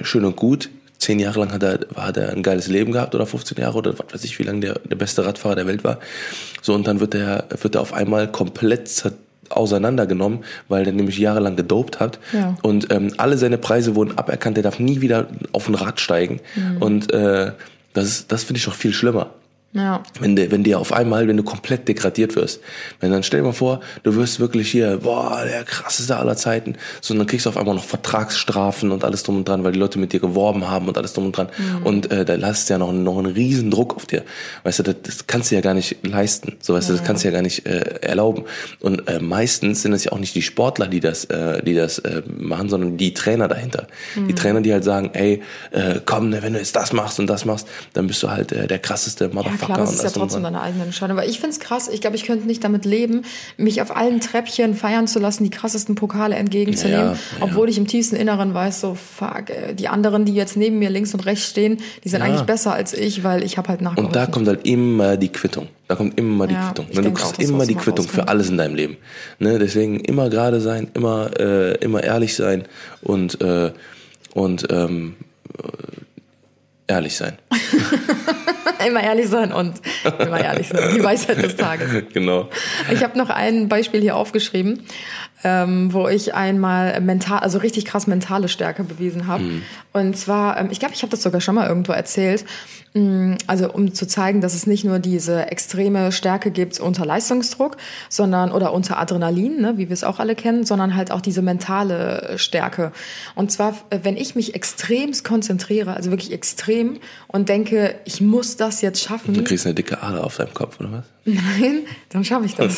schön 0.02 0.24
und 0.24 0.36
gut, 0.36 0.70
zehn 0.98 1.18
Jahre 1.18 1.40
lang 1.40 1.52
hat 1.52 1.62
er, 1.62 1.80
hat 1.96 2.16
er 2.16 2.30
ein 2.30 2.42
geiles 2.42 2.68
Leben 2.68 2.92
gehabt 2.92 3.14
oder 3.14 3.26
15 3.26 3.58
Jahre 3.58 3.78
oder 3.78 3.98
was 3.98 4.12
weiß 4.14 4.24
ich, 4.24 4.38
wie 4.38 4.44
lange 4.44 4.60
der, 4.60 4.74
der 4.78 4.96
beste 4.96 5.24
Radfahrer 5.24 5.56
der 5.56 5.66
Welt 5.66 5.82
war. 5.82 5.98
So, 6.62 6.74
und 6.74 6.86
dann 6.86 7.00
wird 7.00 7.14
er, 7.14 7.44
wird 7.60 7.74
er 7.74 7.80
auf 7.80 7.92
einmal 7.92 8.30
komplett 8.30 8.88
auseinandergenommen, 9.48 10.44
weil 10.68 10.84
der 10.84 10.92
nämlich 10.92 11.18
jahrelang 11.18 11.56
gedopt 11.56 11.98
hat. 11.98 12.18
Ja. 12.32 12.56
Und 12.62 12.92
ähm, 12.92 13.12
alle 13.16 13.36
seine 13.36 13.58
Preise 13.58 13.96
wurden 13.96 14.16
aberkannt, 14.16 14.56
der 14.56 14.62
darf 14.62 14.78
nie 14.78 15.00
wieder 15.00 15.26
auf 15.52 15.68
ein 15.68 15.74
Rad 15.74 16.00
steigen. 16.00 16.40
Mhm. 16.54 16.76
Und 16.82 17.12
äh, 17.12 17.52
das, 17.92 18.04
ist- 18.06 18.32
das 18.32 18.44
finde 18.44 18.58
ich 18.58 18.64
doch 18.66 18.74
viel 18.74 18.92
schlimmer. 18.92 19.30
Ja. 19.72 20.02
Wenn, 20.18 20.34
der, 20.34 20.50
wenn 20.50 20.64
dir 20.64 20.80
auf 20.80 20.92
einmal, 20.92 21.28
wenn 21.28 21.36
du 21.36 21.44
komplett 21.44 21.86
degradiert 21.86 22.34
wirst, 22.34 22.60
wenn 22.98 23.12
dann 23.12 23.22
stell 23.22 23.40
dir 23.40 23.46
mal 23.46 23.52
vor, 23.52 23.80
du 24.02 24.16
wirst 24.16 24.40
wirklich 24.40 24.68
hier, 24.68 24.98
boah, 24.98 25.44
der 25.44 25.62
krasseste 25.62 26.16
aller 26.16 26.36
Zeiten, 26.36 26.74
so 27.00 27.14
und 27.14 27.18
dann 27.18 27.28
kriegst 27.28 27.46
du 27.46 27.50
auf 27.50 27.56
einmal 27.56 27.76
noch 27.76 27.84
Vertragsstrafen 27.84 28.90
und 28.90 29.04
alles 29.04 29.22
drum 29.22 29.36
und 29.36 29.48
dran, 29.48 29.62
weil 29.62 29.70
die 29.70 29.78
Leute 29.78 30.00
mit 30.00 30.12
dir 30.12 30.18
geworben 30.18 30.68
haben 30.68 30.88
und 30.88 30.98
alles 30.98 31.12
drum 31.12 31.26
und 31.26 31.36
dran. 31.36 31.48
Und 31.84 32.10
äh, 32.10 32.24
da 32.24 32.34
lasst 32.34 32.68
ja 32.68 32.78
noch, 32.78 32.92
noch 32.92 33.18
einen 33.18 33.32
riesen 33.32 33.70
Druck 33.70 33.94
auf 33.94 34.06
dir. 34.06 34.24
Weißt 34.64 34.80
du, 34.80 34.82
das, 34.82 34.96
das 35.02 35.26
kannst 35.28 35.52
du 35.52 35.54
ja 35.54 35.60
gar 35.60 35.74
nicht 35.74 36.04
leisten. 36.04 36.56
So 36.60 36.74
weißt 36.74 36.88
du, 36.88 36.94
das 36.94 37.04
kannst 37.04 37.22
du 37.22 37.28
ja 37.28 37.32
gar 37.32 37.42
nicht 37.42 37.64
äh, 37.66 38.00
erlauben. 38.00 38.44
Und 38.80 39.06
äh, 39.06 39.20
meistens 39.20 39.82
sind 39.82 39.92
es 39.92 40.02
ja 40.02 40.10
auch 40.10 40.18
nicht 40.18 40.34
die 40.34 40.42
Sportler, 40.42 40.88
die 40.88 41.00
das, 41.00 41.26
äh, 41.26 41.62
die 41.62 41.74
das 41.74 42.00
äh, 42.00 42.22
machen, 42.26 42.68
sondern 42.68 42.96
die 42.96 43.14
Trainer 43.14 43.46
dahinter. 43.46 43.86
Die 44.16 44.34
Trainer, 44.34 44.60
die 44.60 44.72
halt 44.72 44.82
sagen, 44.82 45.10
ey, 45.12 45.42
äh, 45.70 46.00
komm, 46.04 46.30
ne, 46.30 46.42
wenn 46.42 46.54
du 46.54 46.58
jetzt 46.58 46.74
das 46.74 46.92
machst 46.92 47.20
und 47.20 47.28
das 47.28 47.44
machst, 47.44 47.68
dann 47.92 48.08
bist 48.08 48.22
du 48.22 48.30
halt 48.30 48.50
äh, 48.50 48.66
der 48.66 48.80
krasseste 48.80 49.28
Motherfucker. 49.28 49.59
Ja, 49.59 49.59
klar, 49.66 49.78
das 49.78 49.90
und 49.90 49.96
ist 49.96 50.02
ja 50.04 50.10
trotzdem 50.10 50.42
deine 50.42 50.60
eigene 50.60 50.84
Entscheidung. 50.84 51.16
Aber 51.18 51.26
ich 51.26 51.38
finde 51.40 51.50
es 51.54 51.60
krass. 51.60 51.88
Ich 51.88 52.00
glaube, 52.00 52.16
ich 52.16 52.24
könnte 52.24 52.46
nicht 52.46 52.62
damit 52.64 52.84
leben, 52.84 53.22
mich 53.56 53.80
auf 53.82 53.94
allen 53.96 54.20
Treppchen 54.20 54.74
feiern 54.74 55.06
zu 55.06 55.18
lassen, 55.18 55.44
die 55.44 55.50
krassesten 55.50 55.94
Pokale 55.94 56.34
entgegenzunehmen, 56.36 57.00
Ja, 57.00 57.12
ja, 57.12 57.18
obwohl 57.40 57.68
ich 57.68 57.78
im 57.78 57.86
tiefsten 57.86 58.16
Inneren 58.16 58.54
weiß, 58.54 58.80
so 58.80 58.94
fuck, 58.94 59.50
äh, 59.50 59.74
die 59.74 59.88
anderen, 59.88 60.24
die 60.24 60.34
jetzt 60.34 60.56
neben 60.56 60.78
mir 60.78 60.90
links 60.90 61.14
und 61.14 61.26
rechts 61.26 61.46
stehen, 61.48 61.78
die 62.04 62.08
sind 62.08 62.20
Ja. 62.20 62.26
eigentlich 62.26 62.42
besser 62.42 62.72
als 62.72 62.92
ich, 62.92 63.24
weil 63.24 63.42
ich 63.42 63.58
habe 63.58 63.68
halt 63.68 63.80
nachgeholfen. 63.80 64.06
Und 64.06 64.16
da 64.16 64.26
kommt 64.26 64.48
halt 64.48 64.66
immer 64.66 65.16
die 65.16 65.28
Quittung. 65.28 65.68
Da 65.88 65.96
kommt 65.96 66.16
immer 66.18 66.46
die 66.46 66.54
Quittung. 66.54 66.86
Ne, 66.92 67.02
Du 67.02 67.12
kriegst 67.12 67.34
auch, 67.34 67.38
immer 67.40 67.66
die 67.66 67.74
Quittung 67.74 68.04
für 68.06 68.18
rauskommt. 68.18 68.28
alles 68.28 68.48
in 68.48 68.58
deinem 68.58 68.74
Leben. 68.76 68.96
Ne? 69.40 69.58
Deswegen 69.58 69.98
immer 70.00 70.30
gerade 70.30 70.60
sein, 70.60 70.88
immer, 70.94 71.30
äh, 71.40 71.74
immer 71.78 72.02
ehrlich 72.04 72.36
sein 72.36 72.64
und, 73.02 73.40
äh, 73.40 73.72
und 74.34 74.68
ähm, 74.70 75.16
äh, 75.58 75.62
ehrlich 76.90 77.16
sein. 77.16 77.38
immer 78.86 79.02
ehrlich 79.02 79.28
sein 79.28 79.52
und 79.52 79.80
immer 80.18 80.40
ehrlich 80.40 80.68
sein. 80.68 80.94
Die 80.94 81.02
Weisheit 81.02 81.42
des 81.42 81.56
Tages. 81.56 81.90
genau. 82.12 82.48
Ich 82.92 83.02
habe 83.02 83.16
noch 83.16 83.30
ein 83.30 83.68
Beispiel 83.68 84.00
hier 84.00 84.16
aufgeschrieben, 84.16 84.82
ähm, 85.44 85.92
wo 85.92 86.08
ich 86.08 86.34
einmal 86.34 87.00
mental, 87.00 87.40
also 87.40 87.58
richtig 87.58 87.84
krass 87.84 88.06
mentale 88.06 88.48
Stärke 88.48 88.84
bewiesen 88.84 89.26
habe. 89.26 89.44
Und 89.92 90.16
zwar, 90.16 90.58
ähm, 90.58 90.68
ich 90.70 90.80
glaube, 90.80 90.94
ich 90.94 91.02
habe 91.02 91.10
das 91.10 91.22
sogar 91.22 91.40
schon 91.40 91.54
mal 91.54 91.68
irgendwo 91.68 91.92
erzählt. 91.92 92.44
Mm, 92.92 93.34
Also 93.46 93.72
um 93.72 93.94
zu 93.94 94.06
zeigen, 94.06 94.40
dass 94.40 94.54
es 94.54 94.66
nicht 94.66 94.84
nur 94.84 94.98
diese 94.98 95.46
extreme 95.50 96.10
Stärke 96.10 96.50
gibt 96.50 96.80
unter 96.80 97.06
Leistungsdruck, 97.06 97.76
sondern 98.08 98.50
oder 98.50 98.72
unter 98.72 98.98
Adrenalin, 98.98 99.60
ne, 99.60 99.74
wie 99.76 99.88
wir 99.88 99.94
es 99.94 100.02
auch 100.02 100.18
alle 100.18 100.34
kennen, 100.34 100.64
sondern 100.66 100.96
halt 100.96 101.12
auch 101.12 101.20
diese 101.20 101.40
mentale 101.40 102.32
Stärke. 102.36 102.90
Und 103.36 103.52
zwar, 103.52 103.74
äh, 103.90 104.00
wenn 104.02 104.16
ich 104.16 104.34
mich 104.34 104.54
extremst 104.56 105.22
konzentriere, 105.24 105.94
also 105.94 106.10
wirklich 106.10 106.32
extrem 106.32 106.98
und 107.28 107.48
denke, 107.48 107.94
ich 108.06 108.20
muss 108.20 108.56
das 108.56 108.80
jetzt 108.82 109.00
schaffen. 109.00 109.34
Du 109.34 109.44
kriegst 109.44 109.66
eine 109.66 109.74
dicke 109.76 110.02
Ader 110.02 110.24
auf 110.24 110.36
deinem 110.36 110.52
Kopf, 110.54 110.80
oder 110.80 110.90
was? 110.90 111.04
Nein, 111.24 111.84
dann 112.08 112.24
schaffe 112.24 112.46
ich 112.46 112.56
das. 112.56 112.76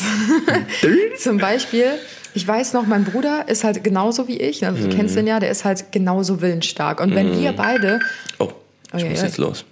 Zum 1.19 1.37
Beispiel, 1.39 1.85
ich 2.35 2.47
weiß 2.47 2.73
noch, 2.73 2.85
mein 2.85 3.03
Bruder 3.03 3.47
ist 3.47 3.63
halt 3.63 3.83
genauso 3.83 4.27
wie 4.27 4.37
ich. 4.37 4.65
Also, 4.65 4.87
du 4.87 4.95
kennst 4.95 5.15
den 5.15 5.25
ja, 5.27 5.39
der 5.39 5.49
ist 5.49 5.65
halt 5.65 5.91
genauso 5.91 6.41
willensstark. 6.41 6.99
Und 6.99 7.15
wenn 7.15 7.39
wir 7.39 7.53
beide, 7.53 7.99
Oh, 8.39 8.49
ich 8.93 8.93
Oh, 8.93 8.97
ja, 9.05 9.09
muss 9.09 9.19
ja. 9.19 9.25
jetzt 9.25 9.37
los. 9.37 9.65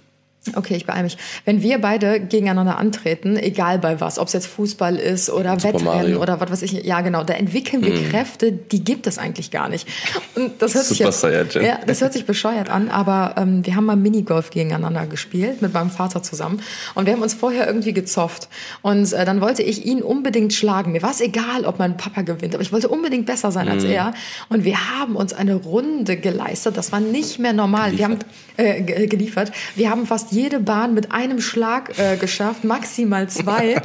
Okay, 0.56 0.74
ich 0.74 0.86
beeile 0.86 1.04
mich. 1.04 1.16
Wenn 1.44 1.62
wir 1.62 1.78
beide 1.78 2.18
gegeneinander 2.18 2.76
antreten, 2.76 3.36
egal 3.36 3.78
bei 3.78 4.00
was, 4.00 4.18
ob 4.18 4.26
es 4.26 4.32
jetzt 4.32 4.46
Fußball 4.48 4.96
ist 4.96 5.30
oder 5.30 5.52
Super 5.60 5.74
Wettrennen 5.74 5.84
Mario. 5.84 6.20
oder 6.20 6.40
was 6.40 6.50
weiß 6.50 6.62
ich, 6.62 6.72
ja 6.72 7.00
genau, 7.00 7.22
da 7.22 7.34
entwickeln 7.34 7.84
wir 7.84 7.94
Kräfte, 8.10 8.50
die 8.50 8.82
gibt 8.82 9.06
es 9.06 9.18
eigentlich 9.18 9.52
gar 9.52 9.68
nicht. 9.68 9.86
Und 10.34 10.60
das 10.60 10.74
hört 10.74 10.84
sich 10.86 10.98
Super 10.98 11.10
jetzt, 11.10 11.20
Saiyajin. 11.20 11.62
ja, 11.62 11.78
das 11.86 12.00
hört 12.00 12.12
sich 12.12 12.26
bescheuert 12.26 12.70
an, 12.70 12.88
aber 12.88 13.36
ähm, 13.38 13.64
wir 13.64 13.76
haben 13.76 13.84
mal 13.86 13.94
Minigolf 13.94 14.50
gegeneinander 14.50 15.06
gespielt 15.06 15.62
mit 15.62 15.72
meinem 15.72 15.90
Vater 15.90 16.24
zusammen 16.24 16.60
und 16.96 17.06
wir 17.06 17.12
haben 17.12 17.22
uns 17.22 17.34
vorher 17.34 17.68
irgendwie 17.68 17.92
gezofft 17.92 18.48
und 18.82 19.12
äh, 19.12 19.24
dann 19.24 19.40
wollte 19.40 19.62
ich 19.62 19.86
ihn 19.86 20.02
unbedingt 20.02 20.52
schlagen. 20.52 20.90
Mir 20.90 21.02
war 21.02 21.12
es 21.12 21.20
egal, 21.20 21.64
ob 21.66 21.78
mein 21.78 21.96
Papa 21.96 22.22
gewinnt, 22.22 22.54
aber 22.54 22.62
ich 22.62 22.72
wollte 22.72 22.88
unbedingt 22.88 23.26
besser 23.26 23.52
sein 23.52 23.66
Mhm. 23.66 23.72
als 23.72 23.84
er 23.84 24.12
und 24.48 24.64
wir 24.64 24.90
haben 24.98 25.14
uns 25.14 25.32
eine 25.32 25.54
Runde 25.54 26.16
geleistet. 26.16 26.76
Das 26.76 26.90
war 26.90 26.98
nicht 26.98 27.38
mehr 27.38 27.52
normal. 27.52 27.96
Wir 27.96 28.06
haben 28.06 28.18
äh, 28.56 28.82
ge- 28.82 29.06
geliefert. 29.06 29.52
Wir 29.76 29.88
haben 29.88 30.04
fast 30.04 30.31
jede 30.32 30.60
Bahn 30.60 30.94
mit 30.94 31.12
einem 31.12 31.40
Schlag 31.40 31.98
äh, 31.98 32.16
geschafft, 32.16 32.64
maximal 32.64 33.28
zwei. 33.28 33.80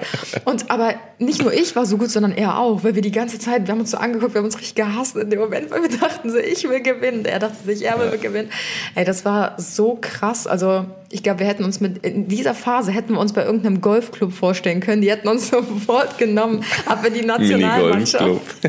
Und 0.45 0.71
aber 0.71 0.95
nicht 1.19 1.41
nur 1.41 1.53
ich 1.53 1.75
war 1.75 1.85
so 1.85 1.97
gut, 1.97 2.09
sondern 2.09 2.31
er 2.31 2.59
auch, 2.59 2.83
weil 2.83 2.95
wir 2.95 3.01
die 3.01 3.11
ganze 3.11 3.39
Zeit, 3.39 3.67
wir 3.67 3.71
haben 3.71 3.79
uns 3.79 3.91
so 3.91 3.97
angeguckt, 3.97 4.33
wir 4.33 4.39
haben 4.39 4.45
uns 4.45 4.57
richtig 4.57 4.75
gehasst 4.75 5.15
in 5.15 5.29
dem 5.29 5.39
Moment, 5.39 5.71
weil 5.71 5.83
wir 5.83 5.97
dachten 5.97 6.29
so, 6.29 6.37
ich 6.37 6.67
will 6.69 6.81
gewinnen. 6.81 7.25
Er 7.25 7.39
dachte 7.39 7.57
sich, 7.65 7.83
er 7.85 7.99
will 7.99 8.17
gewinnen. 8.17 8.49
Ey, 8.95 9.05
das 9.05 9.25
war 9.25 9.55
so 9.57 9.97
krass. 9.99 10.47
Also 10.47 10.85
ich 11.09 11.23
glaube, 11.23 11.39
wir 11.39 11.47
hätten 11.47 11.63
uns 11.63 11.79
mit 11.79 12.05
in 12.05 12.27
dieser 12.27 12.53
Phase 12.53 12.91
hätten 12.91 13.13
wir 13.13 13.19
uns 13.19 13.31
bei 13.33 13.43
irgendeinem 13.43 13.79
Golfclub 13.79 14.33
vorstellen 14.33 14.81
können. 14.81 15.01
Die 15.01 15.09
hätten 15.09 15.27
uns 15.27 15.47
sofort 15.51 16.17
genommen, 16.17 16.63
aber 16.85 17.09
die 17.09 17.23
Nationalmannschaft. 17.23 18.61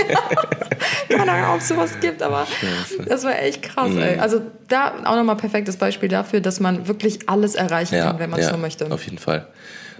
Keine 1.08 1.32
Ahnung, 1.32 1.54
ob 1.54 1.60
es 1.60 1.68
sowas 1.68 1.98
gibt, 2.00 2.22
aber 2.22 2.46
das 3.06 3.24
war 3.24 3.38
echt 3.40 3.62
krass. 3.62 3.90
Mhm. 3.90 3.98
Ey. 3.98 4.18
Also 4.18 4.40
da 4.68 4.94
auch 5.04 5.16
nochmal 5.16 5.36
perfektes 5.36 5.76
Beispiel 5.76 6.08
dafür, 6.08 6.40
dass 6.40 6.60
man 6.60 6.86
wirklich 6.86 7.28
alles 7.28 7.54
erreichen 7.54 7.96
Ja, 7.96 8.06
kann, 8.06 8.18
wenn 8.18 8.30
man 8.30 8.40
es 8.40 8.46
ja, 8.46 8.52
nur 8.52 8.60
möchte. 8.60 8.90
Auf 8.90 9.04
jeden 9.04 9.18
Fall. 9.18 9.46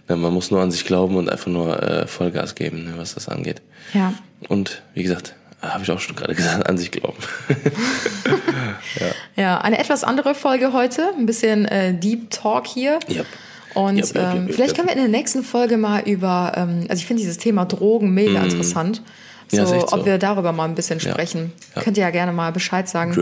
Ja, 0.08 0.16
man 0.16 0.32
muss 0.32 0.50
nur 0.50 0.60
an 0.60 0.70
sich 0.70 0.84
glauben 0.84 1.16
und 1.16 1.28
einfach 1.28 1.48
nur 1.48 1.82
äh, 1.82 2.06
Vollgas 2.06 2.54
geben, 2.54 2.84
ne, 2.84 2.94
was 2.96 3.14
das 3.14 3.28
angeht. 3.28 3.60
Ja. 3.92 4.14
Und 4.48 4.82
wie 4.94 5.02
gesagt, 5.02 5.34
habe 5.60 5.82
ich 5.82 5.90
auch 5.90 6.00
schon 6.00 6.14
gerade 6.16 6.34
gesagt, 6.34 6.68
an 6.68 6.78
sich 6.78 6.90
glauben. 6.90 7.16
ja, 9.36 9.58
eine 9.58 9.78
etwas 9.78 10.04
andere 10.04 10.34
Folge 10.34 10.72
heute, 10.72 11.10
ein 11.16 11.26
bisschen 11.26 11.64
äh, 11.66 11.94
Deep 11.94 12.30
Talk 12.30 12.66
hier. 12.66 12.98
Yep. 13.08 13.26
Und 13.74 13.96
Yep, 13.96 14.14
yep, 14.14 14.34
ähm, 14.34 14.48
vielleicht 14.50 14.74
können 14.76 14.88
wir 14.88 14.94
in 14.94 15.00
der 15.00 15.08
nächsten 15.08 15.42
Folge 15.42 15.76
mal 15.76 16.02
über, 16.02 16.52
ähm, 16.56 16.86
also 16.88 17.00
ich 17.00 17.06
finde 17.06 17.22
dieses 17.22 17.38
Thema 17.38 17.64
Drogen 17.64 18.12
mega 18.14 18.42
interessant. 18.42 19.02
So. 19.50 19.56
Ja, 19.56 19.66
so. 19.66 19.92
ob 19.92 20.04
wir 20.04 20.18
darüber 20.18 20.52
mal 20.52 20.64
ein 20.66 20.74
bisschen 20.74 20.98
Ja. 20.98 21.10
sprechen. 21.10 21.52
Ja. 21.74 21.82
Könnt 21.82 21.96
ihr 21.96 22.02
ja 22.02 22.10
gerne 22.10 22.32
mal 22.32 22.52
Bescheid 22.52 22.86
sagen, 22.88 23.16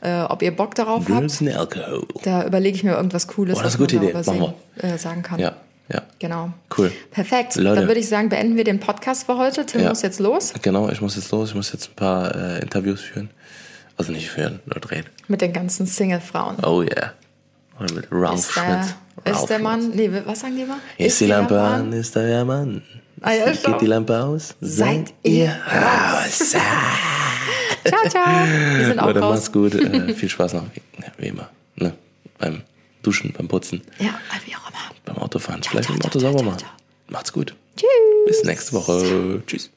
äh, 0.00 0.22
ob 0.22 0.42
ihr 0.42 0.50
Bock 0.56 0.74
darauf 0.74 1.04
Drugs 1.04 1.42
habt. 1.42 1.76
Da 2.22 2.46
überlege 2.46 2.76
ich 2.76 2.82
mir 2.84 2.94
irgendwas 2.94 3.26
Cooles, 3.28 3.58
Oh, 3.58 3.64
was 3.64 3.78
man 3.78 3.88
darüber 3.88 4.24
sehen, 4.24 4.54
äh, 4.78 4.96
sagen 4.96 5.22
kann. 5.22 5.38
Ja, 5.38 5.52
ja. 5.92 6.02
Genau. 6.18 6.52
Cool. 6.76 6.90
Perfekt. 7.10 7.56
Leute. 7.56 7.80
Dann 7.80 7.88
würde 7.88 8.00
ich 8.00 8.08
sagen, 8.08 8.28
beenden 8.28 8.56
wir 8.56 8.64
den 8.64 8.80
Podcast 8.80 9.26
für 9.26 9.36
heute. 9.36 9.64
Tim 9.66 9.82
Ja. 9.82 9.88
muss 9.90 10.02
jetzt 10.02 10.18
los 10.20 10.52
Genau, 10.62 10.88
ich 10.90 11.00
muss 11.00 11.16
jetzt 11.16 11.30
los. 11.30 11.50
Ich 11.50 11.54
muss 11.54 11.72
jetzt 11.72 11.90
ein 11.90 11.94
paar 11.96 12.34
äh, 12.34 12.60
Interviews 12.60 13.00
führen. 13.02 13.30
Also 13.96 14.12
nicht 14.12 14.28
führen, 14.28 14.60
nur 14.66 14.80
drehen. 14.80 15.06
mit 15.28 15.40
den 15.40 15.52
ganzen 15.54 15.86
Single-Frauen. 15.86 16.56
Oh 16.62 16.82
yeah. 16.82 17.12
Oder 17.80 17.94
mit 17.94 18.04
Ist 18.04 18.56
der, 18.56 18.62
Schmitz. 18.62 18.86
ist 19.24 19.34
Ralph 19.34 19.46
der 19.46 19.58
Mann, 19.58 19.90
nee, 19.94 20.10
was 20.26 20.40
sagen 20.40 20.54
die 20.56 20.62
immer? 20.62 20.78
Ist 20.98 21.20
die 21.20 21.26
Lampe 21.26 21.58
an, 21.60 21.92
ist 21.94 22.14
der 22.14 22.44
Mann. 22.44 22.82
Ah, 23.22 23.32
ja. 23.32 23.50
Geht 23.50 23.80
die 23.80 23.86
Lampe 23.86 24.22
aus? 24.22 24.54
Seid 24.60 25.14
ihr 25.22 25.48
raus? 25.48 26.38
Ciao, 27.86 28.08
ciao. 28.08 28.24
Wir 28.76 28.86
sind 28.86 28.98
auch 29.00 29.06
Leute, 29.06 29.20
raus. 29.20 29.34
macht's 29.34 29.52
gut. 29.52 29.74
Äh, 29.80 30.12
viel 30.14 30.28
Spaß 30.28 30.54
noch. 30.54 30.64
Ja, 30.98 31.06
wie 31.18 31.28
immer. 31.28 31.48
Ne? 31.76 31.92
Beim 32.38 32.62
Duschen, 33.06 33.32
beim 33.32 33.46
Putzen, 33.46 33.82
Ja, 34.00 34.18
wie 34.44 34.54
auch 34.56 34.68
immer. 34.68 34.78
beim 35.04 35.18
Autofahren. 35.18 35.62
Vielleicht 35.62 35.88
mit 35.90 36.02
dem 36.02 36.06
Auto 36.06 36.18
sauber 36.18 36.42
machen. 36.42 36.62
Macht's 37.08 37.32
gut. 37.32 37.54
Tschüss. 37.76 37.88
Bis 38.26 38.42
nächste 38.44 38.72
Woche. 38.72 39.42
Tschüss. 39.46 39.70